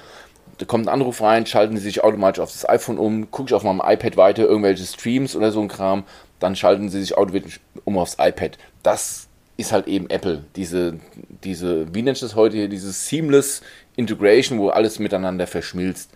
da 0.64 0.68
kommt 0.68 0.86
ein 0.86 0.94
Anruf 0.94 1.22
rein, 1.22 1.46
schalten 1.46 1.76
sie 1.76 1.84
sich 1.84 2.06
automatisch 2.06 2.40
auf 2.40 2.54
das 2.54 2.68
iPhone 2.68 2.98
um, 2.98 3.30
gucke 3.32 3.50
ich 3.50 3.54
auf 3.54 3.64
meinem 3.64 3.82
iPad 3.84 4.16
weiter 4.16 4.44
irgendwelche 4.44 4.86
Streams 4.86 5.36
oder 5.36 5.52
so 5.52 5.60
ein 5.60 5.68
Kram, 5.68 6.06
dann 6.40 6.56
schalten 6.56 6.88
sie 6.88 7.02
sich 7.02 7.18
automatisch 7.18 7.60
um 7.84 7.98
aufs 7.98 8.16
iPad. 8.18 8.58
Das 8.82 9.28
ist 9.58 9.74
halt 9.74 9.88
eben 9.88 10.10
Apple. 10.10 10.46
Diese, 10.56 11.02
diese, 11.44 11.94
wie 11.94 12.02
nennt 12.02 12.22
das 12.22 12.36
heute 12.36 12.56
hier, 12.56 12.70
dieses 12.70 13.10
Seamless 13.10 13.62
Integration, 13.98 14.58
wo 14.58 14.70
alles 14.70 15.00
miteinander 15.00 15.48
verschmilzt. 15.48 16.12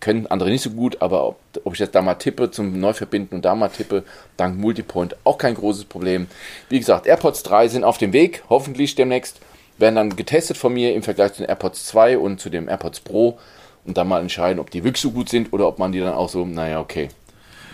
Können 0.00 0.26
andere 0.26 0.50
nicht 0.50 0.62
so 0.62 0.70
gut, 0.70 1.00
aber 1.00 1.26
ob, 1.26 1.40
ob 1.64 1.72
ich 1.72 1.80
jetzt 1.80 1.94
da 1.94 2.02
mal 2.02 2.16
tippe 2.16 2.50
zum 2.50 2.78
Neuverbinden 2.78 3.34
und 3.34 3.46
da 3.46 3.54
mal 3.54 3.70
tippe, 3.70 4.04
dank 4.36 4.58
Multipoint 4.58 5.16
auch 5.24 5.38
kein 5.38 5.54
großes 5.54 5.86
Problem. 5.86 6.26
Wie 6.68 6.78
gesagt, 6.78 7.06
AirPods 7.06 7.44
3 7.44 7.68
sind 7.68 7.84
auf 7.84 7.96
dem 7.96 8.12
Weg, 8.12 8.44
hoffentlich 8.50 8.94
demnächst 8.94 9.40
werden 9.78 9.94
dann 9.94 10.16
getestet 10.16 10.56
von 10.56 10.72
mir 10.72 10.94
im 10.94 11.02
Vergleich 11.02 11.32
zu 11.34 11.42
den 11.42 11.48
AirPods 11.48 11.86
2 11.86 12.18
und 12.18 12.40
zu 12.40 12.50
dem 12.50 12.68
AirPods 12.68 13.00
Pro 13.00 13.38
und 13.84 13.96
dann 13.96 14.08
mal 14.08 14.20
entscheiden, 14.20 14.58
ob 14.58 14.70
die 14.70 14.84
wirklich 14.84 15.00
so 15.00 15.10
gut 15.10 15.28
sind 15.28 15.52
oder 15.52 15.66
ob 15.66 15.78
man 15.78 15.92
die 15.92 16.00
dann 16.00 16.12
auch 16.12 16.28
so, 16.28 16.44
naja, 16.44 16.80
okay, 16.80 17.08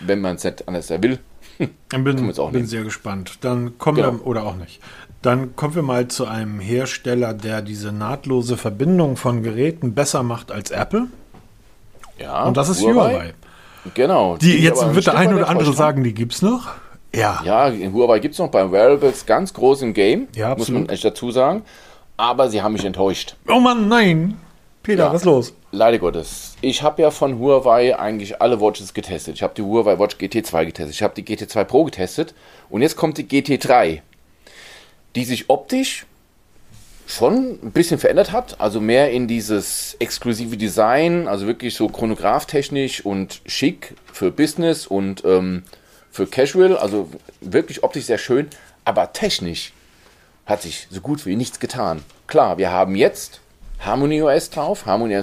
wenn 0.05 0.21
man 0.21 0.35
es 0.35 0.43
nicht 0.43 0.67
anders 0.67 0.89
will. 0.89 1.19
Ich 1.57 2.03
bin, 2.03 2.33
bin 2.51 2.67
sehr 2.67 2.83
gespannt. 2.83 3.37
Dann 3.39 3.77
kommen 3.77 3.95
genau. 3.95 4.11
wir, 4.11 4.27
oder 4.27 4.43
auch 4.43 4.57
nicht. 4.57 4.81
Dann 5.21 5.55
kommen 5.55 5.73
wir 5.73 5.83
mal 5.83 6.09
zu 6.09 6.25
einem 6.25 6.59
Hersteller, 6.59 7.33
der 7.33 7.61
diese 7.61 7.93
nahtlose 7.93 8.57
Verbindung 8.57 9.15
von 9.15 9.41
Geräten 9.41 9.93
besser 9.93 10.21
macht 10.21 10.51
als 10.51 10.71
Apple. 10.71 11.07
Ja. 12.19 12.43
Und 12.43 12.57
das 12.57 12.67
ist 12.67 12.81
Huawei. 12.81 13.13
Huawei. 13.13 13.33
Genau. 13.93 14.35
Die, 14.35 14.61
jetzt 14.61 14.83
wird 14.93 15.07
der 15.07 15.15
ein 15.15 15.33
oder 15.33 15.47
andere 15.47 15.71
sagen, 15.71 16.03
die 16.03 16.13
gibt 16.13 16.33
es 16.33 16.41
noch. 16.41 16.71
Ja. 17.13 17.41
Ja, 17.45 17.71
Huawei 17.71 18.19
gibt 18.19 18.33
es 18.33 18.39
noch 18.39 18.51
bei 18.51 18.69
Wearables 18.69 19.25
ganz 19.25 19.53
groß 19.53 19.83
im 19.83 19.93
Game. 19.93 20.27
Ja, 20.35 20.51
absolut. 20.51 20.81
Muss 20.81 20.87
man 20.87 20.93
echt 20.93 21.05
dazu 21.05 21.31
sagen 21.31 21.63
aber 22.17 22.49
sie 22.49 22.61
haben 22.61 22.73
mich 22.73 22.85
enttäuscht. 22.85 23.35
Oh 23.47 23.59
Mann, 23.59 23.87
nein. 23.87 24.39
Peter, 24.83 25.05
ja, 25.05 25.09
was 25.09 25.21
ist 25.21 25.25
los? 25.25 25.53
Leider 25.71 25.97
Gottes. 25.97 26.55
Ich 26.61 26.83
habe 26.83 27.01
ja 27.01 27.11
von 27.11 27.39
Huawei 27.39 27.97
eigentlich 27.97 28.41
alle 28.41 28.61
Watches 28.61 28.93
getestet. 28.93 29.35
Ich 29.35 29.43
habe 29.43 29.53
die 29.55 29.63
Huawei 29.63 29.97
Watch 29.97 30.15
GT2 30.17 30.65
getestet. 30.65 30.95
Ich 30.95 31.01
habe 31.01 31.15
die 31.15 31.23
GT2 31.23 31.63
Pro 31.63 31.85
getestet. 31.85 32.35
Und 32.69 32.81
jetzt 32.81 32.95
kommt 32.95 33.17
die 33.17 33.25
GT3. 33.25 34.01
die 35.15 35.23
sich 35.23 35.49
optisch 35.49 36.05
schon 37.07 37.59
ein 37.63 37.71
bisschen 37.71 37.99
verändert 37.99 38.31
hat, 38.31 38.59
also 38.59 38.81
mehr 38.81 39.11
in 39.11 39.27
dieses 39.27 39.95
exklusive 39.99 40.57
Design, 40.57 41.27
also 41.27 41.45
wirklich 41.45 41.75
so 41.75 41.87
chronographtechnisch 41.87 43.05
und 43.05 43.41
schick 43.45 43.95
für 44.11 44.31
Business 44.31 44.87
und 44.87 45.23
ähm, 45.23 45.63
für 46.11 46.25
Casual, 46.25 46.77
also 46.77 47.09
wirklich 47.41 47.83
optisch 47.83 48.05
sehr 48.05 48.17
schön, 48.17 48.47
aber 48.85 49.13
technisch 49.13 49.71
hat 50.45 50.61
sich 50.61 50.87
so 50.89 51.01
gut 51.01 51.25
wie 51.25 51.35
nichts 51.35 51.59
getan. 51.59 52.03
Klar, 52.27 52.57
wir 52.57 52.71
haben 52.71 52.95
jetzt 52.95 53.41
Harmony 53.79 54.21
OS 54.21 54.49
drauf, 54.49 54.85
Harmony 54.85 55.19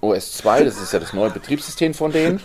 OS 0.00 0.32
2, 0.32 0.64
das 0.64 0.80
ist 0.80 0.92
ja 0.92 0.98
das 0.98 1.12
neue 1.12 1.30
Betriebssystem 1.30 1.94
von 1.94 2.12
denen. 2.12 2.40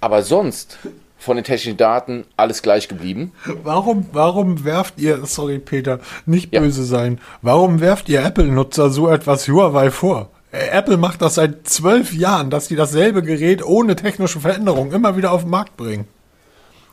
Aber 0.00 0.22
sonst 0.22 0.78
von 1.18 1.36
den 1.36 1.44
technischen 1.44 1.76
Daten 1.76 2.24
alles 2.36 2.62
gleich 2.62 2.88
geblieben. 2.88 3.32
Warum, 3.62 4.06
warum 4.12 4.64
werft 4.64 4.98
ihr, 4.98 5.26
sorry 5.26 5.58
Peter, 5.58 6.00
nicht 6.24 6.54
ja. 6.54 6.60
böse 6.60 6.84
sein, 6.84 7.20
warum 7.42 7.80
werft 7.80 8.08
ihr 8.08 8.24
Apple-Nutzer 8.24 8.90
so 8.90 9.08
etwas 9.08 9.46
Huawei 9.46 9.90
vor? 9.90 10.30
Äh, 10.52 10.68
Apple 10.70 10.96
macht 10.96 11.22
das 11.22 11.34
seit 11.34 11.68
zwölf 11.68 12.12
Jahren, 12.14 12.50
dass 12.50 12.68
die 12.68 12.76
dasselbe 12.76 13.22
Gerät 13.22 13.62
ohne 13.64 13.96
technische 13.96 14.40
Veränderung 14.40 14.92
immer 14.92 15.16
wieder 15.16 15.32
auf 15.32 15.42
den 15.42 15.50
Markt 15.50 15.76
bringen. 15.76 16.08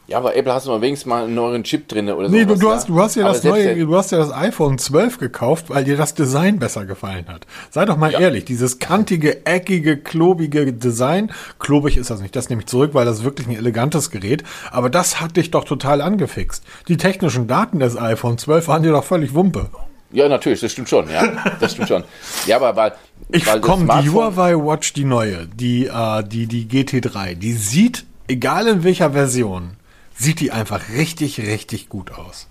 Ja, 0.07 0.19
aber 0.19 0.37
Apple 0.37 0.53
hast 0.53 0.65
du 0.65 0.71
mal 0.71 0.81
wenigstens 0.81 1.05
mal 1.05 1.25
einen 1.25 1.35
neuen 1.35 1.65
Chip 1.65 1.89
drin 1.89 2.09
oder 2.09 2.29
so. 2.29 2.35
Nee, 2.35 2.45
du, 2.45 2.55
du, 2.55 2.71
hast, 2.71 2.87
du 2.87 2.97
hast 2.97 3.15
ja 3.15 3.27
das 3.27 3.43
neue, 3.43 3.75
du 3.75 3.93
hast 3.93 4.13
ja 4.13 4.17
das 4.17 4.31
iPhone 4.31 4.77
12 4.77 5.17
gekauft, 5.17 5.65
weil 5.67 5.83
dir 5.83 5.97
das 5.97 6.13
Design 6.13 6.59
besser 6.59 6.85
gefallen 6.85 7.25
hat. 7.27 7.45
Sei 7.71 7.83
doch 7.83 7.97
mal 7.97 8.13
ja. 8.13 8.19
ehrlich, 8.19 8.45
dieses 8.45 8.79
kantige, 8.79 9.45
eckige, 9.45 9.97
klobige 9.97 10.71
Design, 10.71 11.33
klobig 11.59 11.97
ist 11.97 12.09
das 12.09 12.21
nicht, 12.21 12.37
das 12.37 12.47
nehme 12.47 12.61
ich 12.61 12.67
zurück, 12.67 12.93
weil 12.93 13.05
das 13.05 13.17
ist 13.17 13.23
wirklich 13.25 13.47
ein 13.47 13.55
elegantes 13.57 14.09
Gerät, 14.09 14.45
aber 14.71 14.89
das 14.89 15.19
hat 15.19 15.35
dich 15.35 15.51
doch 15.51 15.65
total 15.65 15.99
angefixt. 15.99 16.63
Die 16.87 16.95
technischen 16.95 17.47
Daten 17.47 17.79
des 17.79 17.97
iPhone 17.97 18.37
12 18.37 18.69
waren 18.69 18.83
dir 18.83 18.93
doch 18.93 19.03
völlig 19.03 19.33
Wumpe. 19.33 19.69
Ja, 20.13 20.29
natürlich, 20.29 20.61
das 20.61 20.71
stimmt 20.71 20.87
schon, 20.87 21.09
ja, 21.09 21.27
das 21.59 21.73
stimmt 21.73 21.89
schon. 21.89 22.05
Ja, 22.45 22.55
aber 22.55 22.77
weil, 22.77 22.93
ich 23.29 23.45
komm, 23.59 23.91
die 24.01 24.09
Huawei 24.09 24.55
Watch, 24.55 24.93
die 24.93 25.03
neue, 25.03 25.47
die, 25.47 25.87
äh, 25.87 26.23
die, 26.23 26.47
die 26.47 26.65
GT3, 26.65 27.35
die 27.35 27.51
sieht, 27.51 28.05
egal 28.29 28.67
in 28.67 28.85
welcher 28.85 29.11
Version, 29.11 29.71
sieht 30.17 30.39
die 30.39 30.51
einfach 30.51 30.89
richtig, 30.89 31.39
richtig 31.39 31.89
gut 31.89 32.11
aus. 32.11 32.47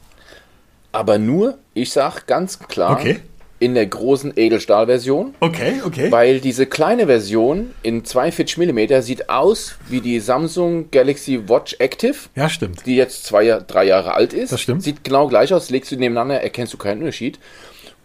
Aber 0.92 1.18
nur, 1.18 1.58
ich 1.74 1.92
sag 1.92 2.26
ganz 2.26 2.58
klar, 2.58 2.92
okay. 2.92 3.18
in 3.58 3.74
der 3.74 3.86
großen 3.86 4.32
Edelstahl-Version. 4.36 5.34
Okay, 5.40 5.82
okay. 5.84 6.10
Weil 6.10 6.40
diese 6.40 6.66
kleine 6.66 7.06
Version 7.06 7.72
in 7.82 8.04
42 8.04 8.56
mm 8.56 9.02
sieht 9.02 9.28
aus 9.28 9.76
wie 9.88 10.00
die 10.00 10.20
Samsung 10.20 10.90
Galaxy 10.90 11.48
Watch 11.48 11.76
Active. 11.78 12.14
Ja, 12.34 12.48
stimmt. 12.48 12.86
Die 12.86 12.96
jetzt 12.96 13.24
zwei, 13.24 13.60
drei 13.66 13.84
Jahre 13.84 14.14
alt 14.14 14.32
ist. 14.32 14.52
Das 14.52 14.60
stimmt. 14.60 14.82
Sieht 14.82 15.04
genau 15.04 15.28
gleich 15.28 15.52
aus, 15.52 15.68
legst 15.68 15.92
du 15.92 15.96
nebeneinander, 15.96 16.40
erkennst 16.40 16.72
du 16.72 16.78
keinen 16.78 17.00
Unterschied. 17.00 17.38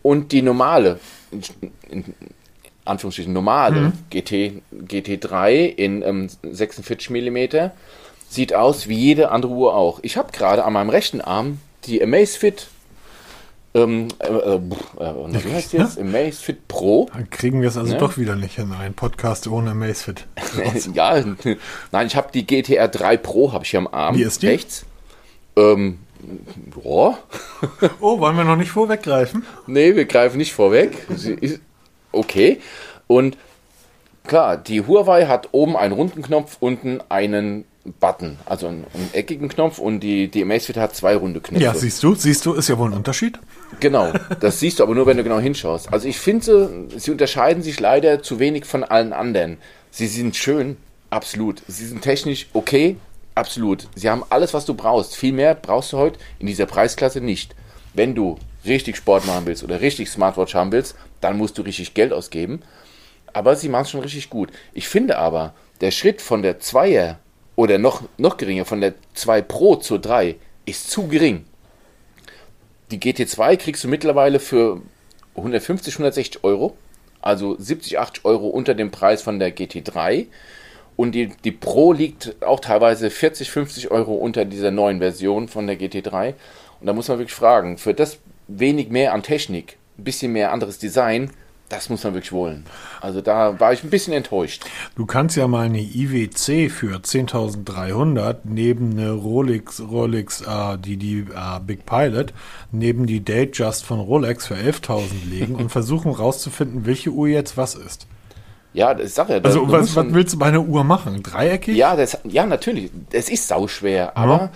Und 0.02 0.32
die 0.32 0.42
normale, 0.42 1.00
in, 1.90 2.04
Anführungsstrichen 2.84 3.32
normale 3.32 3.80
mhm. 3.80 3.94
GT, 4.10 4.62
GT3 4.74 5.66
in 5.66 6.02
ähm, 6.02 6.30
46 6.44 7.10
mm 7.12 7.72
sieht 8.32 8.54
aus 8.54 8.88
wie 8.88 8.98
jede 8.98 9.32
andere 9.32 9.52
Uhr 9.52 9.76
auch. 9.76 10.00
Ich 10.04 10.16
habe 10.16 10.32
gerade 10.32 10.64
an 10.64 10.74
meinem 10.74 10.90
rechten 10.90 11.20
Arm 11.20 11.60
die 11.86 12.02
Amazfit 12.02 12.68
ähm, 13.74 14.10
äh, 14.20 14.28
äh, 14.28 14.56
äh, 14.56 15.46
wie 15.46 15.54
heißt 15.54 15.74
die 15.74 15.78
jetzt? 15.78 16.00
Amazfit 16.00 16.68
Pro. 16.68 17.10
Dann 17.14 17.30
kriegen 17.30 17.62
wir 17.62 17.70
es 17.70 17.78
also 17.78 17.94
ja? 17.94 18.00
doch 18.00 18.18
wieder 18.18 18.36
nicht 18.36 18.58
in 18.58 18.72
einen 18.74 18.94
Podcast 18.94 19.48
ohne 19.48 19.72
Amazfit. 19.72 20.26
ja, 20.94 21.24
nein, 21.92 22.08
ich 22.08 22.16
habe 22.16 22.30
die 22.34 22.46
GTR 22.46 22.88
3 22.88 23.18
Pro 23.18 23.54
habe 23.54 23.64
ich 23.64 23.72
hier 23.72 23.80
am 23.80 23.88
Arm. 23.88 24.18
Wie 24.18 24.24
ist 24.24 24.42
die? 24.44 24.48
Rechts. 24.48 24.86
Ähm, 25.56 26.00
boah. 26.84 27.18
oh, 28.02 28.20
wollen 28.20 28.36
wir 28.36 28.44
noch 28.44 28.58
nicht 28.58 28.72
vorweggreifen? 28.72 29.46
Nee, 29.68 29.96
wir 29.96 30.06
greifen 30.06 30.38
nicht 30.38 30.54
vorweg. 30.54 31.08
Okay. 32.12 32.60
Und 33.08 33.38
klar, 34.26 34.58
die 34.58 34.86
Huawei 34.86 35.28
hat 35.28 35.50
oben 35.54 35.78
einen 35.78 35.94
runden 35.94 36.22
Knopf, 36.22 36.58
unten 36.60 37.00
einen 37.08 37.66
Button, 38.00 38.38
also 38.46 38.68
einen, 38.68 38.86
einen, 38.94 39.10
eckigen 39.14 39.50
Knopf 39.50 39.80
und 39.80 40.02
die, 40.02 40.28
die 40.28 40.44
Amazfit 40.44 40.78
hat 40.78 40.96
zwei 40.96 41.16
runde 41.16 41.42
Knöpfe. 41.42 41.64
Ja, 41.64 41.74
siehst 41.74 42.04
du, 42.04 42.14
siehst 42.14 42.46
du, 42.46 42.54
ist 42.54 42.70
ja 42.70 42.78
wohl 42.78 42.92
ein 42.92 42.98
Unterschied. 42.98 43.40
Genau, 43.80 44.14
das 44.40 44.60
siehst 44.60 44.80
du 44.80 44.84
aber 44.84 44.94
nur, 44.94 45.08
wenn 45.08 45.18
du 45.18 45.24
genau 45.24 45.40
hinschaust. 45.40 45.92
Also 45.92 46.08
ich 46.08 46.20
finde, 46.20 46.88
sie 46.96 47.12
unterscheiden 47.12 47.64
sich 47.64 47.80
leider 47.80 48.22
zu 48.22 48.40
wenig 48.40 48.66
von 48.66 48.84
allen 48.84 49.14
anderen. 49.14 49.58
Sie 49.90 50.08
sind 50.08 50.36
schön, 50.36 50.78
absolut. 51.10 51.64
Sie 51.68 51.88
sind 51.88 52.02
technisch 52.02 52.48
okay, 52.54 52.98
absolut. 53.34 53.88
Sie 53.96 54.10
haben 54.10 54.24
alles, 54.30 54.54
was 54.54 54.66
du 54.66 54.76
brauchst. 54.76 55.16
Viel 55.16 55.34
mehr 55.34 55.56
brauchst 55.56 55.92
du 55.94 55.98
heute 55.98 56.20
in 56.38 56.48
dieser 56.48 56.68
Preisklasse 56.68 57.20
nicht. 57.20 57.56
Wenn 57.94 58.14
du 58.14 58.38
richtig 58.66 58.96
Sport 58.98 59.26
machen 59.26 59.46
willst 59.48 59.64
oder 59.64 59.82
richtig 59.82 60.10
Smartwatch 60.10 60.54
haben 60.54 60.72
willst, 60.72 60.96
dann 61.20 61.38
musst 61.38 61.58
du 61.58 61.64
richtig 61.64 61.96
Geld 61.96 62.14
ausgeben. 62.14 62.62
Aber 63.34 63.56
sie 63.56 63.70
machen 63.70 63.84
es 63.84 63.92
schon 63.92 64.02
richtig 64.02 64.30
gut. 64.30 64.50
Ich 64.74 64.88
finde 64.88 65.18
aber, 65.18 65.54
der 65.82 65.92
Schritt 65.92 66.22
von 66.22 66.44
der 66.44 66.60
Zweier 66.60 67.20
oder 67.62 67.78
noch, 67.78 68.02
noch 68.18 68.38
geringer, 68.38 68.66
von 68.66 68.82
der 68.82 68.96
2 69.14 69.44
Pro 69.44 69.76
zur 69.76 70.00
3 70.00 70.36
ist 70.66 70.90
zu 70.90 71.08
gering. 71.08 71.46
Die 72.90 73.00
GT2 73.00 73.56
kriegst 73.58 73.84
du 73.84 73.88
mittlerweile 73.88 74.40
für 74.40 74.82
150, 75.36 75.94
160 75.94 76.44
Euro, 76.44 76.76
also 77.22 77.56
70, 77.60 78.00
80 78.00 78.26
Euro 78.26 78.48
unter 78.48 78.74
dem 78.74 78.90
Preis 78.90 79.22
von 79.22 79.38
der 79.38 79.56
GT3. 79.56 80.26
Und 80.96 81.12
die, 81.12 81.28
die 81.44 81.52
Pro 81.52 81.94
liegt 81.94 82.36
auch 82.42 82.62
teilweise 82.62 83.12
40, 83.12 83.52
50 83.52 83.92
Euro 83.92 84.16
unter 84.16 84.44
dieser 84.44 84.72
neuen 84.72 84.98
Version 84.98 85.48
von 85.48 85.68
der 85.68 85.80
GT3. 85.80 86.34
Und 86.80 86.88
da 86.88 86.94
muss 86.94 87.10
man 87.10 87.20
wirklich 87.20 87.36
fragen, 87.36 87.78
für 87.78 87.94
das 87.94 88.18
wenig 88.48 88.90
mehr 88.90 89.14
an 89.14 89.22
Technik, 89.22 89.78
ein 90.00 90.04
bisschen 90.04 90.34
mehr 90.34 90.52
anderes 90.52 90.80
Design, 90.80 91.30
das 91.72 91.90
muss 91.90 92.04
man 92.04 92.14
wirklich 92.14 92.32
wollen. 92.32 92.66
Also 93.00 93.22
da 93.22 93.60
war 93.60 93.72
ich 93.74 93.84
ein 93.84 93.90
bisschen 93.90 94.14
enttäuscht. 94.14 94.66
Du 94.96 95.06
kannst 95.06 95.38
ja 95.38 95.48
mal 95.48 95.66
eine 95.66 95.82
IWC 95.82 96.70
für 96.70 96.98
10.300 96.98 98.38
neben 98.44 98.92
eine 98.92 99.12
Rolex, 99.12 99.82
Rolex 99.82 100.42
äh, 100.42 100.78
die, 100.78 100.98
die 100.98 101.20
äh, 101.20 101.60
Big 101.66 101.86
Pilot, 101.86 102.34
neben 102.72 103.06
die 103.06 103.24
Datejust 103.24 103.86
von 103.86 104.00
Rolex 104.00 104.48
für 104.48 104.56
11.000 104.56 105.30
legen 105.30 105.56
und 105.56 105.70
versuchen 105.70 106.12
rauszufinden, 106.12 106.86
welche 106.86 107.12
Uhr 107.12 107.28
jetzt 107.28 107.58
was 107.58 107.76
ist. 107.76 108.08
Ja, 108.74 108.94
das 108.94 109.16
sag 109.16 109.30
ja. 109.30 109.40
Also, 109.40 109.70
was, 109.70 109.96
was 109.96 110.14
willst 110.14 110.34
du 110.34 110.40
bei 110.40 110.46
einer 110.46 110.62
Uhr 110.62 110.84
machen? 110.86 111.22
Dreieckig? 111.24 111.76
Ja, 111.76 111.96
das, 111.96 112.18
ja, 112.24 112.46
natürlich. 112.46 112.90
Es 113.12 113.30
ist 113.30 113.48
sauschwer, 113.48 114.16
aber 114.16 114.34
ja. 114.34 114.50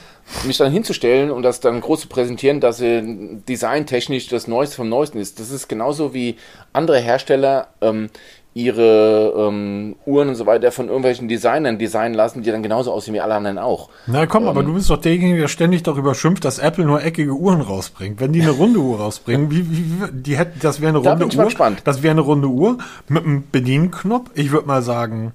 Mich 0.44 0.58
dann 0.58 0.72
hinzustellen 0.72 1.32
und 1.32 1.44
das 1.44 1.60
dann 1.60 1.82
groß 1.82 2.02
zu 2.02 2.08
präsentieren, 2.08 2.60
dass 2.60 2.78
sie 2.78 3.42
designtechnisch 3.48 4.28
das 4.28 4.48
Neueste 4.48 4.78
vom 4.78 4.90
Neuesten 4.90 5.20
ist, 5.20 5.40
das 5.40 5.52
ist 5.52 5.68
genauso 5.68 6.14
wie 6.14 6.36
andere 6.74 7.00
Hersteller 7.00 7.68
ähm, 7.82 8.10
ihre 8.56 9.34
ähm, 9.38 9.98
Uhren 10.06 10.30
und 10.30 10.36
so 10.36 10.46
weiter 10.46 10.72
von 10.72 10.88
irgendwelchen 10.88 11.28
Designern 11.28 11.78
designen 11.78 12.14
lassen, 12.14 12.42
die 12.42 12.52
dann 12.52 12.64
genauso 12.64 12.92
aussehen 12.94 13.14
wie 13.14 13.20
alle 13.20 13.36
anderen 13.36 13.58
auch. 13.58 13.90
Na 14.08 14.26
komm, 14.28 14.44
ähm, 14.44 14.50
aber 14.50 14.64
du 14.64 14.74
bist 14.74 14.90
doch 14.90 15.00
derjenige, 15.00 15.42
der 15.42 15.48
ständig 15.50 15.84
darüber 15.84 16.16
schimpft, 16.16 16.46
dass 16.46 16.58
Apple 16.58 16.86
nur 16.86 17.04
eckige 17.04 17.34
Uhren 17.34 17.60
rausbringt. 17.60 18.22
Wenn 18.22 18.32
die 18.32 18.42
eine 18.42 18.52
runde 18.52 18.80
Uhr 18.80 18.98
rausbringen, 18.98 19.52
wie, 19.52 19.70
wie, 19.70 19.84
die 20.14 20.38
hätten, 20.38 20.58
das 20.62 20.80
wäre 20.80 20.90
eine 20.90 21.00
runde 21.00 21.28
da 21.28 21.44
Uhr. 21.44 21.76
Das 21.84 22.02
wäre 22.02 22.12
eine 22.12 22.22
runde 22.22 22.48
Uhr 22.48 22.78
mit 23.10 23.26
einem 23.26 23.44
Bedienknopf. 23.52 24.32
Ich 24.36 24.52
würde 24.52 24.68
mal 24.68 24.82
sagen, 24.82 25.34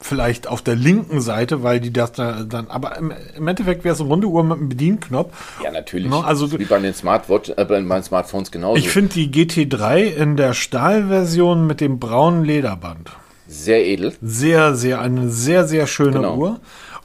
vielleicht 0.00 0.46
auf 0.46 0.60
der 0.60 0.76
linken 0.76 1.20
Seite, 1.20 1.62
weil 1.62 1.80
die 1.80 1.92
das 1.92 2.12
da 2.12 2.42
dann, 2.42 2.68
aber 2.68 2.96
im, 2.98 3.12
im 3.36 3.48
Endeffekt 3.48 3.84
wäre 3.84 3.94
es 3.94 4.00
eine 4.00 4.08
runde 4.08 4.26
Uhr 4.26 4.44
mit 4.44 4.58
einem 4.58 4.68
Bedienknopf. 4.68 5.62
Ja, 5.62 5.70
natürlich. 5.70 6.10
No, 6.10 6.20
also, 6.20 6.50
wie 6.58 6.64
bei 6.64 6.78
den 6.78 6.94
Smartwatch, 6.94 7.50
äh, 7.56 7.64
bei 7.64 7.80
den 7.80 8.02
Smartphones 8.02 8.50
genauso. 8.50 8.76
Ich 8.76 8.90
finde 8.90 9.14
die 9.14 9.30
GT3 9.30 10.02
in 10.02 10.36
der 10.36 10.52
Stahlversion 10.52 11.66
mit 11.66 11.80
dem 11.80 11.98
braunen 11.98 12.44
Lederband. 12.44 13.10
Sehr 13.46 13.86
edel. 13.86 14.14
Sehr, 14.22 14.74
sehr, 14.74 15.00
eine 15.00 15.30
sehr, 15.30 15.66
sehr 15.66 15.86
schöne 15.86 16.12
genau. 16.12 16.36
Uhr. 16.36 16.60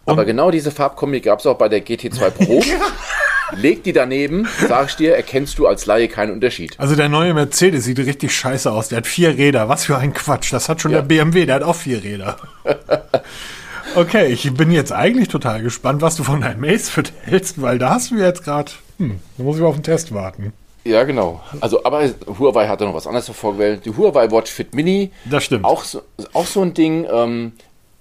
Und 0.05 0.13
aber 0.13 0.25
genau 0.25 0.49
diese 0.49 0.71
Farbkombi 0.71 1.21
gab 1.21 1.39
es 1.39 1.45
auch 1.45 1.57
bei 1.57 1.69
der 1.69 1.85
GT2 1.85 2.29
Pro. 2.31 2.63
Leg 3.55 3.83
die 3.83 3.93
daneben, 3.93 4.47
sag 4.67 4.89
ich 4.89 4.95
dir, 4.95 5.15
erkennst 5.15 5.57
du 5.57 5.67
als 5.67 5.85
Laie 5.85 6.07
keinen 6.07 6.31
Unterschied. 6.31 6.75
Also 6.77 6.95
der 6.95 7.09
neue 7.09 7.33
Mercedes 7.33 7.85
sieht 7.85 7.99
richtig 7.99 8.35
scheiße 8.35 8.71
aus. 8.71 8.89
Der 8.89 8.99
hat 8.99 9.07
vier 9.07 9.37
Räder. 9.37 9.69
Was 9.69 9.85
für 9.85 9.97
ein 9.97 10.13
Quatsch. 10.13 10.53
Das 10.53 10.69
hat 10.69 10.81
schon 10.81 10.91
ja. 10.91 10.99
der 10.99 11.07
BMW, 11.07 11.45
der 11.45 11.55
hat 11.55 11.63
auch 11.63 11.75
vier 11.75 12.03
Räder. 12.03 12.37
okay, 13.95 14.27
ich 14.27 14.53
bin 14.53 14.71
jetzt 14.71 14.91
eigentlich 14.91 15.27
total 15.27 15.61
gespannt, 15.61 16.01
was 16.01 16.15
du 16.15 16.23
von 16.23 16.41
deinem 16.41 16.61
Macefit 16.61 17.13
hältst, 17.23 17.61
weil 17.61 17.79
da 17.79 17.91
hast 17.91 18.11
du 18.11 18.15
jetzt 18.15 18.43
gerade, 18.43 18.71
hm, 18.97 19.19
da 19.37 19.43
muss 19.43 19.57
ich 19.57 19.63
auf 19.63 19.75
den 19.75 19.83
Test 19.83 20.13
warten. 20.13 20.53
Ja, 20.83 21.03
genau. 21.03 21.41
Also, 21.59 21.83
aber 21.83 22.09
Huawei 22.27 22.67
hat 22.67 22.81
da 22.81 22.85
noch 22.85 22.93
was 22.93 23.05
anderes 23.05 23.27
hervorgewählt. 23.27 23.85
Die 23.85 23.95
Huawei 23.95 24.31
Watch 24.31 24.51
Fit 24.51 24.73
Mini. 24.73 25.11
Das 25.25 25.43
stimmt. 25.43 25.65
Auch 25.65 25.83
so, 25.83 26.01
auch 26.33 26.45
so 26.45 26.61
ein 26.61 26.73
Ding. 26.73 27.05
Ähm, 27.11 27.51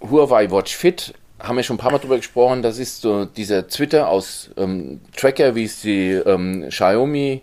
Huawei 0.00 0.50
Watch 0.50 0.76
Fit 0.76 1.12
haben 1.38 1.56
wir 1.56 1.62
schon 1.62 1.76
ein 1.76 1.78
paar 1.78 1.92
Mal 1.92 1.98
drüber 1.98 2.16
gesprochen, 2.16 2.62
das 2.62 2.78
ist 2.78 3.00
so 3.00 3.24
dieser 3.24 3.68
Twitter 3.68 4.08
aus 4.08 4.50
ähm, 4.56 5.00
Tracker, 5.16 5.54
wie 5.54 5.64
es 5.64 5.80
die 5.80 6.10
ähm, 6.12 6.66
Xiaomi 6.68 7.42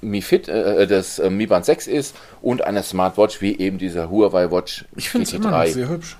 Mi 0.00 0.22
Fit, 0.22 0.48
äh, 0.48 0.82
äh, 0.82 0.86
das 0.86 1.18
äh, 1.18 1.30
Mi 1.30 1.46
Band 1.46 1.64
6 1.64 1.86
ist 1.86 2.14
und 2.40 2.62
einer 2.64 2.82
Smartwatch 2.82 3.40
wie 3.40 3.58
eben 3.58 3.78
dieser 3.78 4.10
Huawei 4.10 4.50
Watch 4.50 4.84
Ich 4.96 5.10
finde 5.10 5.26
es 5.26 5.32
immer 5.32 5.50
noch 5.50 5.66
sehr 5.66 5.88
hübsch. 5.88 6.16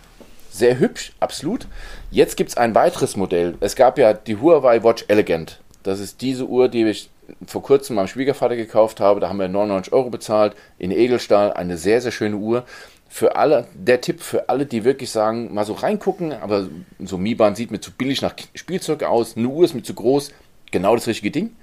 Sehr 0.50 0.78
hübsch, 0.78 1.12
absolut. 1.20 1.66
Jetzt 2.10 2.36
gibt 2.36 2.50
es 2.50 2.56
ein 2.56 2.74
weiteres 2.74 3.16
Modell. 3.16 3.54
Es 3.60 3.74
gab 3.74 3.98
ja 3.98 4.12
die 4.12 4.36
Huawei 4.36 4.82
Watch 4.82 5.04
Elegant. 5.08 5.60
Das 5.82 5.98
ist 5.98 6.20
diese 6.20 6.46
Uhr, 6.46 6.68
die 6.68 6.84
ich 6.84 7.10
vor 7.46 7.62
kurzem 7.62 7.96
meinem 7.96 8.08
Schwiegervater 8.08 8.56
gekauft 8.56 9.00
habe. 9.00 9.20
Da 9.20 9.28
haben 9.28 9.38
wir 9.38 9.48
99 9.48 9.92
Euro 9.92 10.10
bezahlt 10.10 10.54
in 10.78 10.90
Edelstahl. 10.90 11.52
Eine 11.52 11.78
sehr, 11.78 12.00
sehr 12.00 12.12
schöne 12.12 12.36
Uhr. 12.36 12.64
Für 13.12 13.36
alle, 13.36 13.66
der 13.74 14.00
Tipp 14.00 14.22
für 14.22 14.48
alle, 14.48 14.64
die 14.64 14.84
wirklich 14.84 15.10
sagen, 15.10 15.52
mal 15.52 15.66
so 15.66 15.74
reingucken, 15.74 16.32
aber 16.32 16.70
so 16.98 17.18
Mi-Band 17.18 17.58
sieht 17.58 17.70
mir 17.70 17.78
zu 17.78 17.90
billig 17.90 18.22
nach 18.22 18.34
Spielzeug 18.54 19.02
aus, 19.02 19.36
eine 19.36 19.48
Uhr 19.48 19.66
ist 19.66 19.74
mir 19.74 19.82
zu 19.82 19.92
groß, 19.92 20.32
genau 20.70 20.94
das 20.94 21.06
richtige 21.06 21.30
Ding. 21.30 21.54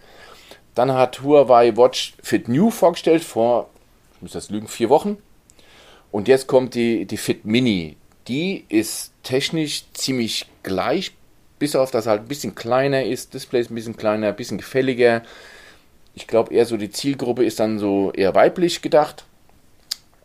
Dann 0.76 0.94
hat 0.94 1.24
Huawei 1.24 1.76
Watch 1.76 2.14
Fit 2.22 2.50
New 2.50 2.70
vorgestellt 2.70 3.24
vor, 3.24 3.72
ich 4.14 4.22
muss 4.22 4.34
das 4.34 4.52
lügen, 4.52 4.68
vier 4.68 4.90
Wochen. 4.90 5.18
Und 6.12 6.28
jetzt 6.28 6.46
kommt 6.46 6.76
die, 6.76 7.08
die 7.08 7.18
Fit 7.18 7.46
Mini. 7.46 7.98
Die 8.28 8.66
ist 8.70 9.12
technisch 9.24 9.86
ziemlich 9.94 10.46
gleich, 10.62 11.14
bis 11.58 11.76
auf 11.76 11.90
dass 11.90 12.06
halt 12.06 12.22
ein 12.22 12.28
bisschen 12.28 12.54
kleiner 12.54 13.04
ist, 13.04 13.34
Display 13.34 13.62
ist 13.62 13.72
ein 13.72 13.76
bisschen 13.76 13.98
kleiner, 13.98 14.28
ein 14.28 14.36
bisschen 14.36 14.60
gefälliger. 14.60 15.24
Ich 16.14 16.28
glaube 16.28 16.54
eher 16.54 16.68
so 16.68 16.78
die 16.78 16.92
Zielgruppe 16.92 17.44
ist 17.44 17.60
dann 17.60 17.80
so 17.80 18.12
eher 18.12 18.36
weiblich 18.36 18.84
gedacht. 18.84 19.26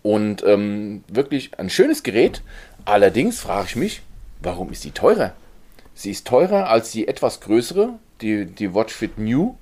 Und 0.04 0.44
ähm, 0.44 1.02
wirklich 1.08 1.58
ein 1.58 1.70
schönes 1.70 2.02
Gerät. 2.02 2.42
Allerdings 2.84 3.40
frage 3.40 3.68
ich 3.68 3.76
mich, 3.76 4.02
warum 4.42 4.70
ist 4.70 4.82
sie 4.82 4.90
teurer? 4.90 5.32
Sie 5.94 6.10
ist 6.10 6.26
teurer 6.26 6.68
als 6.68 6.92
die 6.92 7.08
etwas 7.08 7.40
größere, 7.40 7.94
die, 8.20 8.44
die 8.44 8.74
Watch 8.74 8.92
Fit 8.92 9.18
New 9.18 9.54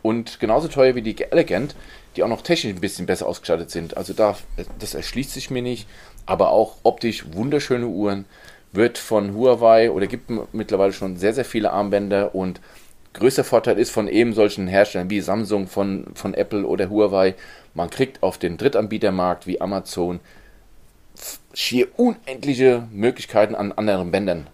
und 0.00 0.40
genauso 0.40 0.68
teuer 0.68 0.94
wie 0.94 1.02
die 1.02 1.20
Elegant, 1.22 1.76
die 2.16 2.22
auch 2.22 2.28
noch 2.28 2.40
technisch 2.40 2.74
ein 2.74 2.80
bisschen 2.80 3.04
besser 3.04 3.26
ausgestattet 3.26 3.70
sind. 3.70 3.98
Also 3.98 4.14
da, 4.14 4.38
das 4.78 4.94
erschließt 4.94 5.30
sich 5.30 5.50
mir 5.50 5.60
nicht, 5.60 5.86
aber 6.24 6.52
auch 6.52 6.76
optisch 6.84 7.26
wunderschöne 7.34 7.86
Uhren, 7.86 8.24
wird 8.72 8.96
von 8.96 9.34
Huawei 9.34 9.90
oder 9.90 10.06
gibt 10.06 10.32
mittlerweile 10.54 10.94
schon 10.94 11.18
sehr, 11.18 11.34
sehr 11.34 11.44
viele 11.44 11.70
Armbänder 11.70 12.34
und 12.34 12.62
größter 13.12 13.44
Vorteil 13.44 13.78
ist 13.78 13.90
von 13.90 14.08
eben 14.08 14.32
solchen 14.32 14.66
Herstellern 14.66 15.10
wie 15.10 15.20
Samsung, 15.20 15.66
von, 15.66 16.06
von 16.14 16.32
Apple 16.32 16.66
oder 16.66 16.88
Huawei, 16.88 17.34
man 17.74 17.90
kriegt 17.90 18.22
auf 18.22 18.38
den 18.38 18.56
Drittanbietermarkt 18.56 19.46
wie 19.46 19.60
Amazon 19.60 20.20
schier 21.54 21.88
unendliche 21.96 22.86
Möglichkeiten 22.90 23.54
an 23.54 23.72
anderen 23.72 24.10
Bändern. 24.10 24.46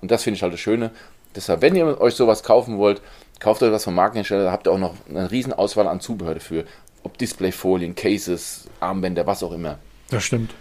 Und 0.00 0.10
das 0.10 0.22
finde 0.22 0.36
ich 0.36 0.42
halt 0.42 0.52
das 0.52 0.60
Schöne. 0.60 0.90
Deshalb, 1.34 1.62
wenn 1.62 1.74
ihr 1.74 2.00
euch 2.00 2.14
sowas 2.14 2.42
kaufen 2.42 2.78
wollt, 2.78 3.00
kauft 3.40 3.62
euch 3.62 3.72
was 3.72 3.84
vom 3.84 3.94
Markenhersteller, 3.94 4.44
da 4.44 4.52
habt 4.52 4.66
ihr 4.66 4.72
auch 4.72 4.78
noch 4.78 4.94
eine 5.08 5.30
riesen 5.30 5.52
Auswahl 5.52 5.88
an 5.88 6.00
Zubehör 6.00 6.34
dafür. 6.34 6.64
Ob 7.02 7.18
Displayfolien, 7.18 7.94
Cases, 7.94 8.68
Armbänder, 8.80 9.26
was 9.26 9.42
auch 9.42 9.52
immer. 9.52 9.78
Das 10.10 10.24
stimmt. 10.24 10.54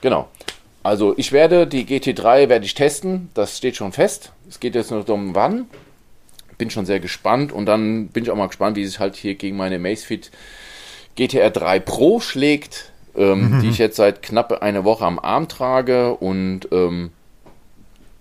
Genau. 0.00 0.28
Also 0.82 1.14
ich 1.16 1.32
werde 1.32 1.66
die 1.66 1.86
GT3 1.86 2.48
werde 2.48 2.64
ich 2.64 2.74
testen, 2.74 3.30
das 3.34 3.56
steht 3.56 3.76
schon 3.76 3.92
fest. 3.92 4.32
Es 4.48 4.60
geht 4.60 4.74
jetzt 4.74 4.90
nur 4.90 5.02
darum, 5.02 5.34
wann. 5.34 5.66
Bin 6.58 6.70
schon 6.70 6.86
sehr 6.86 7.00
gespannt 7.00 7.52
und 7.52 7.66
dann 7.66 8.08
bin 8.08 8.22
ich 8.22 8.30
auch 8.30 8.36
mal 8.36 8.46
gespannt, 8.46 8.76
wie 8.76 8.84
sich 8.84 9.00
halt 9.00 9.16
hier 9.16 9.34
gegen 9.34 9.56
meine 9.56 9.78
Macefit 9.78 10.30
GTR 11.16 11.50
3 11.50 11.80
Pro 11.80 12.20
schlägt, 12.20 12.92
ähm, 13.16 13.56
mhm. 13.56 13.60
die 13.60 13.68
ich 13.68 13.78
jetzt 13.78 13.96
seit 13.96 14.22
knapp 14.22 14.52
einer 14.62 14.84
Woche 14.84 15.04
am 15.04 15.18
Arm 15.18 15.48
trage 15.48 16.14
und 16.14 16.68
ähm, 16.72 17.10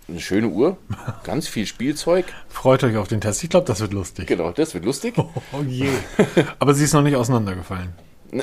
eine 0.07 0.19
schöne 0.19 0.47
Uhr, 0.47 0.77
ganz 1.23 1.47
viel 1.47 1.65
Spielzeug. 1.65 2.25
Freut 2.49 2.83
euch 2.83 2.97
auf 2.97 3.07
den 3.07 3.21
Test. 3.21 3.43
Ich 3.43 3.49
glaube, 3.49 3.65
das 3.65 3.79
wird 3.79 3.93
lustig. 3.93 4.27
Genau, 4.27 4.51
das 4.51 4.73
wird 4.73 4.85
lustig. 4.85 5.15
Oh, 5.17 5.29
oh 5.53 5.63
je. 5.67 5.89
Aber 6.59 6.73
sie 6.73 6.83
ist 6.83 6.93
noch 6.93 7.01
nicht 7.01 7.15
auseinandergefallen. 7.15 7.93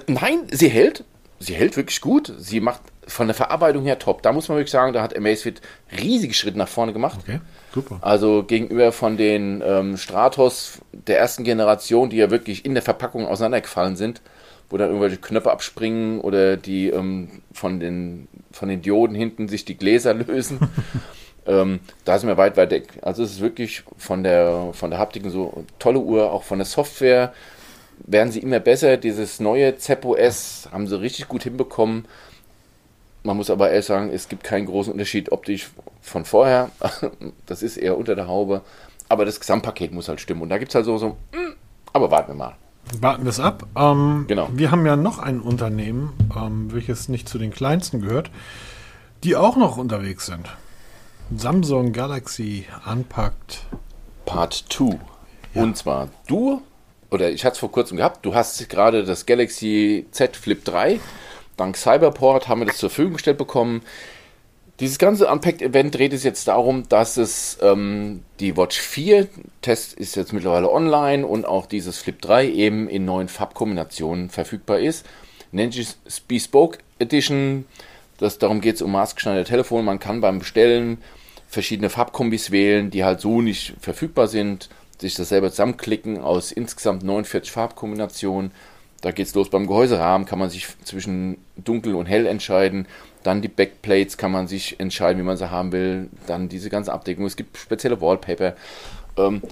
Nein, 0.07 0.47
sie 0.51 0.69
hält. 0.69 1.05
Sie 1.39 1.55
hält 1.55 1.77
wirklich 1.77 2.01
gut. 2.01 2.33
Sie 2.39 2.61
macht 2.61 2.83
von 3.07 3.27
der 3.27 3.35
Verarbeitung 3.35 3.85
her 3.85 3.99
top. 3.99 4.23
Da 4.23 4.33
muss 4.33 4.49
man 4.49 4.59
wirklich 4.59 4.71
sagen, 4.71 4.93
da 4.93 5.03
hat 5.03 5.17
Amazfit 5.17 5.61
riesige 5.99 6.35
Schritte 6.35 6.59
nach 6.59 6.69
vorne 6.69 6.93
gemacht. 6.93 7.21
Okay, 7.23 7.41
super. 7.75 7.99
Also 8.03 8.45
gegenüber 8.45 8.93
von 8.93 9.17
den 9.17 9.63
ähm, 9.65 9.97
Stratos 9.97 10.81
der 10.93 11.19
ersten 11.19 11.45
Generation, 11.45 12.11
die 12.11 12.19
ja 12.19 12.31
wirklich 12.31 12.65
in 12.65 12.75
der 12.75 12.83
Verpackung 12.83 13.27
auseinandergefallen 13.27 13.97
sind, 13.97 14.21
wo 14.71 14.77
dann 14.77 14.89
irgendwelche 14.89 15.19
Knöpfe 15.19 15.51
abspringen 15.51 16.21
oder 16.21 16.57
die 16.57 16.89
ähm, 16.89 17.43
von, 17.53 17.81
den, 17.81 18.29
von 18.53 18.69
den 18.69 18.83
Dioden 18.83 19.17
hinten 19.17 19.49
sich 19.49 19.65
die 19.65 19.77
Gläser 19.77 20.15
lösen. 20.15 20.61
ähm, 21.47 21.81
da 22.05 22.19
sind 22.19 22.29
wir 22.29 22.37
weit, 22.37 22.57
weit 22.57 22.71
weg. 22.71 22.89
Also 23.03 23.25
es 23.25 23.33
ist 23.33 23.41
wirklich 23.41 23.83
von 23.99 24.23
der, 24.23 24.71
von 24.73 24.91
der 24.91 25.01
Haptik 25.01 25.25
so 25.27 25.65
tolle 25.79 25.99
Uhr, 25.99 26.33
auch 26.33 26.45
von 26.45 26.59
der 26.59 26.67
Software 26.67 27.35
werden 28.07 28.33
sie 28.33 28.41
immer 28.41 28.61
besser. 28.61 28.97
Dieses 28.97 29.41
neue 29.41 29.77
ZepOS 29.77 30.69
haben 30.73 30.87
sie 30.87 31.01
richtig 31.01 31.29
gut 31.29 31.43
hinbekommen. 31.43 32.07
Man 33.23 33.37
muss 33.37 33.51
aber 33.51 33.71
ehrlich 33.71 33.87
sagen, 33.87 34.11
es 34.11 34.29
gibt 34.29 34.45
keinen 34.45 34.67
großen 34.67 34.93
Unterschied 34.93 35.33
optisch 35.33 35.71
von 36.01 36.25
vorher. 36.25 36.71
Das 37.47 37.63
ist 37.63 37.77
eher 37.77 37.99
unter 37.99 38.15
der 38.15 38.29
Haube. 38.29 38.63
Aber 39.09 39.25
das 39.25 39.41
Gesamtpaket 39.41 39.93
muss 39.93 40.09
halt 40.09 40.21
stimmen. 40.21 40.43
Und 40.43 40.51
da 40.51 40.59
gibt 40.59 40.71
es 40.71 40.75
halt 40.77 40.85
so, 40.85 40.97
so, 40.97 41.17
hm, 41.33 41.55
aber 41.93 42.11
warten 42.11 42.29
wir 42.29 42.37
mal. 42.37 42.57
Warten 42.99 43.25
wir 43.25 43.31
es 43.31 43.41
ab. 43.41 43.67
Ähm, 43.77 44.25
genau. 44.27 44.49
Wir 44.53 44.71
haben 44.71 44.85
ja 44.85 44.97
noch 44.97 45.19
ein 45.19 45.41
Unternehmen, 45.41 46.13
ähm, 46.37 46.73
welches 46.73 47.09
nicht 47.09 47.29
zu 47.29 47.39
den 47.39 47.53
kleinsten 47.53 48.01
gehört, 48.01 48.31
die 49.23 49.37
auch 49.37 49.57
noch 49.57 49.77
unterwegs 49.77 50.27
sind. 50.27 50.47
Samsung 51.37 51.93
Galaxy 51.93 52.67
Unpacked 52.91 53.63
Part 54.27 54.65
2. 54.69 54.99
Ja. 55.55 55.63
Und 55.63 55.77
zwar 55.77 56.09
du, 56.27 56.63
oder 57.11 57.31
ich 57.31 57.45
hatte 57.45 57.55
es 57.55 57.59
vor 57.59 57.71
kurzem 57.71 57.97
gehabt, 57.97 58.25
du 58.25 58.35
hast 58.35 58.69
gerade 58.69 59.05
das 59.05 59.27
Galaxy 59.27 60.07
Z 60.11 60.37
Flip 60.37 60.65
3 60.65 61.01
dank 61.61 61.77
Cyberport 61.77 62.49
haben 62.49 62.61
wir 62.61 62.67
das 62.67 62.79
zur 62.79 62.91
Verfügung 62.91 63.15
gestellt 63.15 63.39
bekommen. 63.39 63.83
Dieses 64.81 64.99
ganze 64.99 65.31
Unpacked-Event 65.31 65.95
dreht 65.95 66.15
es 66.15 66.25
jetzt 66.25 66.49
darum, 66.49 66.89
dass 66.89 67.19
es 67.19 67.59
ähm, 67.61 68.23
die 68.41 68.57
Watch 68.57 68.81
4, 68.81 69.29
Test 69.61 69.93
ist 69.93 70.17
jetzt 70.17 70.33
mittlerweile 70.33 70.73
online 70.73 71.27
und 71.27 71.45
auch 71.45 71.67
dieses 71.67 71.99
Flip 71.99 72.19
3 72.19 72.49
eben 72.49 72.89
in 72.89 73.05
neuen 73.05 73.29
Farbkombinationen 73.29 74.31
verfügbar 74.31 74.79
ist. 74.79 75.05
Nennt 75.53 75.75
sich 75.75 75.89
Bespoke 76.27 76.79
Edition. 76.99 77.67
Das, 78.17 78.39
darum 78.39 78.63
geht 78.63 78.77
es 78.77 78.83
um 78.83 78.93
maßgeschneiderte 78.93 79.51
Telefone. 79.51 79.83
Man 79.83 79.99
kann 79.99 80.23
beim 80.23 80.39
Bestellen 80.39 80.97
verschiedene 81.47 81.91
Farbkombis 81.91 82.51
wählen, 82.51 82.91
die 82.91 83.05
halt 83.05 83.21
so 83.21 83.43
nicht 83.43 83.75
verfügbar 83.81 84.29
sind. 84.29 84.71
Sich 84.99 85.15
das 85.15 85.29
selber 85.29 85.51
zusammenklicken 85.51 86.19
aus 86.21 86.53
insgesamt 86.53 87.03
49 87.03 87.53
Farbkombinationen 87.53 88.53
da 89.01 89.13
geht 89.13 89.27
es 89.27 89.35
los 89.35 89.49
beim 89.49 89.67
Gehäuserahmen, 89.67 90.27
kann 90.27 90.39
man 90.39 90.51
sich 90.51 90.67
zwischen 90.85 91.39
dunkel 91.57 91.95
und 91.95 92.07
hell 92.07 92.27
entscheiden. 92.27 92.87
Dann 93.23 93.43
die 93.43 93.49
Backplates 93.49 94.17
kann 94.17 94.33
man 94.33 94.49
sich 94.49 94.81
entscheiden, 94.81 95.21
wie 95.21 95.27
man 95.27 95.37
sie 95.37 95.51
haben 95.51 95.73
will. 95.73 96.09
Dann 96.27 96.49
diese 96.49 96.71
ganze 96.71 96.93
Abdeckung. 96.93 97.27
Es 97.27 97.37
gibt 97.37 97.57
spezielle 97.57 98.01
Wallpaper. 98.01 98.55
Ähm, 99.17 99.43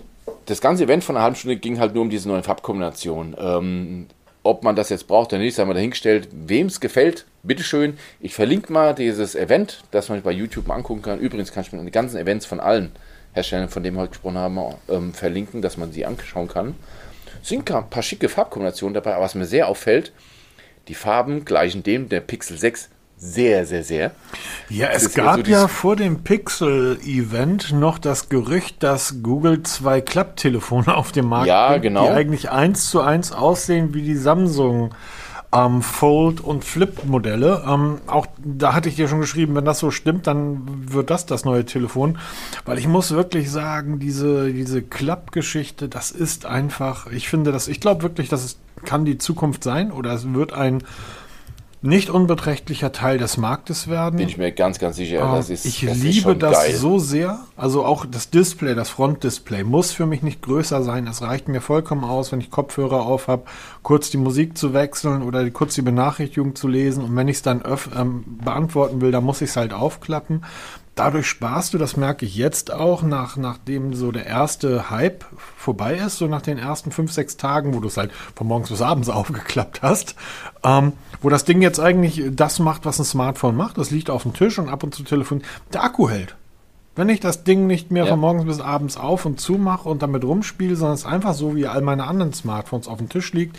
das 0.46 0.60
ganze 0.60 0.84
Event 0.84 1.04
von 1.04 1.16
einer 1.16 1.24
halben 1.24 1.36
Stunde 1.36 1.56
ging 1.56 1.78
halt 1.78 1.94
nur 1.94 2.02
um 2.02 2.10
diese 2.10 2.28
neuen 2.28 2.42
Farbkombinationen. 2.42 3.36
Ähm, 3.38 4.06
ob 4.42 4.62
man 4.62 4.76
das 4.76 4.88
jetzt 4.88 5.06
braucht 5.06 5.32
oder 5.32 5.42
nicht, 5.42 5.54
sei 5.54 5.64
mal 5.64 5.74
dahingestellt. 5.74 6.28
Wem 6.32 6.68
es 6.68 6.80
gefällt, 6.80 7.26
bitteschön. 7.42 7.98
Ich 8.20 8.34
verlinke 8.34 8.72
mal 8.72 8.94
dieses 8.94 9.34
Event, 9.34 9.82
das 9.90 10.08
man 10.08 10.22
bei 10.22 10.32
YouTube 10.32 10.70
angucken 10.70 11.02
kann. 11.02 11.18
Übrigens 11.18 11.52
kann 11.52 11.62
ich 11.62 11.72
mir 11.72 11.84
die 11.84 11.90
ganzen 11.90 12.16
Events 12.16 12.46
von 12.46 12.60
allen 12.60 12.92
Herstellern, 13.34 13.68
von 13.68 13.82
denen 13.82 13.96
wir 13.96 14.02
heute 14.02 14.12
gesprochen 14.12 14.38
haben, 14.38 14.58
ähm, 14.88 15.12
verlinken, 15.12 15.60
dass 15.60 15.76
man 15.76 15.92
sie 15.92 16.06
anschauen 16.06 16.48
kann 16.48 16.74
sind 17.42 17.70
ein 17.70 17.90
paar 17.90 18.02
schicke 18.02 18.28
Farbkombinationen 18.28 18.94
dabei, 18.94 19.14
aber 19.14 19.24
was 19.24 19.34
mir 19.34 19.46
sehr 19.46 19.68
auffällt, 19.68 20.12
die 20.88 20.94
Farben 20.94 21.44
gleichen 21.44 21.82
dem 21.82 22.08
der 22.08 22.20
Pixel 22.20 22.58
6 22.58 22.90
sehr, 23.18 23.66
sehr, 23.66 23.82
sehr. 23.82 24.12
Ja, 24.68 24.88
es 24.88 25.12
gab 25.12 25.44
so 25.44 25.50
ja 25.50 25.66
vor 25.66 25.96
dem 25.96 26.22
Pixel-Event 26.22 27.72
noch 27.72 27.98
das 27.98 28.28
Gerücht, 28.28 28.82
dass 28.82 29.22
Google 29.22 29.62
zwei 29.64 30.00
Klapptelefone 30.00 30.94
auf 30.96 31.12
dem 31.12 31.26
Markt 31.26 31.48
ja, 31.48 31.70
bringt, 31.70 31.82
genau. 31.82 32.04
die 32.04 32.10
eigentlich 32.10 32.50
eins 32.50 32.88
zu 32.88 33.00
eins 33.00 33.32
aussehen 33.32 33.92
wie 33.92 34.02
die 34.02 34.16
Samsung 34.16 34.94
ähm, 35.52 35.82
Fold- 35.82 36.40
und 36.40 36.64
Flip-Modelle. 36.64 37.64
Ähm, 37.66 37.98
auch 38.06 38.26
da 38.38 38.74
hatte 38.74 38.88
ich 38.88 38.96
dir 38.96 39.08
schon 39.08 39.20
geschrieben, 39.20 39.54
wenn 39.56 39.64
das 39.64 39.78
so 39.78 39.90
stimmt, 39.90 40.26
dann 40.26 40.92
wird 40.92 41.10
das 41.10 41.26
das 41.26 41.44
neue 41.44 41.64
Telefon. 41.64 42.18
Weil 42.64 42.78
ich 42.78 42.86
muss 42.86 43.10
wirklich 43.10 43.50
sagen, 43.50 43.98
diese, 43.98 44.52
diese 44.52 44.82
Klappgeschichte, 44.82 45.88
das 45.88 46.10
ist 46.10 46.46
einfach, 46.46 47.06
ich 47.10 47.28
finde 47.28 47.50
das, 47.50 47.66
ich 47.66 47.80
glaube 47.80 48.02
wirklich, 48.02 48.28
dass 48.28 48.44
es 48.44 48.58
kann 48.84 49.04
die 49.04 49.18
Zukunft 49.18 49.64
sein 49.64 49.90
oder 49.90 50.12
es 50.12 50.32
wird 50.32 50.52
ein 50.52 50.84
nicht 51.80 52.10
unbeträchtlicher 52.10 52.90
Teil 52.90 53.18
des 53.18 53.36
Marktes 53.36 53.88
werden. 53.88 54.16
Bin 54.16 54.28
ich 54.28 54.36
mir 54.36 54.50
ganz, 54.50 54.78
ganz 54.78 54.96
sicher. 54.96 55.20
Ähm, 55.20 55.32
das 55.32 55.48
ist, 55.48 55.64
ich 55.64 55.86
das 55.86 55.98
liebe 55.98 56.32
ist 56.32 56.42
das 56.42 56.52
geil. 56.52 56.74
so 56.74 56.98
sehr. 56.98 57.40
Also 57.56 57.84
auch 57.84 58.04
das 58.04 58.30
Display, 58.30 58.74
das 58.74 58.90
Frontdisplay 58.90 59.62
muss 59.62 59.92
für 59.92 60.06
mich 60.06 60.22
nicht 60.22 60.42
größer 60.42 60.82
sein. 60.82 61.06
Es 61.06 61.22
reicht 61.22 61.48
mir 61.48 61.60
vollkommen 61.60 62.04
aus, 62.04 62.32
wenn 62.32 62.40
ich 62.40 62.50
Kopfhörer 62.50 63.02
auf 63.02 63.28
habe, 63.28 63.44
kurz 63.82 64.10
die 64.10 64.16
Musik 64.16 64.58
zu 64.58 64.74
wechseln 64.74 65.22
oder 65.22 65.48
kurz 65.50 65.74
die 65.74 65.82
Benachrichtigung 65.82 66.56
zu 66.56 66.66
lesen. 66.66 67.04
Und 67.04 67.14
wenn 67.14 67.28
ich 67.28 67.36
es 67.36 67.42
dann 67.42 67.62
ähm, 67.96 68.24
beantworten 68.42 69.00
will, 69.00 69.12
dann 69.12 69.24
muss 69.24 69.40
ich 69.40 69.50
es 69.50 69.56
halt 69.56 69.72
aufklappen 69.72 70.42
dadurch 70.98 71.26
sparst 71.26 71.74
du, 71.74 71.78
das 71.78 71.96
merke 71.96 72.26
ich 72.26 72.34
jetzt 72.36 72.72
auch, 72.72 73.02
nach, 73.02 73.36
nachdem 73.36 73.94
so 73.94 74.12
der 74.12 74.26
erste 74.26 74.90
Hype 74.90 75.24
vorbei 75.56 75.96
ist, 75.96 76.18
so 76.18 76.26
nach 76.26 76.42
den 76.42 76.58
ersten 76.58 76.90
fünf, 76.92 77.12
sechs 77.12 77.36
Tagen, 77.36 77.74
wo 77.74 77.80
du 77.80 77.88
es 77.88 77.96
halt 77.96 78.10
von 78.34 78.46
morgens 78.46 78.70
bis 78.70 78.82
abends 78.82 79.08
aufgeklappt 79.08 79.82
hast, 79.82 80.14
ähm, 80.64 80.92
wo 81.22 81.28
das 81.28 81.44
Ding 81.44 81.62
jetzt 81.62 81.80
eigentlich 81.80 82.22
das 82.32 82.58
macht, 82.58 82.84
was 82.84 82.98
ein 82.98 83.04
Smartphone 83.04 83.56
macht. 83.56 83.78
Das 83.78 83.90
liegt 83.90 84.10
auf 84.10 84.22
dem 84.22 84.34
Tisch 84.34 84.58
und 84.58 84.68
ab 84.68 84.82
und 84.82 84.94
zu 84.94 85.02
telefoniert. 85.02 85.46
Der 85.72 85.84
Akku 85.84 86.08
hält. 86.08 86.36
Wenn 86.96 87.08
ich 87.08 87.20
das 87.20 87.44
Ding 87.44 87.68
nicht 87.68 87.92
mehr 87.92 88.04
Ja. 88.04 88.10
von 88.10 88.20
morgens 88.20 88.44
bis 88.44 88.60
abends 88.60 88.96
auf 88.96 89.24
und 89.24 89.40
zu 89.40 89.52
mache 89.54 89.88
und 89.88 90.02
damit 90.02 90.24
rumspiele, 90.24 90.74
sondern 90.74 90.96
es 90.96 91.06
einfach 91.06 91.34
so 91.34 91.54
wie 91.54 91.66
all 91.68 91.80
meine 91.80 92.06
anderen 92.08 92.32
Smartphones 92.32 92.88
auf 92.88 92.98
dem 92.98 93.08
Tisch 93.08 93.32
liegt 93.32 93.56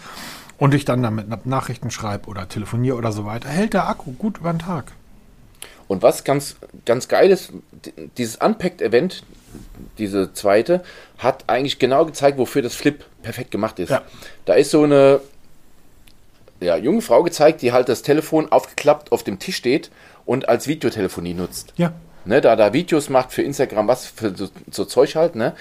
und 0.57 0.73
ich 0.73 0.83
dann 0.83 1.01
damit 1.01 1.45
Nachrichten 1.45 1.89
schreibe 1.89 2.27
oder 2.27 2.49
telefoniere 2.49 2.97
oder 2.97 3.13
so 3.13 3.25
weiter, 3.25 3.47
hält 3.47 3.73
der 3.73 3.87
Akku 3.87 4.11
gut 4.11 4.39
über 4.39 4.51
den 4.51 4.59
Tag. 4.59 4.91
Und 5.89 6.03
was 6.03 6.23
ganz, 6.23 6.55
ganz 6.85 7.07
geil 7.07 7.31
ist, 7.31 7.51
dieses 8.17 8.35
Unpacked-Event, 8.35 9.23
diese 9.97 10.31
zweite, 10.33 10.83
hat 11.17 11.45
eigentlich 11.47 11.79
genau 11.79 12.05
gezeigt, 12.05 12.37
wofür 12.37 12.61
das 12.61 12.75
Flip 12.75 13.03
perfekt 13.23 13.49
gemacht 13.49 13.79
ist. 13.79 13.89
Ja. 13.89 14.03
Da 14.45 14.53
ist 14.53 14.69
so 14.69 14.83
eine 14.83 15.19
ja, 16.61 16.77
junge 16.77 17.01
Frau 17.01 17.23
gezeigt, 17.23 17.63
die 17.63 17.71
halt 17.71 17.89
das 17.89 18.03
Telefon 18.03 18.51
aufgeklappt 18.51 19.11
auf 19.11 19.23
dem 19.23 19.39
Tisch 19.39 19.55
steht 19.55 19.89
und 20.25 20.47
als 20.47 20.67
Videotelefonie 20.67 21.33
nutzt. 21.33 21.73
Ja. 21.75 21.93
Ne, 22.23 22.39
da 22.39 22.55
da 22.55 22.71
Videos 22.71 23.09
macht 23.09 23.31
für 23.31 23.41
Instagram, 23.41 23.87
was 23.87 24.05
für 24.05 24.35
so, 24.35 24.49
so 24.69 24.85
Zeug 24.85 25.15
halt, 25.15 25.35
ne? 25.35 25.55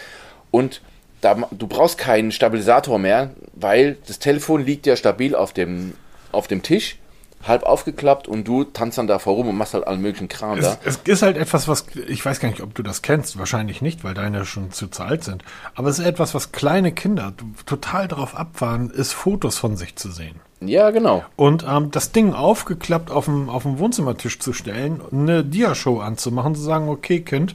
Und 0.51 0.83
da, 1.23 1.49
du 1.51 1.67
brauchst 1.67 1.97
keinen 1.97 2.33
Stabilisator 2.33 2.99
mehr, 2.99 3.31
weil 3.55 3.97
das 4.07 4.19
Telefon 4.19 4.63
liegt 4.63 4.87
ja 4.87 4.95
stabil 4.95 5.35
auf 5.35 5.55
dem, 5.55 5.95
auf 6.33 6.49
dem 6.49 6.63
Tisch, 6.63 6.99
halb 7.47 7.63
aufgeklappt 7.63 8.27
und 8.27 8.47
du 8.47 8.65
tanzt 8.65 8.99
dann 8.99 9.07
da 9.07 9.19
vorum 9.19 9.49
und 9.49 9.57
machst 9.57 9.75
halt 9.75 9.87
allen 9.87 10.01
möglichen 10.01 10.29
Kram 10.29 10.61
da. 10.61 10.77
Es, 10.85 11.01
es 11.05 11.13
ist 11.13 11.23
halt 11.23 11.37
etwas, 11.37 11.69
was, 11.69 11.87
ich 12.09 12.25
weiß 12.25 12.41
gar 12.41 12.49
nicht, 12.49 12.63
ob 12.63 12.75
du 12.75 12.83
das 12.83 13.03
kennst, 13.03 13.39
wahrscheinlich 13.39 13.81
nicht, 13.81 14.05
weil 14.05 14.15
deine 14.15 14.45
schon 14.45 14.73
zu, 14.73 14.89
zu 14.89 15.03
alt 15.03 15.25
sind. 15.25 15.45
Aber 15.75 15.89
es 15.89 15.99
ist 15.99 16.05
etwas, 16.05 16.35
was 16.35 16.53
kleine 16.53 16.93
Kinder 16.93 17.33
total 17.67 18.09
drauf 18.09 18.35
abfahren, 18.37 18.91
ist 18.91 19.13
Fotos 19.13 19.57
von 19.57 19.77
sich 19.77 19.97
zu 19.97 20.11
sehen. 20.11 20.41
Ja, 20.61 20.91
genau. 20.91 21.25
Und 21.37 21.65
ähm, 21.69 21.91
das 21.93 22.11
Ding 22.11 22.35
aufgeklappt 22.35 23.11
auf 23.11 23.27
dem, 23.27 23.49
auf 23.49 23.63
dem 23.63 23.79
Wohnzimmertisch 23.79 24.41
zu 24.41 24.53
stellen, 24.53 25.01
eine 25.13 25.45
Diashow 25.45 26.01
anzumachen, 26.01 26.57
zu 26.57 26.63
sagen, 26.63 26.89
okay, 26.89 27.21
Kind, 27.21 27.55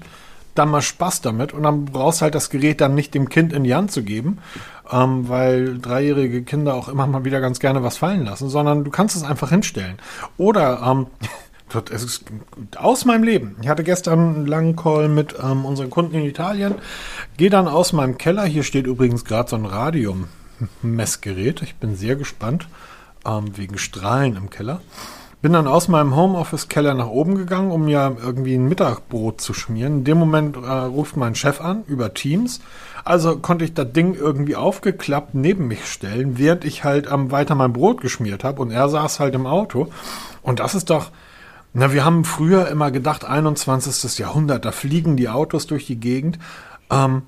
dann 0.55 0.69
mal 0.69 0.81
Spaß 0.81 1.21
damit. 1.21 1.53
Und 1.53 1.63
dann 1.63 1.85
brauchst 1.85 2.21
halt 2.21 2.35
das 2.35 2.49
Gerät 2.49 2.79
dann 2.79 2.95
nicht 2.95 3.13
dem 3.13 3.27
Kind 3.27 3.51
in 3.51 3.65
die 3.65 3.75
Hand 3.75 3.91
zu 3.91 4.03
geben, 4.03 4.39
ähm, 4.93 5.27
weil 5.27 5.79
dreijährige 5.79 6.43
Kinder 6.43 6.75
auch 6.75 6.87
immer 6.87 7.07
mal 7.07 7.25
wieder 7.25 7.41
ganz 7.41 7.59
gerne 7.59 7.83
was 7.83 7.97
fallen 7.97 8.25
lassen, 8.25 8.49
sondern 8.49 8.83
du 8.83 8.91
kannst 8.91 9.15
es 9.15 9.23
einfach 9.23 9.49
hinstellen. 9.49 9.97
Oder 10.37 10.81
ähm, 10.85 11.07
es 11.91 12.03
ist 12.03 12.25
aus 12.77 13.05
meinem 13.05 13.23
Leben. 13.23 13.55
Ich 13.61 13.67
hatte 13.67 13.83
gestern 13.83 14.35
einen 14.35 14.45
langen 14.45 14.75
Call 14.75 15.09
mit 15.09 15.35
ähm, 15.41 15.65
unseren 15.65 15.89
Kunden 15.89 16.15
in 16.15 16.25
Italien. 16.25 16.75
Gehe 17.37 17.49
dann 17.49 17.67
aus 17.67 17.91
meinem 17.93 18.17
Keller. 18.17 18.43
Hier 18.45 18.63
steht 18.63 18.85
übrigens 18.85 19.25
gerade 19.25 19.49
so 19.49 19.55
ein 19.55 19.65
Radium-Messgerät. 19.65 21.63
Ich 21.63 21.75
bin 21.75 21.95
sehr 21.95 22.15
gespannt, 22.15 22.67
ähm, 23.25 23.57
wegen 23.57 23.79
Strahlen 23.79 24.35
im 24.37 24.51
Keller. 24.51 24.81
Bin 25.43 25.51
dann 25.51 25.67
aus 25.67 25.89
meinem 25.89 26.15
Homeoffice-Keller 26.15 26.93
nach 26.93 27.09
oben 27.09 27.35
gegangen, 27.35 27.69
um 27.69 27.89
ja 27.89 28.13
irgendwie 28.23 28.55
ein 28.55 28.69
Mittagbrot 28.69 29.41
zu 29.41 29.53
schmieren. 29.53 29.97
In 29.97 30.03
dem 30.05 30.17
Moment 30.17 30.55
äh, 30.55 30.69
ruft 30.69 31.17
mein 31.17 31.35
Chef 31.35 31.59
an 31.59 31.83
über 31.85 32.13
Teams. 32.13 32.61
Also 33.03 33.35
konnte 33.39 33.65
ich 33.65 33.73
das 33.73 33.91
Ding 33.91 34.15
irgendwie 34.15 34.55
aufgeklappt 34.55 35.35
neben 35.35 35.67
mich 35.67 35.85
stellen, 35.85 36.37
während 36.37 36.63
ich 36.63 36.85
halt 36.85 37.09
ähm, 37.11 37.29
weiter 37.29 37.55
mein 37.55 37.73
Brot 37.73 37.99
geschmiert 37.99 38.45
habe 38.45 38.61
und 38.61 38.71
er 38.71 38.87
saß 38.87 39.19
halt 39.19 39.35
im 39.35 39.45
Auto. 39.45 39.89
Und 40.43 40.61
das 40.61 40.75
ist 40.75 40.89
doch, 40.89 41.11
na, 41.73 41.91
wir 41.91 42.05
haben 42.05 42.23
früher 42.23 42.69
immer 42.69 42.89
gedacht, 42.89 43.25
21. 43.25 44.19
Jahrhundert, 44.19 44.63
da 44.63 44.71
fliegen 44.71 45.17
die 45.17 45.27
Autos 45.27 45.67
durch 45.67 45.85
die 45.85 45.99
Gegend. 45.99 46.39
Ähm, 46.89 47.23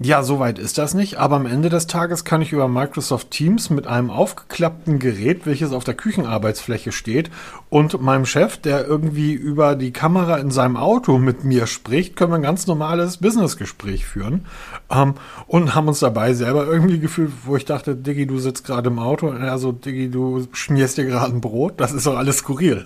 ja, 0.00 0.24
so 0.24 0.40
weit 0.40 0.58
ist 0.58 0.76
das 0.76 0.92
nicht, 0.92 1.18
aber 1.18 1.36
am 1.36 1.46
Ende 1.46 1.68
des 1.68 1.86
Tages 1.86 2.24
kann 2.24 2.42
ich 2.42 2.52
über 2.52 2.66
Microsoft 2.66 3.30
Teams 3.30 3.70
mit 3.70 3.86
einem 3.86 4.10
aufgeklappten 4.10 4.98
Gerät, 4.98 5.46
welches 5.46 5.70
auf 5.70 5.84
der 5.84 5.94
Küchenarbeitsfläche 5.94 6.90
steht, 6.90 7.30
und 7.70 8.02
meinem 8.02 8.26
Chef, 8.26 8.56
der 8.56 8.88
irgendwie 8.88 9.34
über 9.34 9.76
die 9.76 9.92
Kamera 9.92 10.38
in 10.38 10.50
seinem 10.50 10.76
Auto 10.76 11.18
mit 11.18 11.44
mir 11.44 11.68
spricht, 11.68 12.16
können 12.16 12.32
wir 12.32 12.36
ein 12.36 12.42
ganz 12.42 12.66
normales 12.66 13.18
Businessgespräch 13.18 14.04
führen. 14.04 14.46
Ähm, 14.90 15.14
und 15.46 15.76
haben 15.76 15.86
uns 15.86 16.00
dabei 16.00 16.34
selber 16.34 16.66
irgendwie 16.66 16.98
gefühlt, 16.98 17.30
wo 17.44 17.56
ich 17.56 17.64
dachte, 17.64 17.94
Diggi, 17.94 18.26
du 18.26 18.40
sitzt 18.40 18.66
gerade 18.66 18.90
im 18.90 18.98
Auto, 18.98 19.28
und 19.28 19.42
er 19.42 19.58
so, 19.58 19.70
Diggi, 19.70 20.10
du 20.10 20.48
schmierst 20.52 20.98
dir 20.98 21.04
gerade 21.04 21.32
ein 21.32 21.40
Brot, 21.40 21.74
das 21.76 21.92
ist 21.92 22.06
doch 22.06 22.16
alles 22.16 22.38
skurril. 22.38 22.84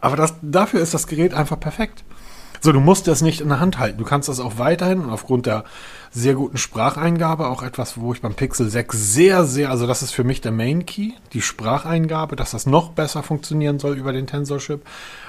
Aber 0.00 0.14
das, 0.14 0.34
dafür 0.42 0.80
ist 0.80 0.94
das 0.94 1.08
Gerät 1.08 1.34
einfach 1.34 1.58
perfekt. 1.58 2.04
So, 2.60 2.72
du 2.72 2.80
musst 2.80 3.08
das 3.08 3.20
nicht 3.20 3.40
in 3.40 3.48
der 3.48 3.60
Hand 3.60 3.78
halten. 3.78 3.98
Du 3.98 4.04
kannst 4.04 4.28
das 4.28 4.40
auch 4.40 4.58
weiterhin 4.58 5.00
und 5.00 5.10
aufgrund 5.10 5.46
der 5.46 5.64
sehr 6.10 6.34
guten 6.34 6.56
Spracheingabe, 6.56 7.48
auch 7.48 7.62
etwas, 7.62 8.00
wo 8.00 8.12
ich 8.12 8.20
beim 8.20 8.34
Pixel 8.34 8.68
6 8.68 9.14
sehr, 9.14 9.44
sehr, 9.44 9.70
also 9.70 9.86
das 9.86 10.02
ist 10.02 10.12
für 10.12 10.24
mich 10.24 10.40
der 10.40 10.52
Main 10.52 10.86
Key, 10.86 11.12
die 11.32 11.42
Spracheingabe, 11.42 12.36
dass 12.36 12.52
das 12.52 12.66
noch 12.66 12.90
besser 12.90 13.22
funktionieren 13.22 13.78
soll 13.78 13.96
über 13.96 14.12
den 14.12 14.26
Tensor 14.26 14.58
Chip. 14.58 14.82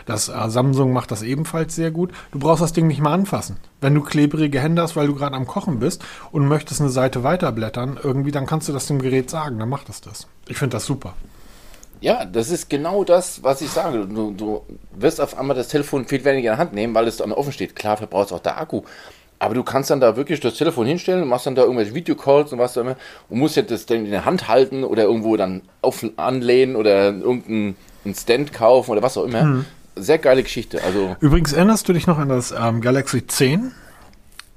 Das 0.06 0.30
äh, 0.30 0.50
Samsung 0.50 0.94
macht 0.94 1.12
das 1.12 1.22
ebenfalls 1.22 1.76
sehr 1.76 1.92
gut. 1.92 2.12
Du 2.32 2.40
brauchst 2.40 2.62
das 2.62 2.74
Ding 2.74 2.88
nicht 2.88 3.02
mal 3.02 3.14
anfassen. 3.14 3.58
Wenn 3.82 3.94
du 3.94 4.02
klebrige 4.02 4.60
Hände 4.60 4.82
hast, 4.82 4.96
weil 4.96 5.08
du 5.08 5.16
gerade 5.16 5.36
am 5.36 5.48
Kochen 5.48 5.80
bist 5.80 6.04
und 6.32 6.48
möchtest 6.48 6.82
eine 6.82 6.90
Seite 6.90 7.24
weiterblättern, 7.24 8.00
irgendwie, 8.02 8.32
dann 8.32 8.46
kannst 8.46 8.70
du 8.70 8.74
das 8.74 8.88
dem 8.88 9.02
Gerät 9.02 9.30
sagen, 9.30 9.60
dann 9.60 9.70
macht 9.70 9.90
es 9.90 10.02
das. 10.02 10.28
Ich 10.48 10.58
finde 10.58 10.78
das 10.78 10.86
super. 10.86 11.14
Ja, 12.00 12.26
das 12.26 12.50
ist 12.50 12.70
genau 12.70 13.04
das, 13.04 13.44
was 13.44 13.62
ich 13.62 13.70
sage. 13.70 14.06
Du, 14.06 14.32
du 14.32 14.62
wirst 14.92 15.20
auf 15.20 15.38
einmal 15.38 15.56
das 15.56 15.68
Telefon 15.68 16.06
viel 16.06 16.24
weniger 16.24 16.52
in 16.52 16.56
der 16.56 16.58
Hand 16.58 16.74
nehmen, 16.74 16.94
weil 16.94 17.08
es 17.08 17.18
dann 17.18 17.32
offen 17.32 17.52
steht. 17.52 17.76
Klar, 17.76 17.98
verbraucht 17.98 18.32
auch 18.32 18.40
der 18.40 18.60
Akku. 18.60 18.84
Aber 19.40 19.54
du 19.54 19.64
kannst 19.64 19.90
dann 19.90 20.00
da 20.00 20.16
wirklich 20.16 20.40
das 20.40 20.56
Telefon 20.56 20.88
hinstellen 20.88 21.24
und 21.24 21.30
machst 21.30 21.46
dann 21.46 21.56
da 21.56 21.64
irgendwelche 21.64 21.94
Videocalls 21.94 22.52
und 22.54 22.60
was 22.60 22.74
da 22.74 22.82
immer 22.82 22.96
und 23.30 23.40
musst 23.40 23.56
ja 23.56 23.62
das 23.62 23.86
dann 23.86 24.06
in 24.06 24.12
der 24.12 24.26
Hand 24.26 24.48
halten 24.48 24.84
oder 24.84 25.04
irgendwo 25.04 25.38
dann 25.38 25.62
auf, 25.82 26.04
anlehnen 26.18 26.76
oder 26.76 27.06
irgendeinen 27.06 27.76
einen 28.08 28.16
Stand 28.16 28.54
kaufen 28.54 28.92
oder 28.92 29.04
was 29.04 29.18
auch 29.18 29.26
immer. 29.26 29.66
Sehr 29.96 30.18
geile 30.18 30.44
Geschichte. 30.44 30.82
Also, 30.84 31.16
Übrigens 31.20 31.54
erinnerst 31.54 31.88
du 31.90 31.94
dich 31.94 32.08
noch 32.08 32.18
an 32.18 32.30
das 32.30 32.52
ähm, 32.52 32.82
Galaxy 32.82 33.26
10? 33.26 33.72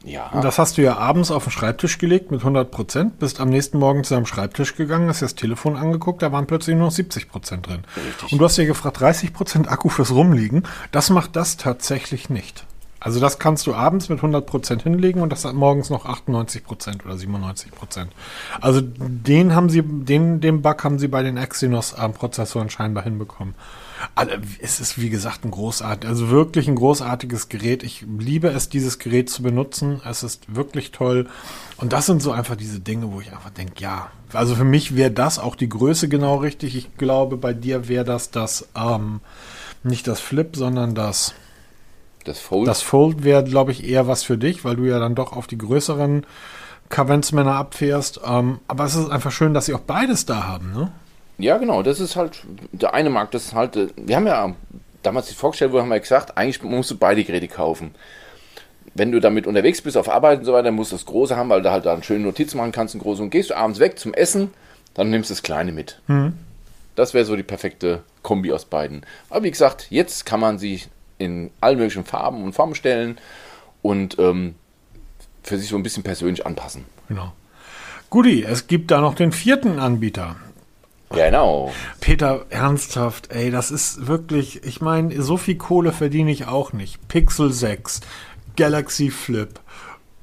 ja. 0.04 0.30
Das 0.42 0.58
hast 0.58 0.78
du 0.78 0.82
ja 0.82 0.96
abends 0.96 1.30
auf 1.30 1.44
den 1.44 1.50
Schreibtisch 1.50 1.98
gelegt 1.98 2.30
mit 2.30 2.40
100 2.40 2.70
Prozent, 2.70 3.18
bist 3.18 3.40
am 3.40 3.48
nächsten 3.48 3.78
Morgen 3.78 4.04
zu 4.04 4.14
deinem 4.14 4.26
Schreibtisch 4.26 4.76
gegangen, 4.76 5.08
hast 5.08 5.20
dir 5.20 5.26
das 5.26 5.34
Telefon 5.34 5.76
angeguckt, 5.76 6.22
da 6.22 6.32
waren 6.32 6.46
plötzlich 6.46 6.76
nur 6.76 6.86
noch 6.86 6.92
70 6.92 7.28
Prozent 7.28 7.66
drin. 7.66 7.82
Richtig. 7.96 8.32
Und 8.32 8.38
du 8.38 8.44
hast 8.44 8.56
dir 8.56 8.66
gefragt, 8.66 9.00
30 9.00 9.32
Prozent 9.32 9.70
Akku 9.70 9.88
fürs 9.88 10.10
Rumliegen, 10.10 10.64
das 10.90 11.10
macht 11.10 11.36
das 11.36 11.56
tatsächlich 11.56 12.30
nicht. 12.30 12.64
Also 13.00 13.18
das 13.18 13.38
kannst 13.38 13.66
du 13.66 13.74
abends 13.74 14.10
mit 14.10 14.18
100 14.18 14.46
Prozent 14.46 14.82
hinlegen 14.82 15.22
und 15.22 15.30
das 15.30 15.46
hat 15.46 15.54
morgens 15.54 15.88
noch 15.88 16.04
98 16.04 16.62
Prozent 16.62 17.04
oder 17.04 17.16
97 17.16 17.72
Prozent. 17.72 18.12
Also 18.60 18.82
den 18.82 19.54
haben 19.54 19.70
sie, 19.70 19.82
den, 19.82 20.40
den 20.40 20.60
Bug 20.60 20.84
haben 20.84 20.98
sie 20.98 21.08
bei 21.08 21.22
den 21.22 21.38
Exynos-Prozessoren 21.38 22.68
scheinbar 22.68 23.04
hinbekommen. 23.04 23.54
Also, 24.14 24.32
es 24.60 24.80
ist 24.80 25.00
wie 25.00 25.10
gesagt 25.10 25.44
ein 25.44 25.50
großartig, 25.50 26.08
also 26.08 26.30
wirklich 26.30 26.68
ein 26.68 26.76
großartiges 26.76 27.48
Gerät. 27.48 27.82
Ich 27.82 28.04
liebe 28.18 28.48
es, 28.48 28.68
dieses 28.68 28.98
Gerät 28.98 29.30
zu 29.30 29.42
benutzen. 29.42 30.00
Es 30.08 30.22
ist 30.22 30.54
wirklich 30.54 30.92
toll. 30.92 31.28
Und 31.76 31.92
das 31.92 32.06
sind 32.06 32.22
so 32.22 32.32
einfach 32.32 32.56
diese 32.56 32.80
Dinge, 32.80 33.12
wo 33.12 33.20
ich 33.20 33.32
einfach 33.32 33.50
denke, 33.50 33.74
ja, 33.78 34.10
also 34.32 34.54
für 34.54 34.64
mich 34.64 34.96
wäre 34.96 35.10
das 35.10 35.38
auch 35.38 35.56
die 35.56 35.68
Größe 35.68 36.08
genau 36.08 36.36
richtig. 36.36 36.76
Ich 36.76 36.96
glaube, 36.96 37.36
bei 37.36 37.52
dir 37.52 37.88
wäre 37.88 38.04
das 38.04 38.30
das, 38.30 38.68
ähm, 38.74 39.20
nicht 39.82 40.06
das 40.06 40.20
Flip, 40.20 40.54
sondern 40.54 40.94
das, 40.94 41.34
Das 42.24 42.38
Fold. 42.38 42.68
das 42.68 42.82
Fold 42.82 43.24
wäre, 43.24 43.44
glaube 43.44 43.72
ich, 43.72 43.88
eher 43.88 44.06
was 44.06 44.22
für 44.22 44.36
dich, 44.36 44.64
weil 44.64 44.76
du 44.76 44.84
ja 44.84 44.98
dann 44.98 45.14
doch 45.14 45.32
auf 45.36 45.46
die 45.46 45.58
größeren 45.58 46.26
Kaventsmänner 46.90 47.54
abfährst. 47.54 48.20
Ähm, 48.26 48.58
aber 48.68 48.84
es 48.84 48.94
ist 48.94 49.10
einfach 49.10 49.32
schön, 49.32 49.54
dass 49.54 49.66
sie 49.66 49.74
auch 49.74 49.80
beides 49.80 50.26
da 50.26 50.46
haben, 50.46 50.72
ne? 50.72 50.92
Ja, 51.38 51.56
genau, 51.56 51.82
das 51.82 52.00
ist 52.00 52.16
halt, 52.16 52.42
der 52.72 52.92
eine 52.92 53.08
Markt, 53.08 53.32
das 53.32 53.46
ist 53.46 53.54
halt, 53.54 53.76
äh, 53.76 53.88
wir 53.96 54.16
haben 54.16 54.26
ja 54.26 54.54
damals 55.02 55.28
die 55.28 55.34
vorgestellt 55.34 55.72
wurde, 55.72 55.82
haben 55.84 55.88
wir 55.88 56.00
gesagt, 56.00 56.36
eigentlich 56.36 56.62
musst 56.62 56.90
du 56.90 56.98
beide 56.98 57.24
Geräte 57.24 57.48
kaufen. 57.48 57.94
Wenn 58.94 59.12
du 59.12 59.20
damit 59.20 59.46
unterwegs 59.46 59.80
bist, 59.80 59.96
auf 59.96 60.10
Arbeit 60.10 60.40
und 60.40 60.44
so 60.44 60.52
weiter, 60.52 60.70
musst 60.72 60.92
du 60.92 60.96
das 60.96 61.06
große 61.06 61.36
haben, 61.36 61.48
weil 61.48 61.62
du 61.62 61.70
halt 61.70 61.86
da 61.86 61.94
einen 61.94 62.02
schönen 62.02 62.24
Notiz 62.24 62.54
machen 62.54 62.72
kannst, 62.72 62.94
ein 62.94 63.00
großes 63.00 63.20
und 63.20 63.30
gehst 63.30 63.50
du 63.50 63.56
abends 63.56 63.78
weg 63.78 63.98
zum 63.98 64.12
Essen, 64.12 64.52
dann 64.92 65.08
nimmst 65.10 65.30
du 65.30 65.34
das 65.34 65.42
kleine 65.42 65.72
mit. 65.72 66.00
Das 66.96 67.14
wäre 67.14 67.24
so 67.24 67.36
die 67.36 67.44
perfekte 67.44 68.02
Kombi 68.22 68.52
aus 68.52 68.64
beiden. 68.64 69.06
Aber 69.30 69.44
wie 69.44 69.50
gesagt, 69.50 69.86
jetzt 69.90 70.26
kann 70.26 70.40
man 70.40 70.58
sie 70.58 70.82
in 71.20 71.50
allen 71.60 71.78
möglichen 71.78 72.04
Farben 72.04 72.42
und 72.42 72.54
Formen 72.54 72.74
stellen 72.74 73.18
und 73.82 74.18
ähm, 74.18 74.54
für 75.42 75.58
sich 75.58 75.68
so 75.68 75.76
ein 75.76 75.82
bisschen 75.82 76.02
persönlich 76.02 76.46
anpassen. 76.46 76.84
Genau. 77.08 77.32
Guti, 78.08 78.42
es 78.42 78.66
gibt 78.66 78.90
da 78.90 79.00
noch 79.00 79.14
den 79.14 79.32
vierten 79.32 79.78
Anbieter. 79.78 80.36
Genau. 81.10 81.72
Peter, 82.00 82.46
ernsthaft, 82.50 83.32
ey, 83.32 83.50
das 83.50 83.70
ist 83.70 84.06
wirklich, 84.06 84.64
ich 84.64 84.80
meine, 84.80 85.22
so 85.22 85.36
viel 85.36 85.56
Kohle 85.56 85.92
verdiene 85.92 86.30
ich 86.30 86.46
auch 86.46 86.72
nicht. 86.72 87.06
Pixel 87.08 87.52
6, 87.52 88.00
Galaxy 88.56 89.10
Flip. 89.10 89.60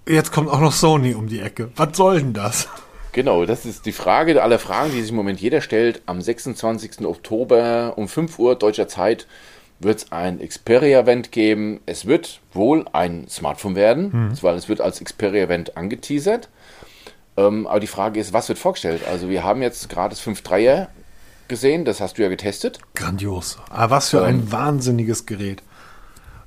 Jetzt 0.08 0.32
kommt 0.32 0.50
auch 0.50 0.62
noch 0.62 0.72
Sony 0.72 1.14
um 1.14 1.28
die 1.28 1.42
Ecke. 1.42 1.70
Was 1.76 1.98
soll 1.98 2.20
denn 2.20 2.34
das? 2.34 2.70
Genau, 3.12 3.46
das 3.46 3.66
ist 3.66 3.86
die 3.86 3.92
Frage 3.92 4.42
aller 4.42 4.60
Fragen, 4.60 4.92
die 4.92 5.02
sich 5.02 5.10
im 5.10 5.18
Moment 5.18 5.42
jeder 5.42 5.60
stellt. 5.60 6.02
Am 6.06 6.22
26. 6.22 7.06
Oktober 7.06 7.94
um 7.98 8.08
5 8.08 8.40
Uhr 8.40 8.56
deutscher 8.56 8.88
Zeit 8.88 9.28
wird 9.80 10.00
es 10.00 10.12
ein 10.12 10.40
Xperia-Event 10.40 11.32
geben. 11.32 11.80
Es 11.86 12.06
wird 12.06 12.42
wohl 12.54 12.86
ein 12.94 13.28
Smartphone 13.30 13.76
werden, 13.76 14.38
weil 14.42 14.56
es 14.56 14.70
wird 14.70 14.82
als 14.82 15.04
Xperia-Event 15.04 15.78
angeteasert. 15.78 16.50
Ähm, 17.38 17.68
aber 17.68 17.80
die 17.80 17.88
Frage 17.88 18.20
ist, 18.20 18.34
was 18.34 18.50
wird 18.50 18.58
vorgestellt? 18.58 19.02
Also 19.08 19.30
wir 19.30 19.44
haben 19.44 19.62
jetzt 19.62 19.90
gerade 19.90 20.10
das 20.10 20.22
5.3er 20.22 20.88
gesehen, 21.48 21.86
das 21.86 22.02
hast 22.02 22.18
du 22.18 22.24
ja 22.24 22.30
getestet. 22.30 22.80
Grandios. 22.96 23.58
Aber 23.70 23.98
was 23.98 24.10
für 24.10 24.26
ein 24.26 24.52
wahnsinniges 24.52 25.26
Gerät. 25.26 25.64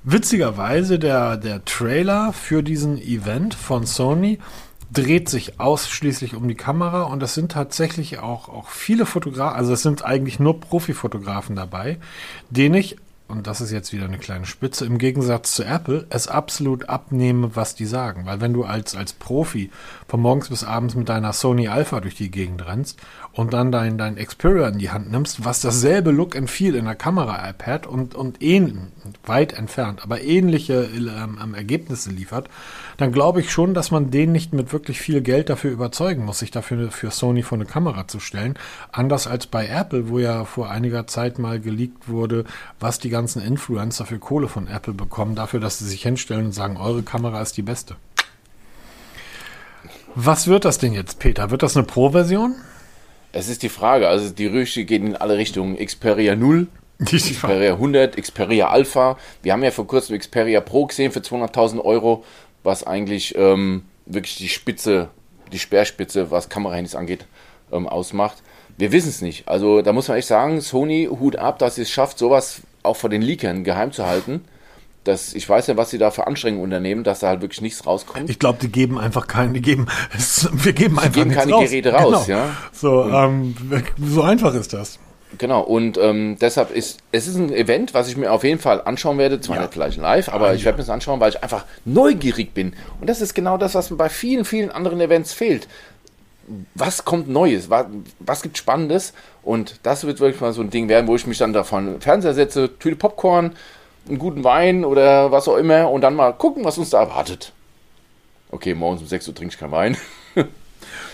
Witzigerweise, 0.03 0.99
der, 0.99 1.37
der 1.37 1.63
Trailer 1.63 2.33
für 2.33 2.63
diesen 2.63 2.97
Event 2.97 3.53
von 3.53 3.85
Sony 3.85 4.39
dreht 4.91 5.29
sich 5.29 5.59
ausschließlich 5.59 6.35
um 6.35 6.47
die 6.47 6.55
Kamera 6.55 7.03
und 7.03 7.23
es 7.23 7.33
sind 7.33 7.51
tatsächlich 7.51 8.19
auch, 8.19 8.49
auch 8.49 8.67
viele 8.67 9.05
Fotografen, 9.05 9.57
also 9.57 9.73
es 9.73 9.83
sind 9.83 10.03
eigentlich 10.03 10.39
nur 10.39 10.59
Profifotografen 10.59 11.55
dabei, 11.55 11.97
denen 12.49 12.75
ich 12.75 12.97
und 13.31 13.47
das 13.47 13.61
ist 13.61 13.71
jetzt 13.71 13.93
wieder 13.93 14.05
eine 14.05 14.17
kleine 14.17 14.45
Spitze, 14.45 14.85
im 14.85 14.97
Gegensatz 14.97 15.53
zu 15.53 15.63
Apple, 15.63 16.05
es 16.09 16.27
absolut 16.27 16.89
abnehme, 16.89 17.55
was 17.55 17.73
die 17.75 17.85
sagen. 17.85 18.25
Weil 18.25 18.41
wenn 18.41 18.53
du 18.53 18.63
als, 18.63 18.95
als 18.95 19.13
Profi 19.13 19.71
von 20.11 20.19
morgens 20.19 20.49
bis 20.49 20.65
abends 20.65 20.93
mit 20.93 21.07
deiner 21.07 21.31
Sony 21.31 21.69
Alpha 21.69 22.01
durch 22.01 22.15
die 22.15 22.31
Gegend 22.31 22.67
rennst 22.67 22.99
und 23.31 23.53
dann 23.53 23.71
dein, 23.71 23.97
dein 23.97 24.17
Xperia 24.17 24.67
in 24.67 24.77
die 24.77 24.89
Hand 24.89 25.09
nimmst, 25.09 25.45
was 25.45 25.61
dasselbe 25.61 26.11
Look 26.11 26.35
and 26.35 26.49
Feel 26.49 26.75
in 26.75 26.83
der 26.83 26.95
Kamera-iPad 26.95 27.87
und, 27.87 28.13
und 28.13 28.43
ähn, 28.43 28.91
weit 29.25 29.53
entfernt, 29.53 30.03
aber 30.03 30.21
ähnliche 30.21 30.89
ähm, 30.93 31.53
Ergebnisse 31.53 32.09
liefert, 32.09 32.49
dann 32.97 33.13
glaube 33.13 33.39
ich 33.39 33.53
schon, 33.53 33.73
dass 33.73 33.89
man 33.91 34.11
den 34.11 34.33
nicht 34.33 34.51
mit 34.51 34.73
wirklich 34.73 34.99
viel 34.99 35.21
Geld 35.21 35.49
dafür 35.49 35.71
überzeugen 35.71 36.25
muss, 36.25 36.39
sich 36.39 36.51
dafür 36.51 36.91
für 36.91 37.09
Sony 37.09 37.41
vor 37.41 37.57
eine 37.57 37.65
Kamera 37.65 38.09
zu 38.09 38.19
stellen. 38.19 38.55
Anders 38.91 39.27
als 39.27 39.47
bei 39.47 39.65
Apple, 39.65 40.09
wo 40.09 40.19
ja 40.19 40.43
vor 40.43 40.69
einiger 40.69 41.07
Zeit 41.07 41.39
mal 41.39 41.61
geleakt 41.61 42.09
wurde, 42.09 42.43
was 42.81 42.99
die 42.99 43.09
ganzen 43.09 43.41
Influencer 43.41 44.05
für 44.05 44.19
Kohle 44.19 44.49
von 44.49 44.67
Apple 44.67 44.93
bekommen, 44.93 45.35
dafür, 45.35 45.61
dass 45.61 45.79
sie 45.79 45.87
sich 45.87 46.03
hinstellen 46.03 46.47
und 46.47 46.51
sagen, 46.51 46.75
eure 46.75 47.01
Kamera 47.01 47.41
ist 47.41 47.55
die 47.55 47.61
beste. 47.61 47.95
Was 50.15 50.47
wird 50.47 50.65
das 50.65 50.77
denn 50.77 50.93
jetzt, 50.93 51.19
Peter? 51.19 51.51
Wird 51.51 51.63
das 51.63 51.77
eine 51.77 51.85
Pro-Version? 51.85 52.55
Es 53.31 53.47
ist 53.47 53.63
die 53.63 53.69
Frage. 53.69 54.07
Also 54.07 54.29
die 54.29 54.45
Gerüchte 54.45 54.83
gehen 54.83 55.07
in 55.07 55.15
alle 55.15 55.37
Richtungen. 55.37 55.77
Xperia 55.77 56.35
0, 56.35 56.67
Xperia 57.05 57.73
100, 57.73 58.17
Xperia 58.17 58.69
Alpha. 58.69 59.17
Wir 59.41 59.53
haben 59.53 59.63
ja 59.63 59.71
vor 59.71 59.87
kurzem 59.87 60.19
Xperia 60.19 60.59
Pro 60.59 60.85
gesehen 60.85 61.11
für 61.11 61.19
200.000 61.19 61.83
Euro, 61.83 62.25
was 62.63 62.85
eigentlich 62.85 63.35
ähm, 63.37 63.83
wirklich 64.05 64.35
die 64.35 64.49
Spitze, 64.49 65.09
die 65.51 65.59
Speerspitze, 65.59 66.29
was 66.29 66.49
Kamerahandys 66.49 66.95
angeht, 66.95 67.25
ähm, 67.71 67.87
ausmacht. 67.87 68.43
Wir 68.77 68.91
wissen 68.91 69.09
es 69.09 69.21
nicht. 69.21 69.47
Also 69.47 69.81
da 69.81 69.93
muss 69.93 70.09
man 70.09 70.17
echt 70.17 70.27
sagen, 70.27 70.59
Sony, 70.59 71.07
Hut 71.09 71.37
ab, 71.37 71.59
dass 71.59 71.75
sie 71.75 71.83
es 71.83 71.91
schafft, 71.91 72.17
sowas 72.17 72.61
auch 72.83 72.97
vor 72.97 73.09
den 73.09 73.21
Leakern 73.21 73.63
geheim 73.63 73.91
zu 73.91 74.05
halten 74.05 74.41
das, 75.03 75.33
ich 75.33 75.47
weiß 75.49 75.67
ja, 75.67 75.77
was 75.77 75.89
sie 75.89 75.97
da 75.97 76.11
für 76.11 76.27
Anstrengungen 76.27 76.63
unternehmen, 76.63 77.03
dass 77.03 77.19
da 77.19 77.29
halt 77.29 77.41
wirklich 77.41 77.61
nichts 77.61 77.85
rauskommt. 77.85 78.29
Ich 78.29 78.37
glaube, 78.37 78.59
die 78.61 78.71
geben 78.71 78.99
einfach 78.99 79.27
keine, 79.27 79.53
die 79.53 79.61
geben, 79.61 79.87
wir 80.51 80.73
geben 80.73 80.99
einfach 80.99 81.13
die 81.13 81.19
geben 81.19 81.31
keine 81.31 81.51
raus. 81.53 81.63
Geräte 81.63 81.93
raus, 81.93 82.25
genau. 82.27 82.39
ja. 82.39 82.55
So, 82.71 83.05
ähm, 83.05 83.55
so 83.99 84.21
einfach 84.21 84.53
ist 84.53 84.73
das. 84.73 84.99
Genau, 85.37 85.61
und 85.61 85.97
ähm, 85.97 86.37
deshalb 86.39 86.71
ist 86.71 86.99
es 87.11 87.25
ist 87.25 87.35
ein 87.35 87.53
Event, 87.53 87.93
was 87.93 88.09
ich 88.09 88.17
mir 88.17 88.31
auf 88.31 88.43
jeden 88.43 88.59
Fall 88.59 88.81
anschauen 88.83 89.17
werde, 89.17 89.39
zwar 89.39 89.55
ja. 89.55 89.61
nicht 89.61 89.73
vielleicht 89.73 89.97
live, 89.97 90.29
aber 90.29 90.49
ja. 90.49 90.55
ich 90.55 90.65
werde 90.65 90.77
mir 90.77 90.83
das 90.83 90.89
anschauen, 90.89 91.19
weil 91.19 91.29
ich 91.29 91.41
einfach 91.41 91.65
neugierig 91.85 92.53
bin. 92.53 92.73
Und 92.99 93.09
das 93.09 93.21
ist 93.21 93.33
genau 93.33 93.57
das, 93.57 93.73
was 93.73 93.89
mir 93.89 93.97
bei 93.97 94.09
vielen, 94.09 94.43
vielen 94.43 94.71
anderen 94.71 94.99
Events 94.99 95.33
fehlt. 95.33 95.67
Was 96.75 97.05
kommt 97.05 97.29
Neues? 97.29 97.69
Was, 97.69 97.85
was 98.19 98.41
gibt 98.41 98.57
Spannendes? 98.57 99.13
Und 99.41 99.79
das 99.83 100.03
wird 100.03 100.19
wirklich 100.19 100.41
mal 100.41 100.51
so 100.51 100.61
ein 100.61 100.69
Ding 100.69 100.89
werden, 100.89 101.07
wo 101.07 101.15
ich 101.15 101.25
mich 101.25 101.37
dann 101.37 101.53
davon 101.53 102.01
Fernseher 102.01 102.33
setze, 102.33 102.77
Tüte 102.77 102.97
Popcorn, 102.97 103.55
einen 104.11 104.19
guten 104.19 104.43
Wein 104.43 104.85
oder 104.85 105.31
was 105.31 105.47
auch 105.47 105.57
immer 105.57 105.89
und 105.89 106.01
dann 106.01 106.15
mal 106.15 106.33
gucken, 106.33 106.63
was 106.63 106.77
uns 106.77 106.91
da 106.91 106.99
erwartet. 106.99 107.53
Okay, 108.51 108.75
morgens 108.75 109.01
um 109.01 109.07
6 109.07 109.27
Uhr 109.29 109.35
trinke 109.35 109.53
ich 109.53 109.59
keinen 109.59 109.71
Wein. 109.71 109.97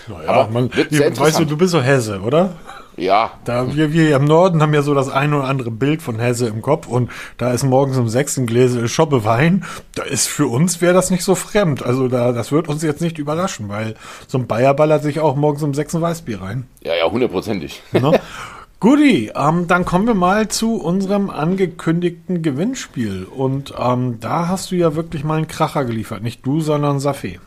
Naja, 0.08 0.28
Aber 0.30 0.50
man, 0.50 0.70
weißt 0.70 1.38
du, 1.38 1.44
du 1.44 1.58
bist 1.58 1.72
so 1.72 1.82
Hesse, 1.82 2.20
oder? 2.22 2.56
Ja. 2.96 3.32
Da 3.44 3.74
wir, 3.74 3.92
wir 3.92 4.16
im 4.16 4.24
Norden 4.24 4.60
haben 4.60 4.74
ja 4.74 4.82
so 4.82 4.94
das 4.94 5.08
ein 5.08 5.32
oder 5.32 5.44
andere 5.44 5.70
Bild 5.70 6.02
von 6.02 6.18
Hesse 6.18 6.48
im 6.48 6.62
Kopf 6.62 6.88
und 6.88 7.10
da 7.36 7.52
ist 7.52 7.62
morgens 7.62 7.96
um 7.96 8.08
sechs 8.08 8.36
ein 8.36 8.46
Gläser 8.46 8.88
Schoppe 8.88 9.24
Wein. 9.24 9.64
Da 9.94 10.02
ist 10.02 10.26
für 10.26 10.46
uns 10.46 10.80
wäre 10.80 10.94
das 10.94 11.10
nicht 11.10 11.22
so 11.22 11.34
fremd. 11.34 11.84
Also 11.84 12.08
da, 12.08 12.32
das 12.32 12.50
wird 12.50 12.68
uns 12.68 12.82
jetzt 12.82 13.00
nicht 13.00 13.18
überraschen, 13.18 13.68
weil 13.68 13.94
so 14.26 14.38
ein 14.38 14.46
Bayer 14.46 14.74
ballert 14.74 15.02
sich 15.02 15.20
auch 15.20 15.36
morgens 15.36 15.62
um 15.62 15.74
sechs 15.74 15.94
ein 15.94 16.02
Weißbier 16.02 16.40
rein. 16.40 16.66
Ja, 16.82 16.96
ja, 16.96 17.10
hundertprozentig. 17.10 17.82
Ne? 17.92 18.18
Guti, 18.80 19.32
ähm, 19.34 19.66
dann 19.66 19.84
kommen 19.84 20.06
wir 20.06 20.14
mal 20.14 20.46
zu 20.46 20.76
unserem 20.76 21.30
angekündigten 21.30 22.42
Gewinnspiel. 22.42 23.24
Und 23.24 23.74
ähm, 23.76 24.20
da 24.20 24.46
hast 24.46 24.70
du 24.70 24.76
ja 24.76 24.94
wirklich 24.94 25.24
mal 25.24 25.38
einen 25.38 25.48
Kracher 25.48 25.84
geliefert. 25.84 26.22
Nicht 26.22 26.46
du, 26.46 26.60
sondern 26.60 26.98
Safé. 26.98 27.40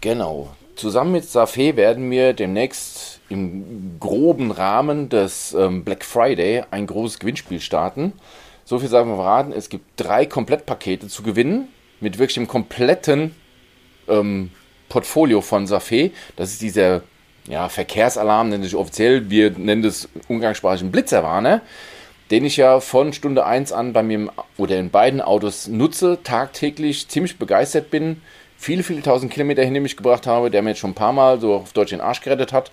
Genau. 0.00 0.54
Zusammen 0.76 1.10
mit 1.10 1.24
Safé 1.24 1.74
werden 1.74 2.08
wir 2.12 2.34
demnächst 2.34 3.18
im 3.28 3.98
groben 3.98 4.52
Rahmen 4.52 5.08
des 5.08 5.54
ähm, 5.54 5.82
Black 5.82 6.04
Friday 6.04 6.62
ein 6.70 6.86
großes 6.86 7.18
Gewinnspiel 7.18 7.60
starten. 7.60 8.12
So 8.64 8.78
viel 8.78 8.88
sagen 8.88 9.10
wir 9.10 9.16
verraten. 9.16 9.52
Es 9.52 9.70
gibt 9.70 9.84
drei 9.96 10.24
Komplettpakete 10.24 11.08
zu 11.08 11.24
gewinnen 11.24 11.66
mit 11.98 12.18
wirklich 12.18 12.34
dem 12.34 12.46
kompletten 12.46 13.34
ähm, 14.06 14.52
Portfolio 14.88 15.40
von 15.40 15.66
Safé. 15.66 16.12
Das 16.36 16.52
ist 16.52 16.62
dieser 16.62 17.02
ja, 17.48 17.68
Verkehrsalarm 17.68 18.48
nennt 18.48 18.64
sich 18.64 18.76
offiziell, 18.76 19.30
wir 19.30 19.50
nennen 19.50 19.82
das 19.82 20.08
umgangssprachlich 20.28 20.82
einen 20.82 20.92
Blitzerwarner, 20.92 21.62
den 22.30 22.44
ich 22.44 22.56
ja 22.56 22.80
von 22.80 23.12
Stunde 23.12 23.44
1 23.44 23.72
an 23.72 23.92
bei 23.92 24.02
mir 24.02 24.30
oder 24.56 24.78
in 24.78 24.90
beiden 24.90 25.20
Autos 25.20 25.66
nutze, 25.66 26.18
tagtäglich 26.22 27.08
ziemlich 27.08 27.38
begeistert 27.38 27.90
bin, 27.90 28.22
viele, 28.56 28.82
viele 28.82 29.02
tausend 29.02 29.32
Kilometer 29.32 29.64
hinter 29.64 29.80
mich 29.80 29.96
gebracht 29.96 30.26
habe, 30.26 30.50
der 30.50 30.62
mir 30.62 30.70
jetzt 30.70 30.78
schon 30.78 30.90
ein 30.90 30.94
paar 30.94 31.12
Mal 31.12 31.40
so 31.40 31.54
auf 31.54 31.72
Deutsch 31.72 31.90
den 31.90 32.02
Arsch 32.02 32.20
gerettet 32.20 32.52
hat. 32.52 32.70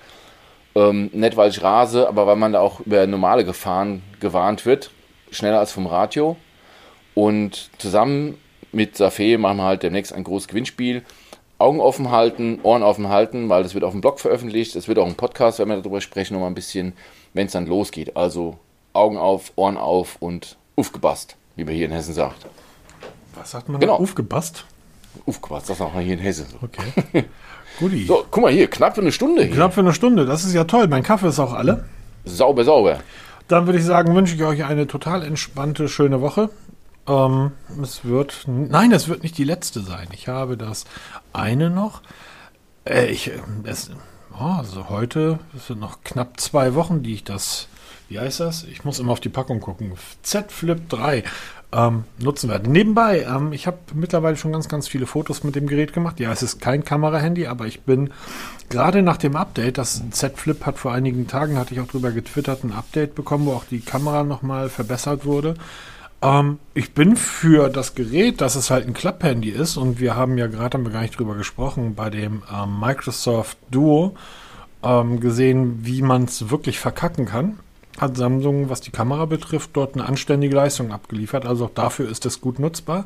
Ähm, 0.75 1.09
nicht, 1.13 1.37
weil 1.37 1.49
ich 1.49 1.63
rase, 1.63 2.07
aber 2.07 2.27
weil 2.27 2.35
man 2.35 2.53
da 2.53 2.59
auch 2.59 2.81
über 2.81 3.07
normale 3.07 3.45
Gefahren 3.45 4.03
gewarnt 4.19 4.65
wird, 4.65 4.91
schneller 5.31 5.59
als 5.59 5.71
vom 5.71 5.87
Radio. 5.87 6.35
Und 7.15 7.71
zusammen 7.79 8.37
mit 8.71 8.95
Safé 8.97 9.37
machen 9.37 9.57
wir 9.57 9.63
halt 9.63 9.81
demnächst 9.81 10.13
ein 10.13 10.23
großes 10.23 10.49
Gewinnspiel. 10.49 11.03
Augen 11.59 11.79
offen 11.79 12.11
halten, 12.11 12.59
Ohren 12.63 12.83
offen 12.83 13.09
halten, 13.09 13.49
weil 13.49 13.63
das 13.63 13.73
wird 13.73 13.83
auf 13.83 13.91
dem 13.91 14.01
Blog 14.01 14.19
veröffentlicht. 14.19 14.75
Es 14.75 14.87
wird 14.87 14.99
auch 14.99 15.07
ein 15.07 15.15
Podcast, 15.15 15.59
wenn 15.59 15.69
wir 15.69 15.77
darüber 15.77 16.01
sprechen, 16.01 16.35
noch 16.35 16.41
mal 16.41 16.47
ein 16.47 16.55
bisschen, 16.55 16.93
wenn 17.33 17.47
es 17.47 17.53
dann 17.53 17.65
losgeht. 17.65 18.15
Also 18.15 18.57
Augen 18.93 19.17
auf, 19.17 19.53
Ohren 19.55 19.77
auf 19.77 20.17
und 20.19 20.57
aufgepasst, 20.75 21.35
wie 21.55 21.63
man 21.63 21.73
hier 21.73 21.85
in 21.85 21.91
Hessen 21.91 22.13
sagt. 22.13 22.45
Was 23.35 23.51
sagt 23.51 23.69
man 23.69 23.79
genau. 23.79 23.95
Aufgepasst? 23.95 24.65
Aufgepasst, 25.25 25.69
das 25.69 25.79
sagt 25.79 25.95
man 25.95 26.03
hier 26.03 26.13
in 26.13 26.19
Hessen. 26.19 26.45
Okay. 26.61 27.25
Guti. 27.79 28.05
So, 28.05 28.25
guck 28.29 28.43
mal 28.43 28.51
hier, 28.51 28.69
knapp 28.69 28.95
für 28.95 29.01
eine 29.01 29.11
Stunde. 29.11 29.43
Hier. 29.43 29.55
Knapp 29.55 29.73
für 29.73 29.81
eine 29.81 29.93
Stunde, 29.93 30.25
das 30.25 30.43
ist 30.43 30.53
ja 30.53 30.63
toll. 30.63 30.87
Mein 30.87 31.03
Kaffee 31.03 31.27
ist 31.27 31.39
auch 31.39 31.53
alle. 31.53 31.85
Sauber, 32.25 32.63
sauber. 32.63 32.99
Dann 33.47 33.65
würde 33.65 33.79
ich 33.79 33.85
sagen, 33.85 34.13
wünsche 34.13 34.35
ich 34.35 34.43
euch 34.43 34.65
eine 34.65 34.87
total 34.87 35.23
entspannte, 35.23 35.87
schöne 35.87 36.21
Woche. 36.21 36.49
Ähm, 37.07 37.51
es 37.81 38.03
wird, 38.03 38.43
nein, 38.47 38.91
es 38.91 39.07
wird 39.07 39.23
nicht 39.23 39.37
die 39.37 39.43
letzte 39.43 39.81
sein. 39.81 40.07
Ich 40.13 40.27
habe 40.27 40.57
das 40.57 40.85
eine 41.33 41.69
noch. 41.69 42.01
Äh, 42.85 43.07
ich, 43.07 43.31
es, 43.63 43.91
oh, 44.39 44.43
also 44.43 44.89
heute 44.89 45.39
sind 45.67 45.79
noch 45.79 46.03
knapp 46.03 46.39
zwei 46.39 46.75
Wochen, 46.75 47.03
die 47.03 47.13
ich 47.13 47.23
das, 47.23 47.67
wie 48.09 48.19
heißt 48.19 48.41
das? 48.41 48.63
Ich 48.63 48.83
muss 48.83 48.99
immer 48.99 49.13
auf 49.13 49.19
die 49.19 49.29
Packung 49.29 49.61
gucken. 49.61 49.93
Z 50.21 50.51
Flip 50.51 50.89
3 50.89 51.23
ähm, 51.73 52.05
nutzen 52.17 52.49
werde. 52.49 52.69
Nebenbei, 52.69 53.23
ähm, 53.23 53.51
ich 53.51 53.67
habe 53.67 53.77
mittlerweile 53.93 54.37
schon 54.37 54.53
ganz, 54.53 54.69
ganz 54.69 54.87
viele 54.87 55.05
Fotos 55.05 55.43
mit 55.43 55.55
dem 55.55 55.67
Gerät 55.67 55.91
gemacht. 55.93 56.19
Ja, 56.19 56.31
es 56.31 56.41
ist 56.41 56.61
kein 56.61 56.85
Kamerahandy, 56.85 57.47
aber 57.47 57.67
ich 57.67 57.81
bin 57.81 58.11
gerade 58.69 59.01
nach 59.01 59.17
dem 59.17 59.35
Update, 59.35 59.77
das 59.77 60.01
Z 60.11 60.37
Flip 60.37 60.65
hat 60.65 60.77
vor 60.77 60.93
einigen 60.93 61.27
Tagen, 61.27 61.57
hatte 61.57 61.73
ich 61.73 61.81
auch 61.81 61.87
drüber 61.87 62.11
getwittert, 62.11 62.63
ein 62.63 62.71
Update 62.71 63.15
bekommen, 63.15 63.45
wo 63.45 63.53
auch 63.53 63.65
die 63.65 63.81
Kamera 63.81 64.23
nochmal 64.23 64.69
verbessert 64.69 65.25
wurde. 65.25 65.55
Ähm, 66.21 66.59
ich 66.73 66.93
bin 66.93 67.15
für 67.15 67.69
das 67.69 67.95
Gerät, 67.95 68.41
dass 68.41 68.55
es 68.55 68.69
halt 68.69 68.87
ein 68.87 68.93
Klapphandy 68.93 69.49
ist 69.49 69.77
und 69.77 69.99
wir 69.99 70.15
haben 70.15 70.37
ja 70.37 70.47
gerade, 70.47 70.77
haben 70.77 70.85
wir 70.85 70.91
gar 70.91 71.01
nicht 71.01 71.17
drüber 71.17 71.35
gesprochen, 71.35 71.95
bei 71.95 72.09
dem 72.09 72.43
ähm, 72.53 72.79
Microsoft 72.79 73.57
Duo 73.69 74.15
ähm, 74.83 75.19
gesehen, 75.19 75.85
wie 75.85 76.01
man 76.01 76.23
es 76.23 76.49
wirklich 76.49 76.79
verkacken 76.79 77.25
kann. 77.25 77.59
Hat 77.99 78.15
Samsung, 78.15 78.69
was 78.69 78.81
die 78.81 78.91
Kamera 78.91 79.25
betrifft, 79.25 79.71
dort 79.73 79.95
eine 79.95 80.05
anständige 80.05 80.55
Leistung 80.55 80.91
abgeliefert. 80.91 81.45
Also 81.45 81.65
auch 81.65 81.73
dafür 81.73 82.09
ist 82.09 82.25
es 82.25 82.41
gut 82.41 82.59
nutzbar. 82.59 83.05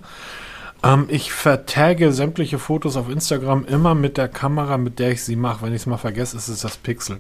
Ähm, 0.83 1.05
ich 1.09 1.31
vertagge 1.31 2.11
sämtliche 2.11 2.59
Fotos 2.59 2.97
auf 2.97 3.09
Instagram 3.09 3.65
immer 3.65 3.95
mit 3.95 4.17
der 4.17 4.27
Kamera, 4.27 4.77
mit 4.77 4.99
der 4.99 5.11
ich 5.11 5.23
sie 5.23 5.35
mache. 5.35 5.65
Wenn 5.65 5.73
ich 5.73 5.81
es 5.81 5.85
mal 5.85 5.97
vergesse, 5.97 6.37
ist 6.37 6.47
es 6.47 6.61
das 6.61 6.77
Pixel. 6.77 7.19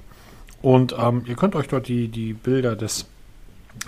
Und 0.61 0.95
ähm, 0.97 1.23
ihr 1.25 1.35
könnt 1.35 1.55
euch 1.55 1.67
dort 1.67 1.87
die, 1.87 2.07
die 2.07 2.33
Bilder 2.33 2.75
des 2.75 3.05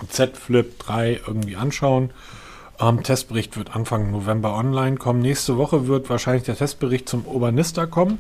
Z 0.10 0.38
Flip 0.38 0.78
3 0.80 1.22
irgendwie 1.28 1.56
anschauen. 1.56 2.12
Ähm, 2.80 3.04
Testbericht 3.04 3.58
wird 3.58 3.76
Anfang 3.76 4.12
November 4.12 4.56
online 4.56 4.98
kommen. 4.98 5.22
Nächste 5.22 5.58
Woche 5.58 5.88
wird 5.88 6.10
wahrscheinlich 6.10 6.44
der 6.44 6.58
Testbericht 6.58 7.08
zum 7.08 7.28
Obanista 7.28 7.86
kommen. 7.86 8.20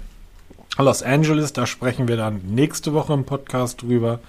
Los 0.78 1.04
Angeles, 1.04 1.54
da 1.54 1.68
sprechen 1.68 2.08
wir 2.08 2.18
dann 2.18 2.42
nächste 2.48 2.94
Woche 2.94 3.14
im 3.14 3.26
Podcast 3.26 3.82
drüber. 3.82 4.20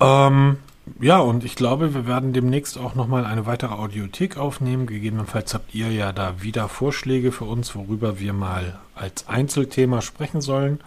Ähm, 0.00 0.58
ja, 1.00 1.18
und 1.18 1.44
ich 1.44 1.54
glaube, 1.54 1.94
wir 1.94 2.06
werden 2.06 2.32
demnächst 2.32 2.78
auch 2.78 2.94
nochmal 2.94 3.26
eine 3.26 3.44
weitere 3.46 3.74
Audiothek 3.74 4.38
aufnehmen. 4.38 4.86
Gegebenenfalls 4.86 5.52
habt 5.52 5.74
ihr 5.74 5.90
ja 5.90 6.12
da 6.12 6.40
wieder 6.40 6.68
Vorschläge 6.68 7.32
für 7.32 7.44
uns, 7.44 7.74
worüber 7.74 8.18
wir 8.18 8.32
mal 8.32 8.78
als 8.94 9.28
Einzelthema 9.28 10.00
sprechen 10.00 10.40
sollen. 10.40 10.80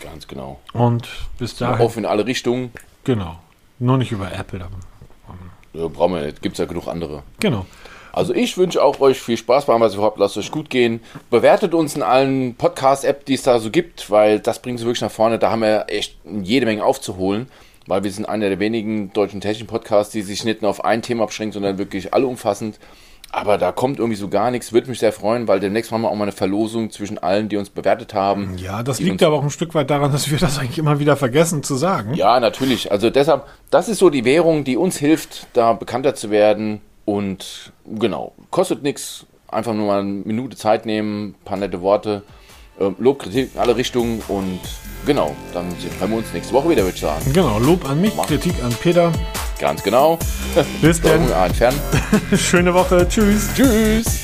Ganz 0.00 0.28
genau. 0.28 0.60
Und 0.72 1.08
bis 1.38 1.56
dahin. 1.56 1.84
Offen 1.84 2.00
in 2.00 2.06
alle 2.06 2.26
Richtungen. 2.26 2.70
Genau. 3.04 3.38
Nur 3.78 3.98
nicht 3.98 4.12
über 4.12 4.32
Apple. 4.32 4.66
Ja, 5.72 5.88
brauchen 5.88 6.14
wir 6.14 6.22
nicht. 6.22 6.42
Gibt 6.42 6.54
es 6.54 6.58
ja 6.58 6.64
genug 6.64 6.88
andere. 6.88 7.22
Genau. 7.40 7.66
Also 8.12 8.34
ich 8.34 8.56
wünsche 8.58 8.82
auch 8.82 9.00
euch 9.00 9.20
viel 9.20 9.36
Spaß 9.36 9.66
beim 9.66 9.80
was 9.80 9.94
überhaupt. 9.94 10.18
Lasst 10.18 10.36
euch 10.36 10.50
gut 10.50 10.70
gehen. 10.70 11.00
Bewertet 11.30 11.74
uns 11.74 11.94
in 11.94 12.02
allen 12.02 12.56
Podcast-App, 12.56 13.24
die 13.26 13.34
es 13.34 13.42
da 13.42 13.60
so 13.60 13.70
gibt, 13.70 14.10
weil 14.10 14.40
das 14.40 14.60
bringt 14.60 14.80
sie 14.80 14.86
wirklich 14.86 15.02
nach 15.02 15.10
vorne. 15.10 15.38
Da 15.38 15.50
haben 15.50 15.62
wir 15.62 15.86
echt 15.88 16.16
jede 16.24 16.66
Menge 16.66 16.84
aufzuholen, 16.84 17.46
weil 17.86 18.02
wir 18.02 18.10
sind 18.10 18.28
einer 18.28 18.48
der 18.48 18.58
wenigen 18.58 19.12
deutschen 19.12 19.40
technischen 19.40 19.68
Podcasts, 19.68 20.12
die 20.12 20.22
sich 20.22 20.44
nicht 20.44 20.62
nur 20.62 20.70
auf 20.70 20.84
ein 20.84 21.02
Thema 21.02 21.26
beschränken, 21.26 21.52
sondern 21.52 21.78
wirklich 21.78 22.12
alle 22.12 22.26
umfassend. 22.26 22.80
Aber 23.30 23.58
da 23.58 23.72
kommt 23.72 23.98
irgendwie 23.98 24.16
so 24.16 24.28
gar 24.28 24.50
nichts. 24.50 24.72
Würde 24.72 24.88
mich 24.88 25.00
sehr 25.00 25.12
freuen, 25.12 25.48
weil 25.48 25.60
demnächst 25.60 25.90
machen 25.92 26.02
wir 26.02 26.10
auch 26.10 26.14
mal 26.14 26.24
eine 26.24 26.32
Verlosung 26.32 26.90
zwischen 26.90 27.18
allen, 27.18 27.48
die 27.48 27.58
uns 27.58 27.68
bewertet 27.68 28.14
haben. 28.14 28.56
Ja, 28.56 28.82
das 28.82 29.00
liegt 29.00 29.22
aber 29.22 29.36
auch 29.36 29.42
ein 29.42 29.50
Stück 29.50 29.74
weit 29.74 29.90
daran, 29.90 30.12
dass 30.12 30.30
wir 30.30 30.38
das 30.38 30.58
eigentlich 30.58 30.78
immer 30.78 30.98
wieder 30.98 31.16
vergessen 31.16 31.62
zu 31.62 31.76
sagen. 31.76 32.14
Ja, 32.14 32.40
natürlich. 32.40 32.90
Also 32.90 33.10
deshalb, 33.10 33.44
das 33.70 33.88
ist 33.88 33.98
so 33.98 34.08
die 34.08 34.24
Währung, 34.24 34.64
die 34.64 34.76
uns 34.76 34.96
hilft, 34.96 35.46
da 35.52 35.74
bekannter 35.74 36.14
zu 36.14 36.30
werden. 36.30 36.80
Und 37.04 37.72
genau, 37.86 38.32
kostet 38.50 38.82
nichts. 38.82 39.26
Einfach 39.50 39.72
nur 39.72 39.86
mal 39.86 40.00
eine 40.00 40.10
Minute 40.10 40.56
Zeit 40.56 40.84
nehmen, 40.84 41.28
ein 41.28 41.34
paar 41.44 41.56
nette 41.56 41.80
Worte. 41.80 42.22
Ähm, 42.80 42.94
Lob, 42.98 43.18
Kritik 43.20 43.50
in 43.54 43.60
alle 43.60 43.76
Richtungen 43.76 44.22
und 44.28 44.60
genau, 45.04 45.34
dann 45.52 45.66
hören 45.98 46.10
wir 46.10 46.18
uns 46.18 46.32
nächste 46.32 46.52
Woche 46.52 46.70
wieder, 46.70 46.82
würde 46.82 46.94
ich 46.94 47.00
sagen. 47.00 47.32
Genau, 47.32 47.58
Lob 47.58 47.88
an 47.88 48.00
mich, 48.00 48.14
Mach. 48.16 48.26
Kritik 48.26 48.54
an 48.62 48.72
Peter. 48.80 49.12
Ganz 49.58 49.82
genau. 49.82 50.18
Bis 50.80 51.00
dann. 51.02 51.28
Entfernen. 51.30 51.78
Schöne 52.36 52.72
Woche. 52.72 53.06
Tschüss. 53.08 53.48
Tschüss. 53.54 54.20